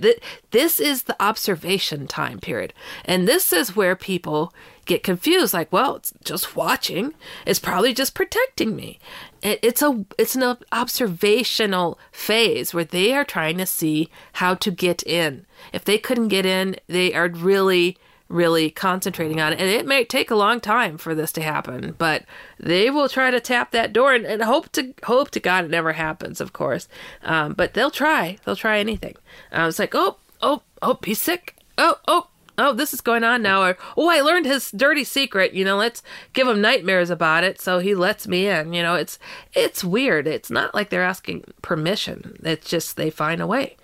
This 0.52 0.80
is 0.80 1.04
the 1.04 1.22
observation 1.22 2.08
time 2.08 2.40
period. 2.40 2.74
And 3.04 3.28
this 3.28 3.52
is 3.52 3.76
where 3.76 3.96
people 3.96 4.54
get 4.86 5.04
confused 5.04 5.54
like, 5.54 5.72
well, 5.72 5.98
it's 5.98 6.14
just 6.24 6.56
watching. 6.56 7.14
It's 7.46 7.60
probably 7.60 7.94
just 7.94 8.16
protecting 8.16 8.76
me. 8.76 9.00
It's 9.42 9.82
a 9.82 10.06
it's 10.18 10.36
an 10.36 10.58
observational 10.72 12.00
phase 12.12 12.74
where 12.74 12.86
they 12.86 13.14
are 13.14 13.26
trying 13.26 13.58
to 13.58 13.66
see 13.66 14.10
how 14.34 14.56
to 14.56 14.72
get 14.72 15.04
in. 15.04 15.46
If 15.74 15.84
they 15.84 15.98
couldn't 15.98 16.30
get 16.30 16.46
in, 16.46 16.78
they 16.88 17.14
are 17.14 17.28
really 17.28 17.98
really 18.30 18.70
concentrating 18.70 19.40
on 19.40 19.54
it. 19.54 19.60
And 19.60 19.70
it 19.70 19.86
may 19.86 20.04
take 20.04 20.32
a 20.32 20.36
long 20.36 20.60
time 20.60 20.98
for 20.98 21.14
this 21.14 21.32
to 21.34 21.42
happen, 21.42 21.96
but 21.98 22.24
they 22.60 22.90
will 22.90 23.10
try 23.10 23.32
to 23.32 23.40
tap 23.40 23.72
that 23.72 23.94
door 23.94 24.14
and, 24.14 24.26
and 24.26 24.42
hope 24.44 24.72
to 24.74 24.94
hope 25.04 25.30
to 25.32 25.40
God 25.40 25.66
it 25.66 25.72
never 25.72 25.94
happens, 25.94 26.42
of 26.42 26.54
course. 26.54 26.88
Um, 27.24 27.54
but 27.54 27.74
they'll 27.74 27.92
try. 27.92 28.38
They'll 28.44 28.56
try 28.56 28.80
anything. 28.80 29.16
Uh, 29.52 29.68
it's 29.70 29.80
like, 29.80 29.94
oh, 29.96 30.18
oh, 30.42 30.62
oh, 30.82 30.98
he's 31.06 31.22
sick. 31.22 31.56
Oh, 31.78 31.96
oh, 32.08 32.28
oh, 32.58 32.74
this 32.74 32.94
is 32.94 33.02
going 33.02 33.24
on 33.24 33.42
now. 33.42 33.64
Or, 33.64 33.78
oh, 33.98 34.10
I 34.10 34.22
learned 34.22 34.46
his 34.46 34.72
dirty 34.72 35.04
secret. 35.04 35.54
You 35.54 35.66
know, 35.66 35.78
let's 35.78 36.02
give 36.34 36.48
him 36.48 36.62
nightmares 36.62 37.10
about 37.10 37.44
it, 37.44 37.62
so 37.62 37.80
he 37.80 37.94
lets 37.96 38.28
me 38.28 38.48
in. 38.48 38.74
You 38.74 38.84
know, 38.84 38.96
it's 38.96 39.20
it's 39.54 39.84
weird. 39.84 40.28
It's 40.28 40.50
not 40.50 40.74
like 40.74 40.90
they're 40.90 41.04
asking 41.04 41.46
permission. 41.62 42.38
It's 42.44 42.70
just 42.70 42.98
they 42.98 43.10
find 43.10 43.42
a 43.42 43.48
way. 43.48 43.78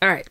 All 0.00 0.08
right. 0.08 0.28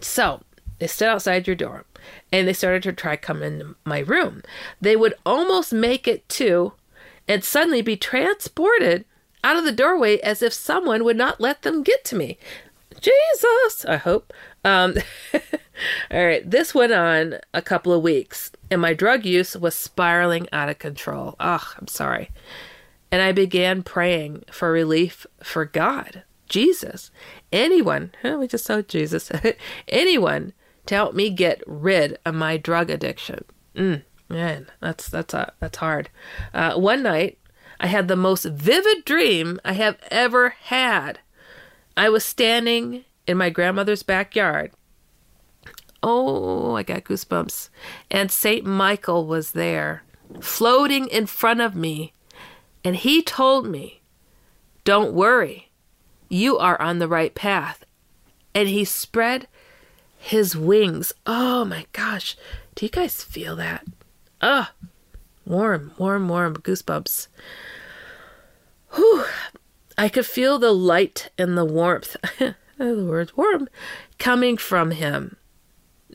So 0.00 0.42
they 0.78 0.86
stood 0.86 1.08
outside 1.08 1.46
your 1.46 1.56
door 1.56 1.84
and 2.32 2.46
they 2.46 2.52
started 2.52 2.82
to 2.84 2.92
try 2.92 3.16
come 3.16 3.42
in 3.42 3.74
my 3.84 4.00
room. 4.00 4.42
They 4.80 4.96
would 4.96 5.14
almost 5.24 5.72
make 5.72 6.06
it 6.06 6.28
to 6.30 6.72
and 7.28 7.44
suddenly 7.44 7.82
be 7.82 7.96
transported 7.96 9.04
out 9.42 9.56
of 9.56 9.64
the 9.64 9.72
doorway 9.72 10.18
as 10.18 10.42
if 10.42 10.52
someone 10.52 11.04
would 11.04 11.16
not 11.16 11.40
let 11.40 11.62
them 11.62 11.82
get 11.82 12.04
to 12.06 12.16
me. 12.16 12.38
Jesus, 13.00 13.84
I 13.86 13.96
hope. 13.96 14.32
Um, 14.64 14.96
all 16.10 16.24
right, 16.26 16.48
this 16.48 16.74
went 16.74 16.92
on 16.92 17.36
a 17.54 17.62
couple 17.62 17.92
of 17.92 18.02
weeks, 18.02 18.52
and 18.70 18.80
my 18.80 18.92
drug 18.92 19.24
use 19.24 19.56
was 19.56 19.74
spiraling 19.74 20.48
out 20.52 20.68
of 20.68 20.78
control. 20.78 21.36
Oh, 21.40 21.72
I'm 21.78 21.86
sorry. 21.86 22.30
And 23.10 23.22
I 23.22 23.32
began 23.32 23.82
praying 23.82 24.44
for 24.50 24.70
relief 24.70 25.26
for 25.42 25.64
God, 25.64 26.22
Jesus, 26.48 27.10
anyone. 27.52 28.12
we 28.22 28.46
just 28.46 28.64
saw 28.64 28.82
Jesus. 28.82 29.30
anyone 29.88 30.52
to 30.90 30.96
help 30.96 31.14
me 31.14 31.30
get 31.30 31.62
rid 31.68 32.18
of 32.24 32.34
my 32.34 32.56
drug 32.56 32.90
addiction. 32.90 33.44
Mm, 33.76 34.02
man, 34.28 34.66
that's 34.80 35.08
that's 35.08 35.32
uh, 35.32 35.50
that's 35.60 35.78
hard. 35.78 36.10
Uh, 36.52 36.74
one 36.74 37.04
night, 37.04 37.38
I 37.78 37.86
had 37.86 38.08
the 38.08 38.16
most 38.16 38.44
vivid 38.44 39.04
dream 39.04 39.60
I 39.64 39.74
have 39.74 39.98
ever 40.10 40.48
had. 40.48 41.20
I 41.96 42.08
was 42.08 42.24
standing 42.24 43.04
in 43.24 43.36
my 43.36 43.50
grandmother's 43.50 44.02
backyard. 44.02 44.72
Oh, 46.02 46.74
I 46.74 46.82
got 46.82 47.04
goosebumps. 47.04 47.68
And 48.10 48.32
Saint 48.32 48.66
Michael 48.66 49.26
was 49.26 49.52
there, 49.52 50.02
floating 50.40 51.06
in 51.06 51.26
front 51.26 51.60
of 51.60 51.76
me, 51.76 52.14
and 52.82 52.96
he 52.96 53.22
told 53.22 53.64
me, 53.64 54.00
"Don't 54.82 55.12
worry, 55.12 55.70
you 56.28 56.58
are 56.58 56.82
on 56.82 56.98
the 56.98 57.06
right 57.06 57.32
path." 57.32 57.84
And 58.56 58.68
he 58.68 58.84
spread 58.84 59.46
his 60.20 60.54
wings. 60.54 61.14
Oh 61.26 61.64
my 61.64 61.86
gosh. 61.92 62.36
Do 62.74 62.84
you 62.84 62.90
guys 62.90 63.24
feel 63.24 63.56
that? 63.56 63.86
Oh, 64.42 64.68
warm, 65.46 65.92
warm, 65.96 66.28
warm 66.28 66.54
goosebumps. 66.56 67.28
Whew, 68.94 69.24
I 69.96 70.08
could 70.10 70.26
feel 70.26 70.58
the 70.58 70.72
light 70.72 71.30
and 71.38 71.56
the 71.56 71.64
warmth, 71.64 72.16
the 72.38 72.54
word 72.78 73.32
warm, 73.34 73.68
coming 74.18 74.58
from 74.58 74.90
him. 74.90 75.36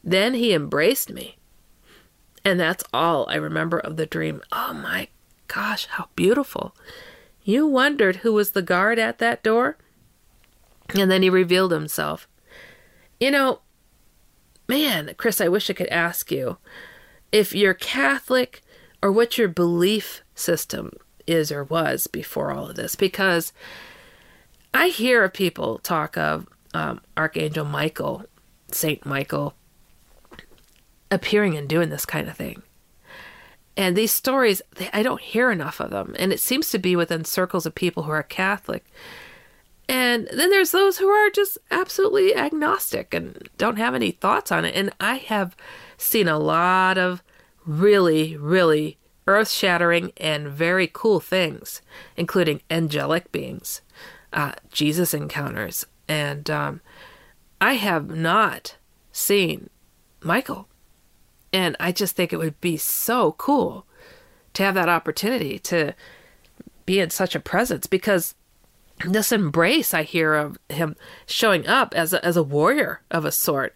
Then 0.03 0.35
he 0.35 0.53
embraced 0.53 1.11
me. 1.11 1.37
And 2.43 2.59
that's 2.59 2.83
all 2.93 3.27
I 3.27 3.35
remember 3.35 3.79
of 3.79 3.97
the 3.97 4.05
dream. 4.05 4.41
Oh 4.51 4.73
my 4.73 5.07
gosh, 5.47 5.87
how 5.87 6.09
beautiful. 6.15 6.75
You 7.43 7.65
wondered 7.65 8.17
who 8.17 8.33
was 8.33 8.51
the 8.51 8.61
guard 8.61 8.99
at 8.99 9.17
that 9.17 9.41
door? 9.41 9.77
And 10.93 11.09
then 11.09 11.23
he 11.23 11.29
revealed 11.31 11.71
himself. 11.71 12.27
You 13.19 13.31
know, 13.31 13.61
man, 14.67 15.13
Chris, 15.17 15.41
I 15.41 15.47
wish 15.47 15.69
I 15.69 15.73
could 15.73 15.87
ask 15.87 16.31
you 16.31 16.57
if 17.31 17.53
you're 17.53 17.73
Catholic 17.73 18.63
or 19.01 19.11
what 19.11 19.37
your 19.37 19.47
belief 19.47 20.21
system 20.35 20.91
is 21.27 21.51
or 21.51 21.63
was 21.63 22.07
before 22.07 22.51
all 22.51 22.69
of 22.69 22.75
this, 22.75 22.95
because 22.95 23.51
I 24.73 24.87
hear 24.87 25.27
people 25.29 25.79
talk 25.79 26.17
of 26.17 26.47
um, 26.73 27.01
Archangel 27.15 27.65
Michael, 27.65 28.25
Saint 28.71 29.05
Michael, 29.05 29.53
appearing 31.09 31.55
and 31.55 31.69
doing 31.69 31.89
this 31.89 32.05
kind 32.05 32.27
of 32.27 32.35
thing. 32.35 32.61
And 33.77 33.95
these 33.95 34.11
stories, 34.11 34.61
they, 34.75 34.89
I 34.93 35.03
don't 35.03 35.21
hear 35.21 35.51
enough 35.51 35.79
of 35.79 35.91
them. 35.91 36.15
And 36.17 36.31
it 36.31 36.39
seems 36.39 36.69
to 36.71 36.79
be 36.79 36.95
within 36.95 37.25
circles 37.25 37.65
of 37.65 37.75
people 37.75 38.03
who 38.03 38.11
are 38.11 38.23
Catholic. 38.23 38.85
And 39.87 40.27
then 40.33 40.49
there's 40.49 40.71
those 40.71 40.97
who 40.97 41.07
are 41.07 41.29
just 41.29 41.57
absolutely 41.69 42.35
agnostic 42.35 43.13
and 43.13 43.49
don't 43.57 43.77
have 43.77 43.93
any 43.93 44.11
thoughts 44.11 44.51
on 44.51 44.65
it. 44.65 44.75
And 44.75 44.91
I 44.99 45.15
have 45.15 45.55
seen 45.97 46.27
a 46.27 46.39
lot 46.39 46.97
of 46.97 47.21
really, 47.65 48.35
really 48.35 48.97
earth 49.27 49.49
shattering 49.49 50.11
and 50.17 50.47
very 50.47 50.89
cool 50.91 51.19
things, 51.19 51.81
including 52.17 52.61
angelic 52.69 53.31
beings, 53.31 53.81
uh, 54.33 54.53
Jesus 54.71 55.13
encounters. 55.13 55.85
And 56.07 56.49
um, 56.49 56.81
I 57.61 57.73
have 57.73 58.09
not 58.09 58.77
seen 59.11 59.69
Michael. 60.21 60.67
And 61.53 61.75
I 61.79 61.91
just 61.91 62.15
think 62.15 62.33
it 62.33 62.37
would 62.37 62.59
be 62.59 62.77
so 62.77 63.33
cool 63.33 63.85
to 64.53 64.63
have 64.63 64.75
that 64.75 64.89
opportunity 64.89 65.59
to 65.59 65.93
be 66.85 66.99
in 66.99 67.09
such 67.09 67.35
a 67.35 67.39
presence 67.39 67.87
because 67.87 68.35
this 68.99 69.31
embrace 69.31 69.93
I 69.93 70.03
hear 70.03 70.33
of 70.35 70.57
him 70.69 70.95
showing 71.25 71.67
up 71.67 71.93
as 71.95 72.13
a, 72.13 72.23
as 72.23 72.37
a 72.37 72.43
warrior 72.43 73.01
of 73.11 73.25
a 73.25 73.31
sort 73.31 73.75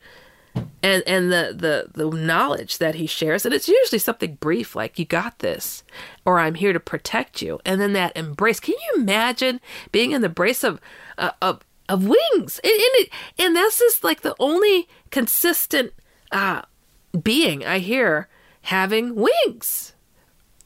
and 0.81 1.03
and 1.05 1.31
the, 1.31 1.53
the 1.55 2.03
the 2.03 2.15
knowledge 2.15 2.77
that 2.77 2.95
he 2.95 3.05
shares 3.05 3.45
and 3.45 3.53
it's 3.53 3.67
usually 3.67 3.99
something 3.99 4.35
brief 4.35 4.75
like 4.75 4.97
you 4.97 5.05
got 5.05 5.39
this 5.39 5.83
or 6.25 6.39
I'm 6.39 6.55
here 6.55 6.73
to 6.73 6.79
protect 6.79 7.41
you 7.41 7.59
and 7.65 7.79
then 7.79 7.93
that 7.93 8.15
embrace 8.15 8.59
can 8.59 8.75
you 8.75 9.01
imagine 9.01 9.59
being 9.91 10.11
in 10.11 10.21
the 10.21 10.27
embrace 10.27 10.63
of 10.63 10.79
uh, 11.17 11.31
of 11.41 11.61
of 11.87 12.03
wings 12.03 12.59
and, 12.63 12.71
and, 12.71 12.91
it, 12.95 13.09
and 13.37 13.55
that's 13.55 13.79
just 13.79 14.03
like 14.03 14.21
the 14.21 14.35
only 14.39 14.87
consistent 15.11 15.91
uh, 16.31 16.61
being 17.21 17.65
I 17.65 17.79
hear 17.79 18.27
having 18.63 19.15
wings. 19.15 19.93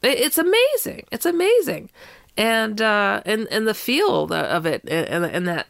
It's 0.02 0.38
amazing. 0.38 1.06
It's 1.12 1.26
amazing, 1.26 1.90
and 2.38 2.82
uh, 2.82 3.22
and 3.26 3.48
and 3.52 3.68
the 3.68 3.74
feel 3.74 4.32
of 4.34 4.66
it, 4.66 4.84
and 4.88 5.26
and 5.26 5.48
that 5.48 5.68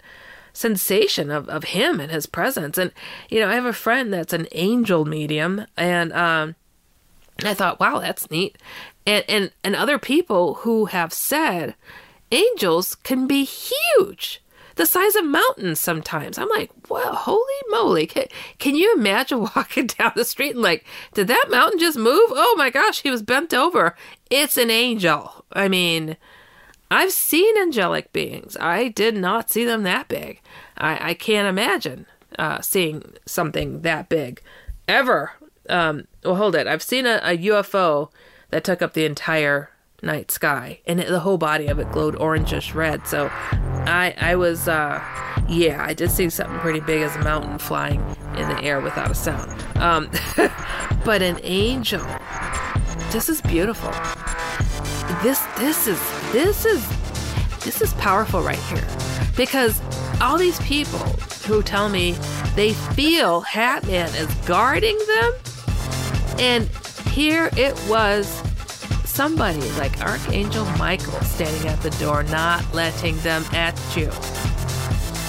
sensation 0.53 1.31
of, 1.31 1.49
of 1.49 1.65
him 1.65 1.99
and 1.99 2.11
his 2.11 2.25
presence. 2.25 2.77
And 2.77 2.91
you 3.29 3.39
know, 3.39 3.49
I 3.49 3.55
have 3.55 3.65
a 3.65 3.73
friend 3.73 4.13
that's 4.13 4.33
an 4.33 4.47
angel 4.51 5.05
medium, 5.05 5.65
and 5.75 6.13
um, 6.13 6.55
I 7.43 7.53
thought, 7.53 7.79
wow, 7.79 7.99
that's 7.99 8.31
neat. 8.31 8.57
And 9.05 9.25
and 9.27 9.51
and 9.63 9.75
other 9.75 9.99
people 9.99 10.55
who 10.55 10.85
have 10.85 11.13
said 11.13 11.75
angels 12.31 12.95
can 12.95 13.27
be 13.27 13.43
huge 13.43 14.43
the 14.75 14.85
size 14.85 15.15
of 15.15 15.25
mountains 15.25 15.79
sometimes. 15.79 16.37
I'm 16.37 16.49
like, 16.49 16.71
well, 16.89 17.13
holy 17.13 17.43
moly. 17.69 18.07
Can, 18.07 18.25
can 18.57 18.75
you 18.75 18.93
imagine 18.95 19.41
walking 19.55 19.87
down 19.87 20.13
the 20.15 20.25
street 20.25 20.55
and 20.55 20.61
like, 20.61 20.85
did 21.13 21.27
that 21.27 21.47
mountain 21.49 21.79
just 21.79 21.97
move? 21.97 22.29
Oh 22.31 22.55
my 22.57 22.69
gosh, 22.69 23.01
he 23.01 23.11
was 23.11 23.21
bent 23.21 23.53
over. 23.53 23.95
It's 24.29 24.57
an 24.57 24.71
angel. 24.71 25.45
I 25.51 25.67
mean, 25.67 26.17
I've 26.93 27.11
seen 27.11 27.57
angelic 27.57 28.13
beings. 28.13 28.55
I 28.59 28.89
did 28.89 29.15
not 29.15 29.49
see 29.49 29.65
them 29.65 29.81
that 29.81 30.07
big. 30.07 30.41
I, 30.77 31.09
I 31.09 31.13
can't 31.15 31.47
imagine 31.47 32.05
uh, 32.37 32.61
seeing 32.61 33.13
something 33.25 33.81
that 33.81 34.09
big 34.09 34.43
ever. 34.87 35.31
Um, 35.67 36.07
well, 36.23 36.35
hold 36.35 36.53
it. 36.53 36.67
I've 36.67 36.83
seen 36.83 37.07
a, 37.07 37.19
a 37.23 37.35
UFO 37.35 38.11
that 38.51 38.63
took 38.63 38.83
up 38.83 38.93
the 38.93 39.05
entire 39.05 39.71
night 40.03 40.29
sky, 40.29 40.81
and 40.85 40.99
it, 40.99 41.07
the 41.07 41.21
whole 41.21 41.39
body 41.39 41.65
of 41.65 41.79
it 41.79 41.91
glowed 41.91 42.13
orangish 42.15 42.75
red. 42.75 43.07
So, 43.07 43.27
I 43.31 44.13
I 44.19 44.35
was 44.35 44.67
uh, 44.67 45.03
yeah, 45.49 45.83
I 45.83 45.95
did 45.95 46.11
see 46.11 46.29
something 46.29 46.59
pretty 46.59 46.81
big 46.81 47.01
as 47.01 47.15
a 47.15 47.23
mountain 47.23 47.57
flying 47.57 48.01
in 48.37 48.47
the 48.49 48.61
air 48.61 48.79
without 48.81 49.09
a 49.09 49.15
sound. 49.15 49.49
Um, 49.77 50.11
but 51.03 51.23
an 51.23 51.39
angel, 51.41 52.05
this 53.11 53.29
is 53.29 53.41
beautiful. 53.41 53.91
This 55.21 55.39
this 55.57 55.87
is 55.87 55.99
this 56.31 56.65
is 56.65 56.85
this 57.59 57.81
is 57.81 57.93
powerful 57.93 58.41
right 58.41 58.59
here 58.59 58.87
because 59.35 59.81
all 60.21 60.37
these 60.37 60.59
people 60.61 60.99
who 61.47 61.61
tell 61.63 61.89
me 61.89 62.15
they 62.55 62.73
feel 62.73 63.41
Hatman 63.43 64.13
is 64.19 64.33
guarding 64.45 64.97
them, 65.07 65.33
and 66.39 66.67
here 67.09 67.49
it 67.57 67.73
was 67.87 68.27
somebody 69.13 69.61
like 69.71 70.01
Archangel 70.01 70.65
Michael 70.77 71.21
standing 71.21 71.67
at 71.69 71.81
the 71.81 71.91
door, 71.91 72.23
not 72.23 72.73
letting 72.73 73.17
them 73.19 73.43
at 73.53 73.75
you. 73.95 74.09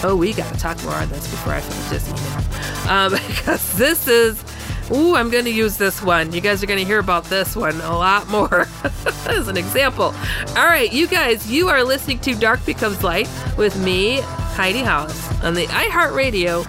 Oh, 0.02 0.16
we 0.18 0.32
got 0.32 0.52
to 0.52 0.60
talk 0.60 0.82
more 0.84 0.94
on 0.94 1.08
this 1.08 1.26
before 1.30 1.52
I 1.54 1.60
finish 1.60 1.90
this 1.90 2.08
email. 2.08 2.90
Um, 2.90 3.12
because 3.28 3.72
this 3.74 4.08
is, 4.08 4.42
ooh, 4.90 5.14
I'm 5.16 5.30
going 5.30 5.44
to 5.44 5.50
use 5.50 5.76
this 5.76 6.02
one. 6.02 6.32
You 6.32 6.40
guys 6.40 6.62
are 6.62 6.66
going 6.66 6.78
to 6.78 6.84
hear 6.84 6.98
about 6.98 7.24
this 7.24 7.56
one 7.56 7.80
a 7.80 7.96
lot 7.96 8.28
more 8.28 8.66
as 9.26 9.48
an 9.48 9.56
example. 9.56 10.14
All 10.56 10.66
right, 10.66 10.92
you 10.92 11.06
guys, 11.06 11.50
you 11.50 11.68
are 11.68 11.82
listening 11.84 12.18
to 12.20 12.34
Dark 12.34 12.64
Becomes 12.66 13.02
Light 13.02 13.28
with 13.56 13.76
me, 13.82 14.20
Heidi 14.22 14.82
Hollis, 14.82 15.42
on 15.42 15.54
the 15.54 15.66
iHeartRadio 15.66 16.66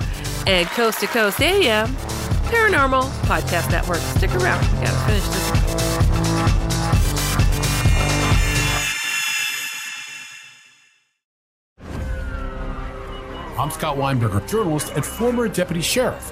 and 0.47 0.67
Coast 0.69 0.99
to 0.99 1.07
Coast 1.07 1.41
AM 1.41 1.87
Paranormal 2.45 3.09
Podcast 3.21 3.71
Network. 3.71 3.97
Stick 3.97 4.33
around. 4.35 4.61
We 4.75 4.85
got 4.85 4.91
to 4.91 5.05
finish 5.07 5.27
this. 5.27 5.45
I'm 13.57 13.71
Scott 13.71 13.97
Weinberger, 13.97 14.47
journalist 14.47 14.91
and 14.95 15.03
former 15.03 15.47
deputy 15.47 15.81
sheriff. 15.81 16.31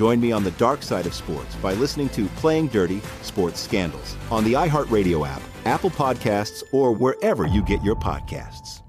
Join 0.00 0.18
me 0.18 0.32
on 0.32 0.42
the 0.42 0.50
dark 0.52 0.82
side 0.82 1.04
of 1.04 1.12
sports 1.12 1.54
by 1.56 1.74
listening 1.74 2.08
to 2.08 2.24
Playing 2.28 2.68
Dirty 2.68 3.02
Sports 3.20 3.60
Scandals 3.60 4.16
on 4.30 4.44
the 4.44 4.54
iHeartRadio 4.54 5.28
app, 5.28 5.42
Apple 5.66 5.90
Podcasts, 5.90 6.62
or 6.72 6.94
wherever 6.94 7.46
you 7.46 7.62
get 7.62 7.84
your 7.84 7.96
podcasts. 7.96 8.80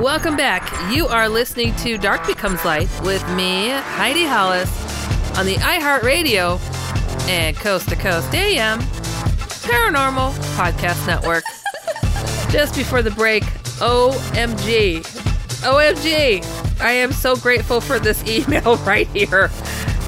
Welcome 0.00 0.38
back. 0.38 0.66
You 0.90 1.08
are 1.08 1.28
listening 1.28 1.76
to 1.76 1.98
Dark 1.98 2.26
Becomes 2.26 2.64
Light 2.64 2.88
with 3.02 3.22
me, 3.34 3.68
Heidi 3.68 4.24
Hollis, 4.24 4.70
on 5.36 5.44
the 5.44 5.56
iHeartRadio 5.56 6.77
and 7.28 7.54
Coast 7.56 7.90
to 7.90 7.96
Coast 7.96 8.34
AM 8.34 8.80
Paranormal 9.68 10.32
Podcast 10.56 11.06
Network. 11.06 11.44
Just 12.50 12.74
before 12.74 13.02
the 13.02 13.10
break, 13.10 13.42
OMG. 13.80 15.02
OMG. 15.62 16.80
I 16.80 16.90
am 16.92 17.12
so 17.12 17.36
grateful 17.36 17.82
for 17.82 17.98
this 17.98 18.24
email 18.26 18.76
right 18.78 19.06
here. 19.08 19.48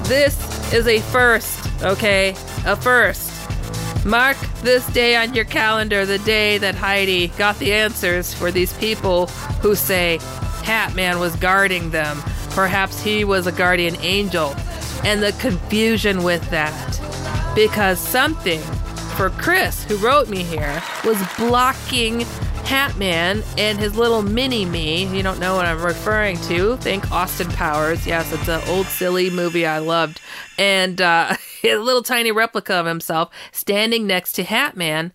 This 0.03 0.73
is 0.73 0.87
a 0.87 0.99
first, 0.99 1.83
okay? 1.83 2.31
A 2.65 2.75
first. 2.75 3.29
Mark 4.03 4.37
this 4.63 4.85
day 4.87 5.15
on 5.15 5.35
your 5.35 5.45
calendar, 5.45 6.07
the 6.07 6.17
day 6.19 6.57
that 6.57 6.73
Heidi 6.73 7.27
got 7.27 7.59
the 7.59 7.71
answers 7.71 8.33
for 8.33 8.49
these 8.49 8.73
people 8.73 9.27
who 9.61 9.75
say 9.75 10.17
Hat 10.63 10.95
Man 10.95 11.19
was 11.19 11.35
guarding 11.35 11.91
them. 11.91 12.17
Perhaps 12.49 12.99
he 13.03 13.23
was 13.23 13.45
a 13.45 13.51
guardian 13.51 13.95
angel. 13.97 14.55
And 15.03 15.21
the 15.21 15.33
confusion 15.33 16.23
with 16.23 16.47
that. 16.49 17.10
Because 17.55 17.99
something 17.99 18.61
for 19.17 19.29
Chris, 19.29 19.83
who 19.83 19.97
wrote 19.97 20.29
me 20.29 20.43
here, 20.43 20.81
was 21.03 21.21
blocking 21.37 22.19
Hatman 22.63 23.43
and 23.57 23.77
his 23.77 23.97
little 23.97 24.21
mini 24.21 24.63
me. 24.63 25.05
You 25.15 25.21
don't 25.21 25.39
know 25.39 25.55
what 25.55 25.65
I'm 25.65 25.81
referring 25.81 26.37
to. 26.43 26.77
Think 26.77 27.11
Austin 27.11 27.49
Powers. 27.49 28.07
Yes, 28.07 28.31
it's 28.31 28.47
an 28.47 28.61
old 28.69 28.85
silly 28.85 29.29
movie 29.29 29.65
I 29.65 29.79
loved. 29.79 30.21
And 30.57 31.01
uh, 31.01 31.35
a 31.63 31.75
little 31.75 32.03
tiny 32.03 32.31
replica 32.31 32.75
of 32.75 32.85
himself 32.85 33.29
standing 33.51 34.07
next 34.07 34.31
to 34.33 34.43
Hatman 34.43 35.11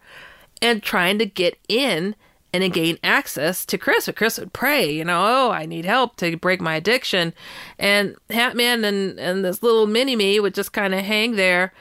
and 0.61 0.83
trying 0.83 1.19
to 1.19 1.27
get 1.27 1.59
in 1.69 2.15
and 2.53 2.73
gain 2.73 2.99
access 3.03 3.65
to 3.67 3.79
Chris. 3.79 4.07
But 4.07 4.17
Chris 4.17 4.39
would 4.39 4.53
pray, 4.53 4.91
you 4.91 5.05
know, 5.05 5.23
oh, 5.27 5.51
I 5.51 5.67
need 5.67 5.85
help 5.85 6.17
to 6.17 6.37
break 6.37 6.61
my 6.61 6.77
addiction. 6.77 7.33
And 7.79 8.17
Hatman 8.29 8.85
and, 8.85 9.19
and 9.19 9.45
this 9.45 9.63
little 9.63 9.87
mini 9.87 10.17
me 10.17 10.39
would 10.41 10.55
just 10.55 10.73
kind 10.73 10.95
of 10.95 11.01
hang 11.01 11.37
there 11.37 11.73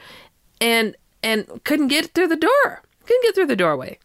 and 0.60 0.96
and 1.22 1.62
couldn't 1.64 1.88
get 1.88 2.14
through 2.14 2.28
the 2.28 2.36
door. 2.36 2.82
Couldn't 3.04 3.22
get 3.22 3.34
through 3.34 3.46
the 3.46 3.56
doorway. 3.56 3.98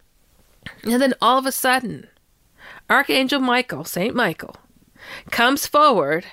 And 0.83 1.01
then 1.01 1.13
all 1.21 1.37
of 1.37 1.45
a 1.45 1.51
sudden, 1.51 2.07
Archangel 2.89 3.39
Michael, 3.39 3.83
Saint 3.83 4.15
Michael, 4.15 4.55
comes 5.29 5.65
forward 5.65 6.25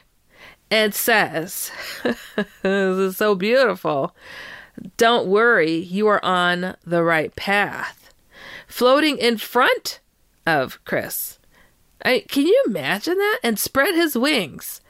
and 0.71 0.95
says, 0.95 1.71
This 2.03 2.17
is 2.65 3.17
so 3.17 3.35
beautiful. 3.35 4.15
Don't 4.97 5.27
worry, 5.27 5.75
you 5.75 6.07
are 6.09 6.25
on 6.25 6.77
the 6.85 7.03
right 7.03 7.35
path. 7.35 8.13
Floating 8.67 9.19
in 9.19 9.39
front 9.39 10.01
of 10.47 10.83
Chris. 10.85 11.39
I, 12.05 12.25
can 12.29 12.47
you 12.47 12.63
imagine 12.67 13.19
that? 13.19 13.41
And 13.43 13.59
spread 13.59 13.95
his 13.95 14.17
wings. 14.17 14.81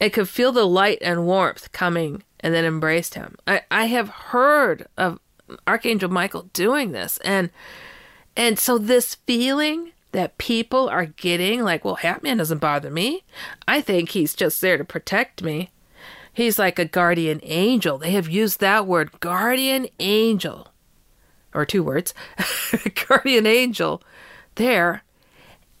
And 0.00 0.12
could 0.12 0.28
feel 0.28 0.52
the 0.52 0.66
light 0.66 0.98
and 1.00 1.26
warmth 1.26 1.72
coming 1.72 2.22
and 2.40 2.54
then 2.54 2.64
embraced 2.64 3.14
him. 3.14 3.36
I, 3.46 3.62
I 3.70 3.86
have 3.86 4.08
heard 4.08 4.86
of 4.96 5.18
Archangel 5.66 6.10
Michael 6.10 6.50
doing 6.52 6.92
this 6.92 7.18
and 7.18 7.50
and 8.36 8.58
so 8.58 8.76
this 8.76 9.14
feeling 9.14 9.92
that 10.12 10.38
people 10.38 10.88
are 10.88 11.06
getting 11.06 11.62
like, 11.62 11.84
well, 11.84 11.96
Hatman 11.96 12.38
doesn't 12.38 12.58
bother 12.58 12.90
me. 12.90 13.24
I 13.66 13.80
think 13.80 14.10
he's 14.10 14.34
just 14.34 14.60
there 14.60 14.76
to 14.76 14.84
protect 14.84 15.42
me. 15.42 15.70
He's 16.32 16.58
like 16.58 16.78
a 16.78 16.84
guardian 16.84 17.40
angel. 17.42 17.98
They 17.98 18.10
have 18.10 18.28
used 18.28 18.60
that 18.60 18.86
word, 18.86 19.20
guardian 19.20 19.88
angel, 19.98 20.68
or 21.54 21.64
two 21.64 21.82
words, 21.82 22.12
guardian 23.08 23.46
angel, 23.46 24.02
there. 24.56 25.02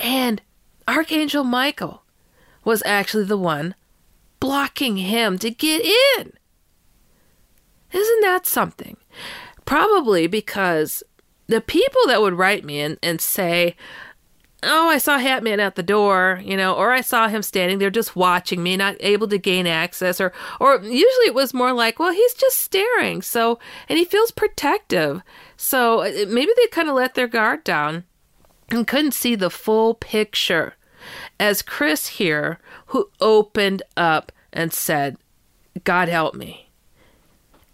And 0.00 0.40
Archangel 0.88 1.44
Michael 1.44 2.02
was 2.64 2.82
actually 2.86 3.24
the 3.24 3.36
one 3.36 3.74
blocking 4.46 4.96
him 4.98 5.38
to 5.38 5.50
get 5.50 5.84
in. 5.84 6.32
Isn't 7.90 8.20
that 8.20 8.46
something? 8.46 8.96
Probably 9.64 10.28
because 10.28 11.02
the 11.48 11.60
people 11.60 12.02
that 12.06 12.20
would 12.20 12.34
write 12.34 12.64
me 12.64 12.80
and, 12.80 12.96
and 13.02 13.20
say, 13.20 13.74
Oh, 14.62 14.88
I 14.88 14.98
saw 14.98 15.18
Hatman 15.18 15.58
at 15.58 15.74
the 15.74 15.82
door, 15.82 16.40
you 16.44 16.56
know, 16.56 16.74
or 16.74 16.92
I 16.92 17.00
saw 17.00 17.26
him 17.26 17.42
standing 17.42 17.80
there 17.80 17.90
just 17.90 18.14
watching 18.14 18.62
me, 18.62 18.76
not 18.76 18.94
able 19.00 19.26
to 19.28 19.36
gain 19.36 19.66
access, 19.66 20.20
or 20.20 20.32
or 20.60 20.76
usually 20.76 21.26
it 21.26 21.34
was 21.34 21.52
more 21.52 21.72
like, 21.72 21.98
well, 21.98 22.12
he's 22.12 22.34
just 22.34 22.58
staring, 22.58 23.22
so 23.22 23.58
and 23.88 23.98
he 23.98 24.04
feels 24.04 24.30
protective, 24.30 25.22
so 25.56 26.00
uh, 26.00 26.24
maybe 26.28 26.52
they 26.56 26.66
kind 26.68 26.88
of 26.88 26.94
let 26.94 27.14
their 27.14 27.28
guard 27.28 27.64
down 27.64 28.04
and 28.70 28.86
couldn't 28.86 29.12
see 29.12 29.34
the 29.34 29.50
full 29.50 29.94
picture. 29.94 30.74
As 31.38 31.62
Chris 31.62 32.06
here, 32.06 32.58
who 32.86 33.10
opened 33.20 33.82
up 33.96 34.32
and 34.56 34.72
said, 34.72 35.16
"God 35.84 36.08
help 36.08 36.34
me." 36.34 36.70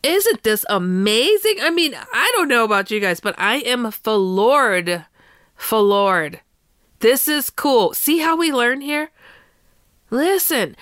Isn't 0.03 0.43
this 0.43 0.67
amazing? 0.69 1.59
I 1.63 1.71
mean, 1.71 1.95
I 2.13 2.31
don't 2.35 2.49
know 2.49 2.65
about 2.65 2.91
you 2.91 2.99
guys, 2.99 3.21
but 3.21 3.35
I 3.39 3.57
am 3.59 3.91
floored. 3.91 5.07
Floored. 5.55 6.41
This 6.99 7.29
is 7.29 7.51
cool. 7.51 7.95
See 7.95 8.19
how 8.19 8.37
we 8.37 8.53
learn 8.53 8.81
here? 8.81 9.11
Listen, 10.11 10.77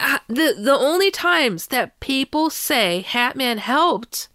uh, 0.00 0.18
the 0.28 0.54
the 0.56 0.76
only 0.76 1.10
times 1.10 1.68
that 1.68 1.98
people 2.00 2.48
say 2.48 3.04
Hatman 3.06 3.58
helped 3.58 4.28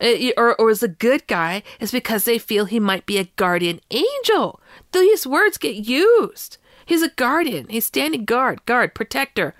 uh, 0.00 0.14
or, 0.36 0.54
or 0.60 0.70
is 0.70 0.82
a 0.82 0.88
good 0.88 1.26
guy 1.26 1.62
is 1.80 1.90
because 1.90 2.24
they 2.24 2.38
feel 2.38 2.64
he 2.64 2.80
might 2.80 3.06
be 3.06 3.18
a 3.18 3.30
guardian 3.36 3.80
angel. 3.90 4.60
These 4.92 5.26
words 5.26 5.58
get 5.58 5.76
used. 5.76 6.58
He's 6.86 7.02
a 7.02 7.10
guardian. 7.10 7.66
He's 7.68 7.86
standing 7.86 8.24
guard, 8.24 8.64
guard, 8.64 8.94
protector. 8.94 9.54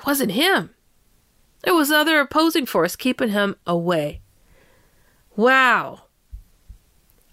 It 0.00 0.06
wasn't 0.06 0.32
him. 0.32 0.70
There 1.62 1.74
was 1.74 1.90
other 1.90 2.20
opposing 2.20 2.66
force 2.66 2.96
keeping 2.96 3.28
him 3.28 3.56
away. 3.66 4.22
Wow. 5.36 6.04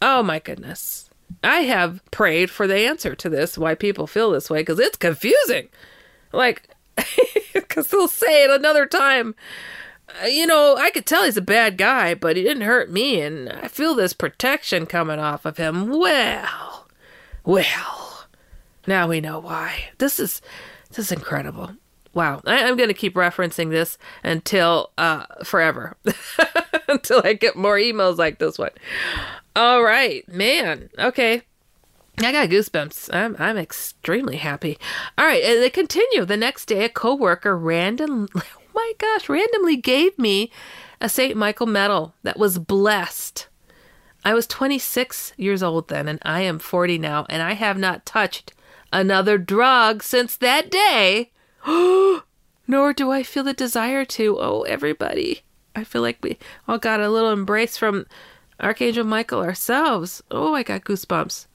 Oh 0.01 0.22
my 0.22 0.39
goodness. 0.39 1.09
I 1.43 1.61
have 1.61 2.01
prayed 2.11 2.49
for 2.49 2.68
the 2.68 2.78
answer 2.78 3.15
to 3.15 3.30
this, 3.30 3.57
why 3.57 3.76
people 3.76 4.07
feel 4.07 4.32
this 4.32 4.49
way, 4.49 4.61
because 4.61 4.80
it's 4.80 4.97
confusing. 4.97 5.70
Like, 6.34 6.70
because 7.53 7.88
they'll 7.88 8.07
say 8.07 8.43
it 8.43 8.49
another 8.49 8.86
time. 8.86 9.36
Uh, 10.22 10.28
you 10.28 10.45
know, 10.45 10.76
I 10.78 10.89
could 10.89 11.05
tell 11.05 11.24
he's 11.24 11.38
a 11.38 11.41
bad 11.41 11.78
guy, 11.78 12.13
but 12.13 12.38
he 12.38 12.43
didn't 12.43 12.63
hurt 12.63 12.91
me, 12.91 13.22
and 13.22 13.49
I 13.49 13.68
feel 13.68 13.93
this 13.95 14.13
protection 14.13 14.86
coming 14.86 15.20
off 15.20 15.45
of 15.45 15.57
him. 15.57 15.89
Well, 15.89 16.88
well, 17.43 18.26
now 18.86 19.07
we 19.07 19.22
know 19.22 19.39
why. 19.39 19.89
This 19.97 20.20
is 20.20 20.41
this 20.89 20.99
is 20.99 21.11
incredible. 21.11 21.72
Wow, 22.14 22.41
I, 22.45 22.60
am 22.60 22.78
going 22.78 22.89
to 22.89 22.93
keep 22.93 23.16
referencing 23.16 23.70
this 23.70 23.97
until 24.24 24.91
uh, 24.97 25.26
forever, 25.43 25.95
until 26.88 27.22
I 27.24 27.34
get 27.34 27.55
more 27.55 27.78
emails 27.78 28.18
like 28.18 28.39
this 28.39 28.58
one. 28.58 28.72
All 29.55 29.84
right, 29.84 30.28
man. 30.28 30.89
Okay, 30.97 31.43
I 32.20 32.32
got 32.32 32.49
goosebumps. 32.49 33.14
I'm 33.14 33.36
I'm 33.38 33.58
extremely 33.58 34.38
happy. 34.38 34.78
All 35.18 35.26
right, 35.26 35.43
and 35.43 35.62
they 35.62 35.70
continue. 35.70 36.26
The 36.26 36.38
next 36.38 36.66
day, 36.66 36.86
a 36.86 36.89
coworker 36.89 37.58
random, 37.58 38.28
oh 38.36 38.41
my 38.74 38.93
gosh, 38.97 39.30
randomly 39.30 39.76
gave 39.76 40.18
me 40.18 40.51
a 40.99 41.10
St. 41.10 41.38
Michael 41.38 41.68
medal 41.68 42.16
that 42.24 42.39
was 42.39 42.58
blessed. 42.58 43.47
I 44.26 44.34
was 44.34 44.47
26 44.47 45.34
years 45.38 45.62
old 45.62 45.89
then, 45.89 46.08
and 46.08 46.20
I 46.24 46.41
am 46.41 46.60
40 46.60 46.97
now, 46.97 47.26
and 47.30 47.41
I 47.41 47.53
have 47.53 47.78
not 47.78 48.05
touched 48.05 48.53
another 48.91 49.38
drug 49.38 50.03
since 50.03 50.36
that 50.38 50.72
day. 50.72 51.32
Nor 52.68 52.93
do 52.93 53.12
I 53.12 53.24
feel 53.24 53.43
the 53.43 53.53
desire 53.53 54.05
to. 54.05 54.38
Oh, 54.39 54.62
everybody. 54.64 55.41
I 55.76 55.84
feel 55.84 56.01
like 56.01 56.18
we 56.22 56.38
all 56.68 56.78
got 56.78 56.99
a 56.99 57.10
little 57.10 57.32
embrace 57.32 57.78
from 57.78 58.05
Archangel 58.60 59.05
Michael 59.05 59.41
ourselves. 59.41 60.24
Oh, 60.32 60.53
I 60.53 60.64
got 60.64 60.84
goosebumps. 60.84 61.45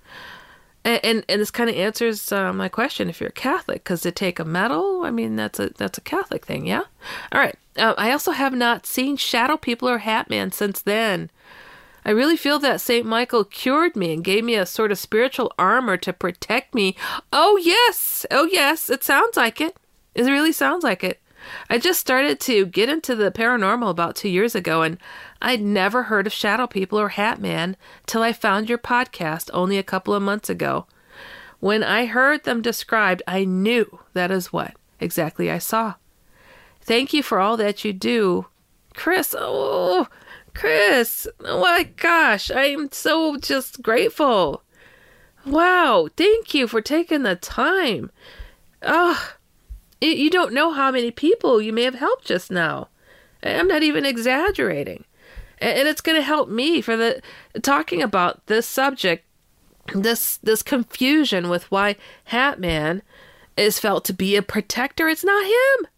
And 0.84 1.00
and, 1.04 1.24
and 1.28 1.40
this 1.40 1.50
kind 1.50 1.68
of 1.70 1.76
answers 1.76 2.32
uh, 2.32 2.52
my 2.52 2.68
question: 2.68 3.08
If 3.08 3.20
you're 3.20 3.30
Catholic, 3.30 3.84
because 3.84 4.02
to 4.02 4.12
take 4.12 4.38
a 4.38 4.44
medal, 4.44 5.02
I 5.04 5.10
mean 5.10 5.36
that's 5.36 5.60
a 5.60 5.70
that's 5.76 5.98
a 5.98 6.02
Catholic 6.02 6.46
thing, 6.46 6.66
yeah. 6.66 6.84
All 7.32 7.40
right. 7.40 7.56
Uh, 7.76 7.94
I 7.96 8.12
also 8.12 8.32
have 8.32 8.54
not 8.54 8.86
seen 8.86 9.16
Shadow 9.16 9.56
People 9.56 9.88
or 9.88 9.98
Hat 9.98 10.28
Man 10.28 10.52
since 10.52 10.82
then. 10.82 11.30
I 12.04 12.10
really 12.10 12.36
feel 12.36 12.58
that 12.58 12.80
St. 12.80 13.06
Michael 13.06 13.44
cured 13.44 13.94
me 13.94 14.12
and 14.12 14.24
gave 14.24 14.44
me 14.44 14.56
a 14.56 14.66
sort 14.66 14.90
of 14.90 14.98
spiritual 14.98 15.52
armor 15.56 15.96
to 15.98 16.12
protect 16.12 16.74
me. 16.74 16.96
Oh, 17.32 17.56
yes. 17.56 18.26
Oh, 18.30 18.48
yes. 18.50 18.90
It 18.90 19.04
sounds 19.04 19.36
like 19.36 19.60
it. 19.60 19.76
It 20.14 20.24
really 20.24 20.52
sounds 20.52 20.84
like 20.84 21.02
it. 21.02 21.20
I 21.68 21.78
just 21.78 22.00
started 22.00 22.38
to 22.40 22.66
get 22.66 22.88
into 22.88 23.16
the 23.16 23.30
paranormal 23.30 23.90
about 23.90 24.14
two 24.14 24.28
years 24.28 24.54
ago, 24.54 24.82
and 24.82 24.98
I'd 25.40 25.60
never 25.60 26.04
heard 26.04 26.26
of 26.26 26.32
Shadow 26.32 26.66
People 26.66 27.00
or 27.00 27.10
Hat 27.10 27.40
Man 27.40 27.76
till 28.06 28.22
I 28.22 28.32
found 28.32 28.68
your 28.68 28.78
podcast 28.78 29.50
only 29.52 29.78
a 29.78 29.82
couple 29.82 30.14
of 30.14 30.22
months 30.22 30.48
ago. 30.48 30.86
When 31.58 31.82
I 31.82 32.06
heard 32.06 32.44
them 32.44 32.62
described, 32.62 33.22
I 33.26 33.44
knew 33.44 34.00
that 34.12 34.30
is 34.30 34.52
what 34.52 34.74
exactly 35.00 35.50
I 35.50 35.58
saw. 35.58 35.94
Thank 36.80 37.12
you 37.12 37.22
for 37.22 37.38
all 37.38 37.56
that 37.56 37.84
you 37.84 37.92
do. 37.92 38.46
Chris, 38.94 39.34
oh, 39.38 40.08
Chris, 40.54 41.26
oh 41.40 41.60
my 41.60 41.84
gosh, 41.84 42.50
I'm 42.50 42.90
so 42.92 43.36
just 43.36 43.82
grateful. 43.82 44.62
Wow, 45.46 46.08
thank 46.16 46.54
you 46.54 46.68
for 46.68 46.80
taking 46.80 47.22
the 47.22 47.36
time. 47.36 48.10
Oh, 48.82 49.34
you 50.08 50.30
don't 50.30 50.52
know 50.52 50.72
how 50.72 50.90
many 50.90 51.10
people 51.10 51.60
you 51.62 51.72
may 51.72 51.82
have 51.82 51.94
helped 51.94 52.24
just 52.24 52.50
now. 52.50 52.88
I'm 53.42 53.68
not 53.68 53.82
even 53.82 54.04
exaggerating. 54.04 55.04
And 55.58 55.86
it's 55.86 56.00
going 56.00 56.16
to 56.16 56.22
help 56.22 56.48
me 56.48 56.80
for 56.80 56.96
the 56.96 57.22
talking 57.62 58.02
about 58.02 58.46
this 58.46 58.66
subject, 58.66 59.24
this 59.94 60.38
this 60.38 60.62
confusion 60.62 61.48
with 61.48 61.70
why 61.70 61.96
Hatman 62.30 63.02
is 63.56 63.78
felt 63.78 64.04
to 64.06 64.12
be 64.12 64.34
a 64.34 64.42
protector. 64.42 65.08
It's 65.08 65.24
not 65.24 65.44
him. 65.44 65.88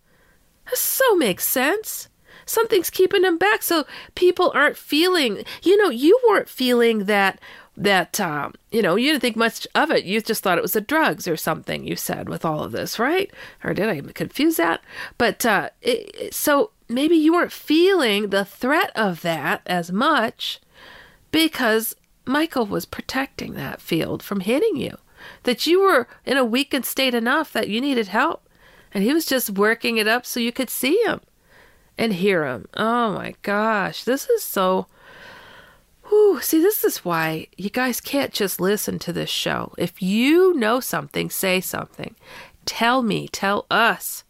This 0.70 0.80
so 0.80 1.16
makes 1.16 1.46
sense. 1.46 2.08
Something's 2.46 2.90
keeping 2.90 3.24
him 3.24 3.38
back 3.38 3.62
so 3.62 3.86
people 4.14 4.52
aren't 4.54 4.76
feeling, 4.76 5.44
you 5.62 5.78
know, 5.82 5.88
you 5.88 6.18
weren't 6.28 6.48
feeling 6.48 7.06
that 7.06 7.40
that 7.76 8.20
um, 8.20 8.54
you 8.70 8.82
know 8.82 8.94
you 8.96 9.12
didn't 9.12 9.22
think 9.22 9.36
much 9.36 9.66
of 9.74 9.90
it. 9.90 10.04
You 10.04 10.20
just 10.20 10.42
thought 10.42 10.58
it 10.58 10.62
was 10.62 10.72
the 10.72 10.80
drugs 10.80 11.26
or 11.26 11.36
something 11.36 11.84
you 11.84 11.96
said 11.96 12.28
with 12.28 12.44
all 12.44 12.62
of 12.62 12.72
this 12.72 12.98
right? 12.98 13.30
Or 13.62 13.74
did 13.74 13.88
i 13.88 14.00
confuse 14.12 14.56
that? 14.56 14.80
But 15.18 15.44
uh, 15.44 15.70
it, 15.82 16.34
so 16.34 16.70
maybe 16.88 17.16
you 17.16 17.32
weren't 17.32 17.52
feeling 17.52 18.28
the 18.28 18.44
threat 18.44 18.90
of 18.94 19.22
that 19.22 19.62
as 19.66 19.90
much 19.90 20.60
because 21.30 21.96
michael 22.26 22.66
was 22.66 22.86
protecting 22.86 23.54
that 23.54 23.80
field 23.80 24.22
from 24.22 24.40
hitting 24.40 24.76
you. 24.76 24.96
That 25.44 25.66
you 25.66 25.80
were 25.80 26.06
in 26.24 26.36
a 26.36 26.44
weakened 26.44 26.84
state 26.84 27.14
enough 27.14 27.52
that 27.52 27.68
you 27.68 27.80
needed 27.80 28.08
help 28.08 28.48
and 28.92 29.02
he 29.02 29.12
was 29.12 29.26
just 29.26 29.50
working 29.50 29.96
it 29.96 30.06
up 30.06 30.24
so 30.26 30.38
you 30.38 30.52
could 30.52 30.70
see 30.70 31.02
him 31.04 31.20
and 31.96 32.12
hear 32.12 32.44
him. 32.44 32.66
Oh 32.74 33.12
my 33.12 33.34
gosh 33.42 34.04
this 34.04 34.28
is 34.28 34.44
so 34.44 34.86
Whew, 36.14 36.40
see, 36.40 36.60
this 36.60 36.84
is 36.84 36.98
why 37.04 37.48
you 37.56 37.70
guys 37.70 38.00
can't 38.00 38.32
just 38.32 38.60
listen 38.60 39.00
to 39.00 39.12
this 39.12 39.30
show. 39.30 39.74
If 39.76 40.00
you 40.00 40.54
know 40.54 40.78
something, 40.78 41.28
say 41.28 41.60
something. 41.60 42.14
Tell 42.66 43.02
me, 43.02 43.26
tell 43.26 43.66
us. 43.68 44.22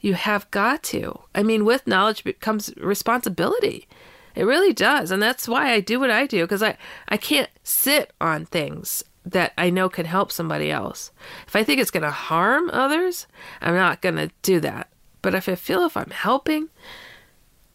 You 0.00 0.14
have 0.14 0.50
got 0.50 0.82
to. 0.84 1.20
I 1.34 1.42
mean, 1.42 1.66
with 1.66 1.86
knowledge 1.86 2.24
comes 2.40 2.72
responsibility. 2.78 3.86
It 4.34 4.44
really 4.44 4.72
does. 4.72 5.10
And 5.10 5.22
that's 5.22 5.46
why 5.46 5.72
I 5.72 5.80
do 5.80 6.00
what 6.00 6.10
I 6.10 6.26
do, 6.26 6.44
because 6.44 6.62
I, 6.62 6.78
I 7.10 7.18
can't 7.18 7.50
sit 7.62 8.10
on 8.22 8.46
things 8.46 9.04
that 9.26 9.52
I 9.58 9.68
know 9.68 9.90
can 9.90 10.06
help 10.06 10.32
somebody 10.32 10.70
else. 10.70 11.10
If 11.46 11.54
I 11.54 11.62
think 11.62 11.78
it's 11.78 11.90
going 11.90 12.04
to 12.04 12.10
harm 12.10 12.70
others, 12.72 13.26
I'm 13.60 13.74
not 13.74 14.00
going 14.00 14.16
to 14.16 14.30
do 14.40 14.60
that. 14.60 14.88
But 15.20 15.34
if 15.34 15.46
I 15.46 15.56
feel 15.56 15.84
if 15.84 15.94
I'm 15.94 16.10
helping, 16.10 16.70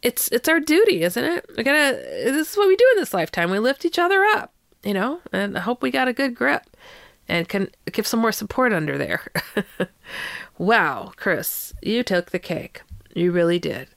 it's 0.04 0.28
it's 0.28 0.48
our 0.48 0.60
duty, 0.60 1.02
isn't 1.02 1.24
it? 1.24 1.46
We 1.56 1.64
gotta. 1.64 1.96
This 1.96 2.50
is 2.50 2.56
what 2.56 2.68
we 2.68 2.76
do 2.76 2.86
in 2.92 3.00
this 3.00 3.14
lifetime. 3.14 3.50
We 3.50 3.58
lift 3.58 3.84
each 3.84 3.98
other 3.98 4.22
up, 4.22 4.52
you 4.84 4.94
know. 4.94 5.20
And 5.32 5.56
I 5.56 5.60
hope 5.60 5.82
we 5.82 5.90
got 5.90 6.08
a 6.08 6.12
good 6.12 6.34
grip 6.34 6.64
and 7.26 7.48
can 7.48 7.70
give 7.90 8.06
some 8.06 8.20
more 8.20 8.30
support 8.30 8.72
under 8.72 8.98
there. 8.98 9.22
wow, 10.58 11.12
Chris, 11.16 11.72
you 11.82 12.02
took 12.02 12.30
the 12.30 12.38
cake. 12.38 12.82
You 13.14 13.32
really 13.32 13.58
did. 13.58 13.88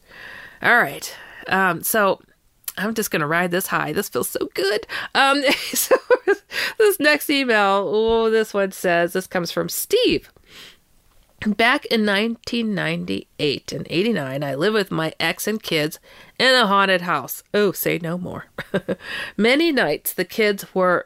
All 0.64 0.78
right. 0.78 1.14
Um, 1.48 1.84
so 1.84 2.22
I'm 2.78 2.94
just 2.94 3.12
gonna 3.12 3.28
ride 3.28 3.52
this 3.52 3.68
high. 3.68 3.92
This 3.92 4.08
feels 4.08 4.30
so 4.30 4.50
good. 4.54 4.88
Um, 5.14 5.44
so 5.74 5.98
this 6.78 7.02
next 7.02 7.30
email, 7.30 7.84
oh, 7.86 8.30
this 8.30 8.54
one 8.54 8.72
says 8.72 9.12
this 9.12 9.28
comes 9.28 9.52
from 9.52 9.68
Steve. 9.68 10.32
Back 11.46 11.86
in 11.86 12.04
1998 12.04 13.72
and 13.72 13.88
89, 13.90 14.44
I 14.44 14.56
lived 14.56 14.74
with 14.74 14.92
my 14.92 15.14
ex 15.20 15.48
and 15.48 15.62
kids 15.62 16.00
in 16.40 16.56
a 16.56 16.66
haunted 16.66 17.02
house. 17.02 17.44
Oh, 17.54 17.72
say 17.72 18.00
no 18.00 18.18
more. 18.18 18.46
Many 19.38 19.72
nights 19.72 20.14
the 20.14 20.26
kids 20.26 20.74
were 20.74 21.06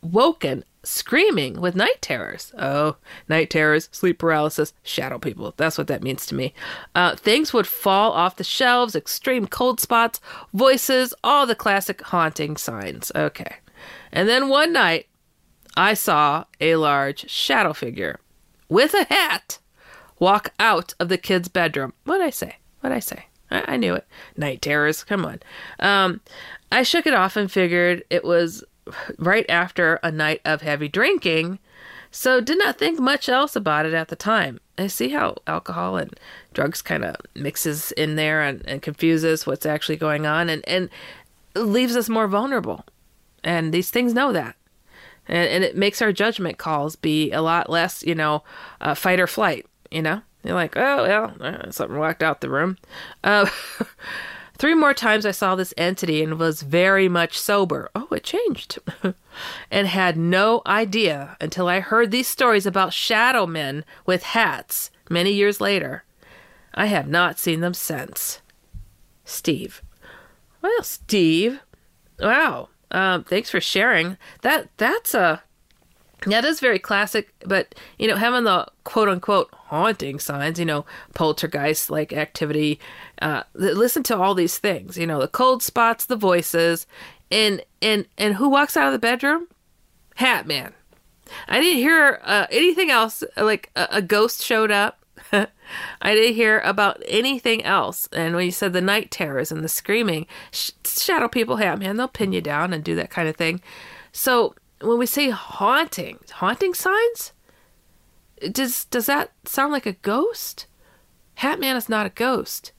woken 0.00 0.64
screaming 0.82 1.60
with 1.60 1.76
night 1.76 2.00
terrors. 2.00 2.54
Oh, 2.58 2.96
night 3.28 3.50
terrors, 3.50 3.90
sleep 3.92 4.18
paralysis, 4.18 4.72
shadow 4.82 5.18
people. 5.18 5.52
That's 5.58 5.76
what 5.76 5.88
that 5.88 6.02
means 6.02 6.24
to 6.26 6.34
me. 6.34 6.54
Uh, 6.94 7.14
things 7.14 7.52
would 7.52 7.66
fall 7.66 8.12
off 8.12 8.36
the 8.36 8.44
shelves, 8.44 8.96
extreme 8.96 9.46
cold 9.46 9.78
spots, 9.78 10.20
voices, 10.54 11.12
all 11.22 11.46
the 11.46 11.54
classic 11.54 12.00
haunting 12.00 12.56
signs. 12.56 13.12
Okay. 13.14 13.56
And 14.10 14.26
then 14.26 14.48
one 14.48 14.72
night, 14.72 15.08
I 15.76 15.92
saw 15.92 16.44
a 16.60 16.76
large 16.76 17.28
shadow 17.28 17.74
figure 17.74 18.18
with 18.68 18.94
a 18.94 19.04
hat 19.04 19.58
walk 20.18 20.52
out 20.58 20.94
of 20.98 21.08
the 21.08 21.18
kid's 21.18 21.48
bedroom. 21.48 21.92
What'd 22.04 22.26
I 22.26 22.30
say? 22.30 22.56
What'd 22.80 22.96
I 22.96 23.00
say? 23.00 23.26
I, 23.50 23.74
I 23.74 23.76
knew 23.76 23.94
it. 23.94 24.06
Night 24.36 24.62
terrors. 24.62 25.04
Come 25.04 25.24
on. 25.24 25.40
Um, 25.78 26.20
I 26.72 26.82
shook 26.82 27.06
it 27.06 27.14
off 27.14 27.36
and 27.36 27.50
figured 27.50 28.04
it 28.10 28.24
was 28.24 28.64
right 29.18 29.48
after 29.48 29.98
a 30.02 30.10
night 30.10 30.40
of 30.44 30.62
heavy 30.62 30.88
drinking, 30.88 31.58
so 32.10 32.40
did 32.40 32.58
not 32.58 32.78
think 32.78 32.98
much 32.98 33.28
else 33.28 33.56
about 33.56 33.86
it 33.86 33.94
at 33.94 34.08
the 34.08 34.16
time. 34.16 34.60
I 34.78 34.86
see 34.86 35.10
how 35.10 35.36
alcohol 35.46 35.96
and 35.96 36.18
drugs 36.52 36.82
kind 36.82 37.04
of 37.04 37.16
mixes 37.34 37.92
in 37.92 38.16
there 38.16 38.42
and, 38.42 38.62
and 38.66 38.82
confuses 38.82 39.46
what's 39.46 39.66
actually 39.66 39.96
going 39.96 40.26
on 40.26 40.48
and, 40.48 40.66
and 40.68 40.88
leaves 41.54 41.96
us 41.96 42.08
more 42.08 42.28
vulnerable. 42.28 42.84
And 43.42 43.72
these 43.72 43.90
things 43.90 44.14
know 44.14 44.32
that. 44.32 44.56
And, 45.28 45.48
and 45.48 45.64
it 45.64 45.76
makes 45.76 46.00
our 46.00 46.12
judgment 46.12 46.58
calls 46.58 46.96
be 46.96 47.32
a 47.32 47.42
lot 47.42 47.70
less, 47.70 48.02
you 48.04 48.14
know, 48.14 48.44
uh, 48.80 48.94
fight 48.94 49.20
or 49.20 49.26
flight 49.26 49.66
you 49.90 50.02
know? 50.02 50.22
You're 50.44 50.54
like, 50.54 50.76
oh, 50.76 51.02
well, 51.02 51.34
uh, 51.40 51.70
something 51.70 51.98
walked 51.98 52.22
out 52.22 52.40
the 52.40 52.50
room. 52.50 52.78
Uh, 53.24 53.48
three 54.58 54.74
more 54.74 54.94
times 54.94 55.26
I 55.26 55.32
saw 55.32 55.56
this 55.56 55.74
entity 55.76 56.22
and 56.22 56.38
was 56.38 56.62
very 56.62 57.08
much 57.08 57.38
sober. 57.38 57.90
Oh, 57.94 58.06
it 58.12 58.22
changed. 58.22 58.78
and 59.70 59.88
had 59.88 60.16
no 60.16 60.62
idea 60.64 61.36
until 61.40 61.68
I 61.68 61.80
heard 61.80 62.10
these 62.10 62.28
stories 62.28 62.64
about 62.64 62.92
shadow 62.92 63.46
men 63.46 63.84
with 64.04 64.22
hats 64.22 64.90
many 65.10 65.32
years 65.32 65.60
later. 65.60 66.04
I 66.74 66.86
have 66.86 67.08
not 67.08 67.38
seen 67.38 67.60
them 67.60 67.74
since. 67.74 68.40
Steve. 69.24 69.82
Well, 70.62 70.82
Steve. 70.82 71.60
Wow. 72.20 72.68
Um, 72.90 73.24
thanks 73.24 73.50
for 73.50 73.60
sharing. 73.60 74.16
That 74.42 74.68
that's 74.76 75.14
a 75.14 75.42
that 76.26 76.44
is 76.44 76.60
very 76.60 76.78
classic, 76.78 77.32
but 77.44 77.74
you 77.98 78.08
know, 78.08 78.16
having 78.16 78.44
the 78.44 78.66
quote 78.84 79.08
unquote 79.08 79.52
haunting 79.66 80.18
signs, 80.18 80.58
you 80.58 80.64
know, 80.64 80.84
poltergeist 81.14 81.90
like 81.90 82.12
activity, 82.12 82.80
uh, 83.22 83.42
listen 83.54 84.02
to 84.04 84.16
all 84.16 84.34
these 84.34 84.58
things, 84.58 84.96
you 84.96 85.06
know, 85.06 85.20
the 85.20 85.28
cold 85.28 85.62
spots, 85.62 86.06
the 86.06 86.16
voices, 86.16 86.86
and 87.30 87.62
and 87.82 88.06
and 88.16 88.34
who 88.34 88.48
walks 88.48 88.76
out 88.76 88.86
of 88.86 88.92
the 88.92 88.98
bedroom? 88.98 89.48
Hat 90.16 90.46
Man. 90.46 90.72
I 91.48 91.60
didn't 91.60 91.78
hear 91.78 92.20
uh, 92.22 92.46
anything 92.50 92.90
else. 92.90 93.24
Like 93.36 93.70
a, 93.76 93.88
a 93.90 94.02
ghost 94.02 94.42
showed 94.42 94.70
up. 94.70 95.04
I 95.32 96.14
didn't 96.14 96.36
hear 96.36 96.60
about 96.60 97.02
anything 97.08 97.64
else. 97.64 98.08
And 98.12 98.36
when 98.36 98.44
you 98.44 98.52
said 98.52 98.72
the 98.72 98.80
night 98.80 99.10
terrors 99.10 99.50
and 99.50 99.64
the 99.64 99.68
screaming, 99.68 100.26
sh- 100.52 100.70
shadow 100.84 101.28
people, 101.28 101.56
Hat 101.56 101.78
Man, 101.78 101.96
they'll 101.96 102.08
pin 102.08 102.32
you 102.32 102.40
down 102.40 102.72
and 102.72 102.84
do 102.84 102.94
that 102.94 103.10
kind 103.10 103.28
of 103.28 103.36
thing. 103.36 103.60
So 104.12 104.54
when 104.80 104.98
we 104.98 105.06
say 105.06 105.30
haunting, 105.30 106.18
haunting 106.30 106.74
signs, 106.74 107.32
does 108.52 108.84
does 108.86 109.06
that 109.06 109.32
sound 109.44 109.72
like 109.72 109.86
a 109.86 109.92
ghost? 109.92 110.66
Hatman 111.38 111.76
is 111.76 111.88
not 111.88 112.06
a 112.06 112.10
ghost. 112.10 112.72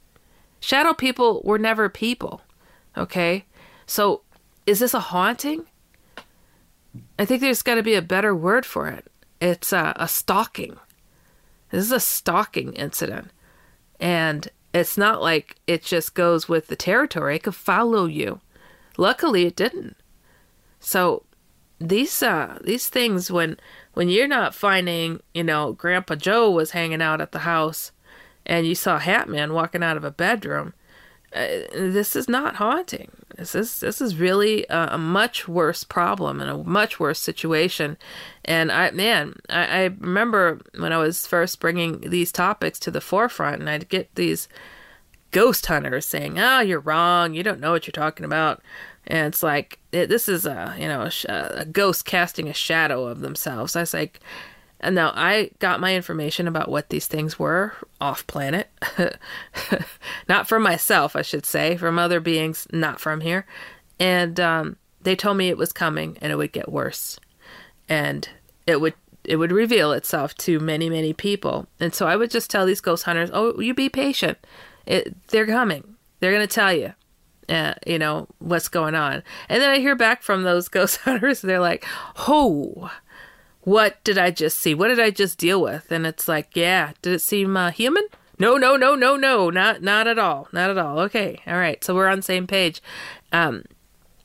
Shadow 0.60 0.94
people 0.94 1.42
were 1.44 1.60
never 1.60 1.90
people. 1.90 2.42
Okay? 2.96 3.46
So 3.86 4.22
is 4.66 4.80
this 4.80 4.94
a 4.94 5.00
haunting? 5.00 5.66
I 7.20 7.26
think 7.26 7.42
there's 7.42 7.62
got 7.62 7.76
to 7.76 7.84
be 7.84 7.94
a 7.94 8.02
better 8.02 8.36
word 8.36 8.66
for 8.66 8.88
it. 8.88 9.06
It's 9.40 9.72
a, 9.72 9.94
a 9.98 10.08
stalking. 10.08 10.78
This 11.70 11.84
is 11.86 11.92
a 11.92 12.00
stalking 12.00 12.74
incident. 12.74 13.30
And 14.00 14.50
It's 14.74 14.98
not 14.98 15.22
like 15.22 15.56
it 15.66 15.84
just 15.84 16.14
goes 16.14 16.48
with 16.48 16.68
the 16.68 16.76
territory. 16.76 17.36
It 17.38 17.44
could 17.44 17.56
follow 17.56 18.06
you. 18.06 18.42
Luckily, 18.98 19.46
it 19.46 19.56
didn't. 19.56 19.96
So 20.80 21.24
these 21.80 22.24
uh 22.24 22.58
these 22.64 22.90
things 22.90 23.32
when 23.32 23.58
when 23.94 24.10
you're 24.10 24.28
not 24.28 24.54
finding, 24.54 25.22
you 25.34 25.44
know, 25.44 25.74
Grandpa 25.74 26.16
Joe 26.16 26.52
was 26.52 26.72
hanging 26.72 27.02
out 27.02 27.20
at 27.20 27.32
the 27.32 27.40
house, 27.40 27.92
and 28.46 28.68
you 28.68 28.76
saw 28.76 29.00
Hatman 29.00 29.54
walking 29.54 29.82
out 29.82 29.98
of 29.98 30.04
a 30.04 30.12
bedroom. 30.12 30.74
Uh, 31.34 31.48
this 31.74 32.16
is 32.16 32.30
not 32.30 32.56
haunting. 32.56 33.12
This 33.38 33.54
is 33.54 33.80
this 33.80 34.00
is 34.00 34.16
really 34.16 34.66
a, 34.70 34.90
a, 34.94 34.98
much 34.98 35.48
worse 35.48 35.84
problem 35.84 36.40
and 36.40 36.50
a 36.50 36.58
much 36.58 37.00
worse 37.00 37.20
situation. 37.20 37.98
And 38.46 38.72
I, 38.72 38.92
man, 38.92 39.36
I, 39.50 39.66
I 39.66 39.84
remember 39.86 40.62
when 40.78 40.94
I 40.94 40.98
was 40.98 41.28
first 41.28 41.60
bringing 41.60 42.02
these 42.02 42.32
topics 42.32 42.80
to 42.80 42.92
the 42.92 43.02
forefront, 43.02 43.60
and 43.60 43.70
I'd 43.70 43.90
get 43.90 44.14
these 44.16 44.48
ghost 45.32 45.66
hunters 45.66 46.06
saying, 46.06 46.40
"Oh, 46.40 46.60
you're 46.60 46.80
wrong. 46.80 47.34
You 47.34 47.44
don't 47.44 47.60
know 47.60 47.72
what 47.72 47.88
you're 47.88 47.92
talking 47.92 48.26
about." 48.26 48.62
And 49.08 49.28
it's 49.28 49.44
like 49.44 49.80
it, 49.92 50.08
this 50.10 50.28
is 50.28 50.46
a 50.46 50.76
you 50.80 50.88
know 50.88 51.10
a, 51.28 51.34
a 51.62 51.66
ghost 51.66 52.06
casting 52.06 52.48
a 52.48 52.54
shadow 52.54 53.06
of 53.06 53.22
themselves. 53.22 53.76
I 53.76 53.82
was 53.82 53.94
like, 53.94 54.20
and 54.80 54.96
now 54.96 55.12
I 55.16 55.52
got 55.60 55.80
my 55.80 55.96
information 55.96 56.48
about 56.48 56.70
what 56.70 56.90
these 56.90 57.08
things 57.08 57.40
were 57.40 57.74
off 58.00 58.28
planet. 58.28 58.70
not 60.30 60.48
from 60.48 60.64
myself, 60.64 61.16
I 61.16 61.24
should 61.24 61.46
say, 61.46 61.78
from 61.78 61.98
other 61.98 62.20
beings 62.20 62.68
not 62.72 63.00
from 63.00 63.22
here. 63.22 63.46
And 64.00 64.40
um, 64.40 64.78
they 65.02 65.16
told 65.16 65.38
me 65.38 65.50
it 65.50 65.58
was 65.58 65.74
coming 65.74 66.18
and 66.22 66.32
it 66.32 66.36
would 66.36 66.52
get 66.52 66.72
worse. 66.72 67.20
And 67.90 68.30
it 68.68 68.80
would 68.82 68.94
it 69.24 69.38
would 69.38 69.52
reveal 69.52 69.92
itself 69.92 70.36
to 70.36 70.60
many, 70.60 70.90
many 70.90 71.12
people. 71.12 71.68
And 71.80 71.94
so 71.94 72.08
I 72.08 72.16
would 72.16 72.32
just 72.32 72.50
tell 72.50 72.66
these 72.66 72.82
ghost 72.82 73.04
hunters, 73.04 73.30
"Oh, 73.34 73.60
you 73.60 73.74
be 73.74 73.90
patient. 73.90 74.38
It, 74.88 75.16
they're 75.28 75.46
coming. 75.46 75.96
They're 76.20 76.34
going 76.34 76.48
to 76.48 76.54
tell 76.54 76.74
you." 76.74 76.94
Uh, 77.50 77.74
you 77.86 77.98
know 77.98 78.28
what's 78.40 78.68
going 78.68 78.94
on 78.94 79.24
and 79.48 79.62
then 79.62 79.70
i 79.70 79.80
hear 79.80 79.96
back 79.96 80.22
from 80.22 80.44
those 80.44 80.68
ghost 80.78 80.98
hunters 80.98 81.40
they're 81.40 81.62
like 81.62 81.86
oh 82.28 82.92
what 83.68 84.02
did 84.06 84.18
I 84.18 84.32
just 84.32 84.60
see? 84.60 84.74
What 84.74 84.88
did 84.88 85.00
I 85.02 85.10
just 85.10 85.38
deal 85.38 85.62
with? 85.62 85.92
And 85.92 86.08
it's 86.08 86.30
like, 86.30 86.56
yeah, 86.56 86.94
did 87.02 87.12
it 87.12 87.20
seem 87.20 87.58
uh, 87.58 87.70
human? 87.72 88.04
No, 88.40 88.56
no, 88.56 88.78
no, 88.78 88.96
no, 88.96 89.18
no, 89.18 89.50
not 89.50 89.82
not 89.82 90.08
at 90.08 90.18
all, 90.18 90.48
not 90.54 90.70
at 90.70 90.78
all. 90.78 91.00
Okay, 91.00 91.42
all 91.46 91.58
right, 91.58 91.84
so 91.84 91.94
we're 91.94 92.08
on 92.08 92.22
same 92.22 92.48
page. 92.48 92.82
Um, 93.34 93.64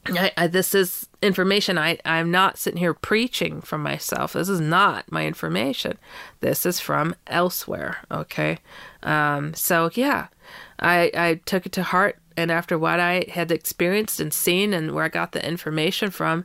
I, 0.06 0.30
I, 0.36 0.46
this 0.46 0.76
is 0.76 1.08
information. 1.20 1.76
I 1.76 1.98
I'm 2.04 2.30
not 2.30 2.56
sitting 2.56 2.78
here 2.78 2.94
preaching 2.94 3.60
from 3.60 3.82
myself. 3.82 4.34
This 4.34 4.48
is 4.48 4.60
not 4.60 5.10
my 5.10 5.26
information. 5.26 5.98
This 6.38 6.64
is 6.64 6.78
from 6.78 7.16
elsewhere. 7.26 8.04
Okay, 8.12 8.58
um, 9.02 9.54
so 9.54 9.90
yeah, 9.94 10.28
I 10.83 11.11
I 11.14 11.41
took 11.47 11.64
it 11.64 11.72
to 11.72 11.83
heart, 11.83 12.18
and 12.37 12.51
after 12.51 12.78
what 12.78 13.01
I 13.01 13.24
had 13.28 13.51
experienced 13.51 14.20
and 14.20 14.33
seen, 14.33 14.74
and 14.74 14.93
where 14.93 15.05
I 15.05 15.09
got 15.09 15.33
the 15.33 15.47
information 15.47 16.11
from, 16.11 16.45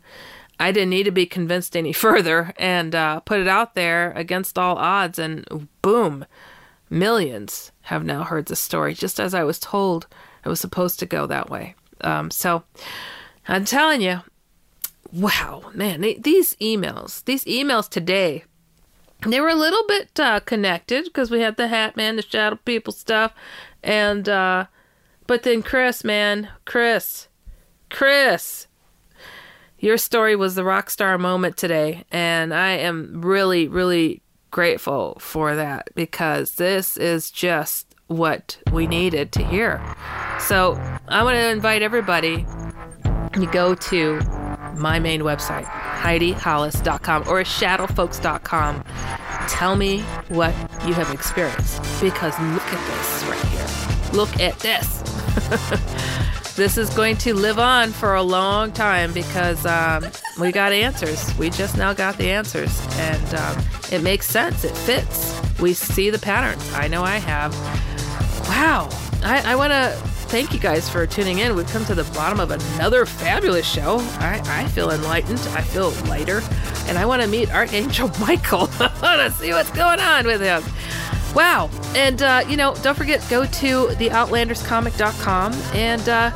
I 0.60 0.72
didn't 0.72 0.92
need 0.92 1.04
to 1.04 1.12
be 1.12 1.26
convinced 1.26 1.76
any 1.76 1.94
further 2.06 2.54
and 2.58 2.96
uh, 2.96 3.20
put 3.22 3.40
it 3.40 3.48
out 3.48 3.76
there 3.76 4.14
against 4.16 4.58
all 4.58 4.78
odds, 4.78 5.20
and 5.20 5.68
boom, 5.82 6.26
millions 6.90 7.72
have 7.84 8.06
now 8.06 8.24
heard 8.24 8.46
the 8.46 8.56
story, 8.56 8.94
just 8.94 9.20
as 9.20 9.34
I 9.34 9.44
was 9.44 9.60
told 9.60 10.08
it 10.46 10.50
was 10.50 10.60
supposed 10.60 11.00
to 11.00 11.06
go 11.06 11.26
that 11.28 11.50
way. 11.50 11.76
Um, 12.02 12.32
so 12.32 12.64
I'm 13.48 13.66
telling 13.66 14.02
you, 14.02 14.22
wow, 15.12 15.72
man, 15.74 16.02
these 16.02 16.56
emails, 16.56 17.24
these 17.26 17.44
emails 17.46 17.90
today, 17.90 18.44
they 19.26 19.42
were 19.42 19.50
a 19.50 19.56
little 19.56 19.84
bit 19.88 20.20
uh, 20.20 20.40
connected 20.42 21.06
because 21.06 21.32
we 21.32 21.42
had 21.42 21.58
the 21.58 21.68
Hat 21.68 21.98
Man, 21.98 22.18
the 22.18 22.22
Shadow 22.22 22.60
People 22.64 22.94
stuff, 22.94 23.34
and 23.88 24.30
uh, 24.30 24.66
but 25.26 25.44
then 25.44 25.64
Chris, 25.64 26.04
man, 26.04 26.50
Chris, 26.66 27.28
Chris 27.90 28.68
your 29.80 29.98
story 29.98 30.36
was 30.36 30.56
the 30.56 30.64
rock 30.64 30.90
star 30.90 31.18
moment 31.18 31.56
today, 31.56 32.04
and 32.12 32.54
I 32.54 32.72
am 32.72 33.22
really, 33.22 33.68
really 33.68 34.22
grateful 34.50 35.18
for 35.20 35.56
that 35.56 35.90
because 35.94 36.56
this 36.56 36.98
is 36.98 37.30
just 37.30 37.94
what 38.08 38.58
we 38.72 38.88
needed 38.88 39.32
to 39.34 39.44
hear. 39.44 39.80
So 40.40 40.74
I 41.08 41.22
want 41.24 41.36
to 41.36 41.50
invite 41.50 41.84
everybody 41.84 42.46
to 43.34 43.46
go 43.52 43.76
to 43.76 44.20
my 44.76 45.00
main 45.00 45.22
website, 45.22 45.66
HeidiHollis.com 45.66 47.24
or 47.28 47.44
shadowfolks.com. 47.44 48.84
Tell 49.48 49.76
me 49.76 50.02
what 50.30 50.54
you 50.88 50.94
have 50.94 51.12
experienced 51.14 51.82
because 52.02 52.34
look 52.40 52.64
at 52.64 52.98
this. 52.98 53.17
Look 54.14 54.40
at 54.40 54.58
this. 54.60 55.04
this 56.56 56.78
is 56.78 56.90
going 56.92 57.18
to 57.18 57.34
live 57.34 57.60
on 57.60 57.92
for 57.92 58.16
a 58.16 58.24
long 58.24 58.72
time 58.72 59.14
because 59.14 59.66
um, 59.66 60.06
we 60.40 60.52
got 60.52 60.72
answers. 60.72 61.38
We 61.38 61.50
just 61.50 61.78
now 61.78 61.94
got 61.94 62.18
the 62.18 62.30
answers, 62.30 62.80
and 62.98 63.36
um, 63.36 63.64
it 63.92 64.02
makes 64.02 64.28
sense. 64.28 64.64
It 64.64 64.76
fits. 64.76 65.40
We 65.60 65.74
see 65.74 66.10
the 66.10 66.20
patterns. 66.20 66.72
I 66.74 66.88
know 66.88 67.04
I 67.04 67.18
have. 67.18 67.54
Wow. 68.48 68.90
I, 69.24 69.54
I 69.54 69.56
want 69.56 69.72
to 69.72 69.92
thank 70.28 70.54
you 70.54 70.60
guys 70.60 70.90
for 70.90 71.08
tuning 71.08 71.40
in. 71.40 71.56
We've 71.56 71.68
come 71.68 71.86
to 71.86 71.96
the 71.96 72.04
bottom 72.16 72.40
of 72.40 72.52
another 72.52 73.06
fabulous 73.06 73.66
show. 73.66 73.98
I, 74.20 74.42
I 74.46 74.68
feel 74.68 74.92
enlightened. 74.92 75.40
I 75.52 75.62
feel 75.62 75.92
lighter. 76.08 76.42
And 76.88 76.98
I 76.98 77.06
want 77.06 77.22
to 77.22 77.28
meet 77.28 77.54
Archangel 77.54 78.10
Michael. 78.20 78.70
I 78.80 78.92
want 79.02 79.22
to 79.22 79.32
see 79.32 79.52
what's 79.52 79.72
going 79.72 80.00
on 80.00 80.26
with 80.26 80.42
him. 80.42 80.64
Wow. 81.38 81.70
And, 81.96 82.24
uh, 82.24 82.44
you 82.50 82.58
know, 82.58 82.74
don't 82.82 82.98
forget, 82.98 83.24
go 83.30 83.46
to 83.46 83.88
theoutlanderscomic.com. 83.90 85.54
And, 85.76 86.10
uh, 86.10 86.32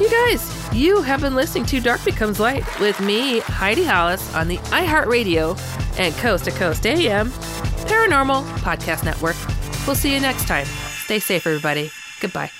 you 0.00 0.10
guys, 0.10 0.74
you 0.74 1.02
have 1.02 1.20
been 1.20 1.36
listening 1.36 1.66
to 1.66 1.80
Dark 1.80 2.04
Becomes 2.04 2.40
Light 2.40 2.64
with 2.80 2.98
me, 2.98 3.38
Heidi 3.38 3.84
Hollis, 3.84 4.34
on 4.34 4.48
the 4.48 4.56
iHeartRadio 4.56 5.56
and 6.00 6.12
Coast 6.16 6.46
to 6.46 6.50
Coast 6.50 6.84
AM 6.84 7.30
Paranormal 7.86 8.44
Podcast 8.58 9.04
Network. 9.04 9.36
We'll 9.86 9.94
see 9.94 10.12
you 10.12 10.20
next 10.20 10.48
time. 10.48 10.66
Stay 11.04 11.20
safe, 11.20 11.46
everybody. 11.46 11.92
Goodbye. 12.20 12.59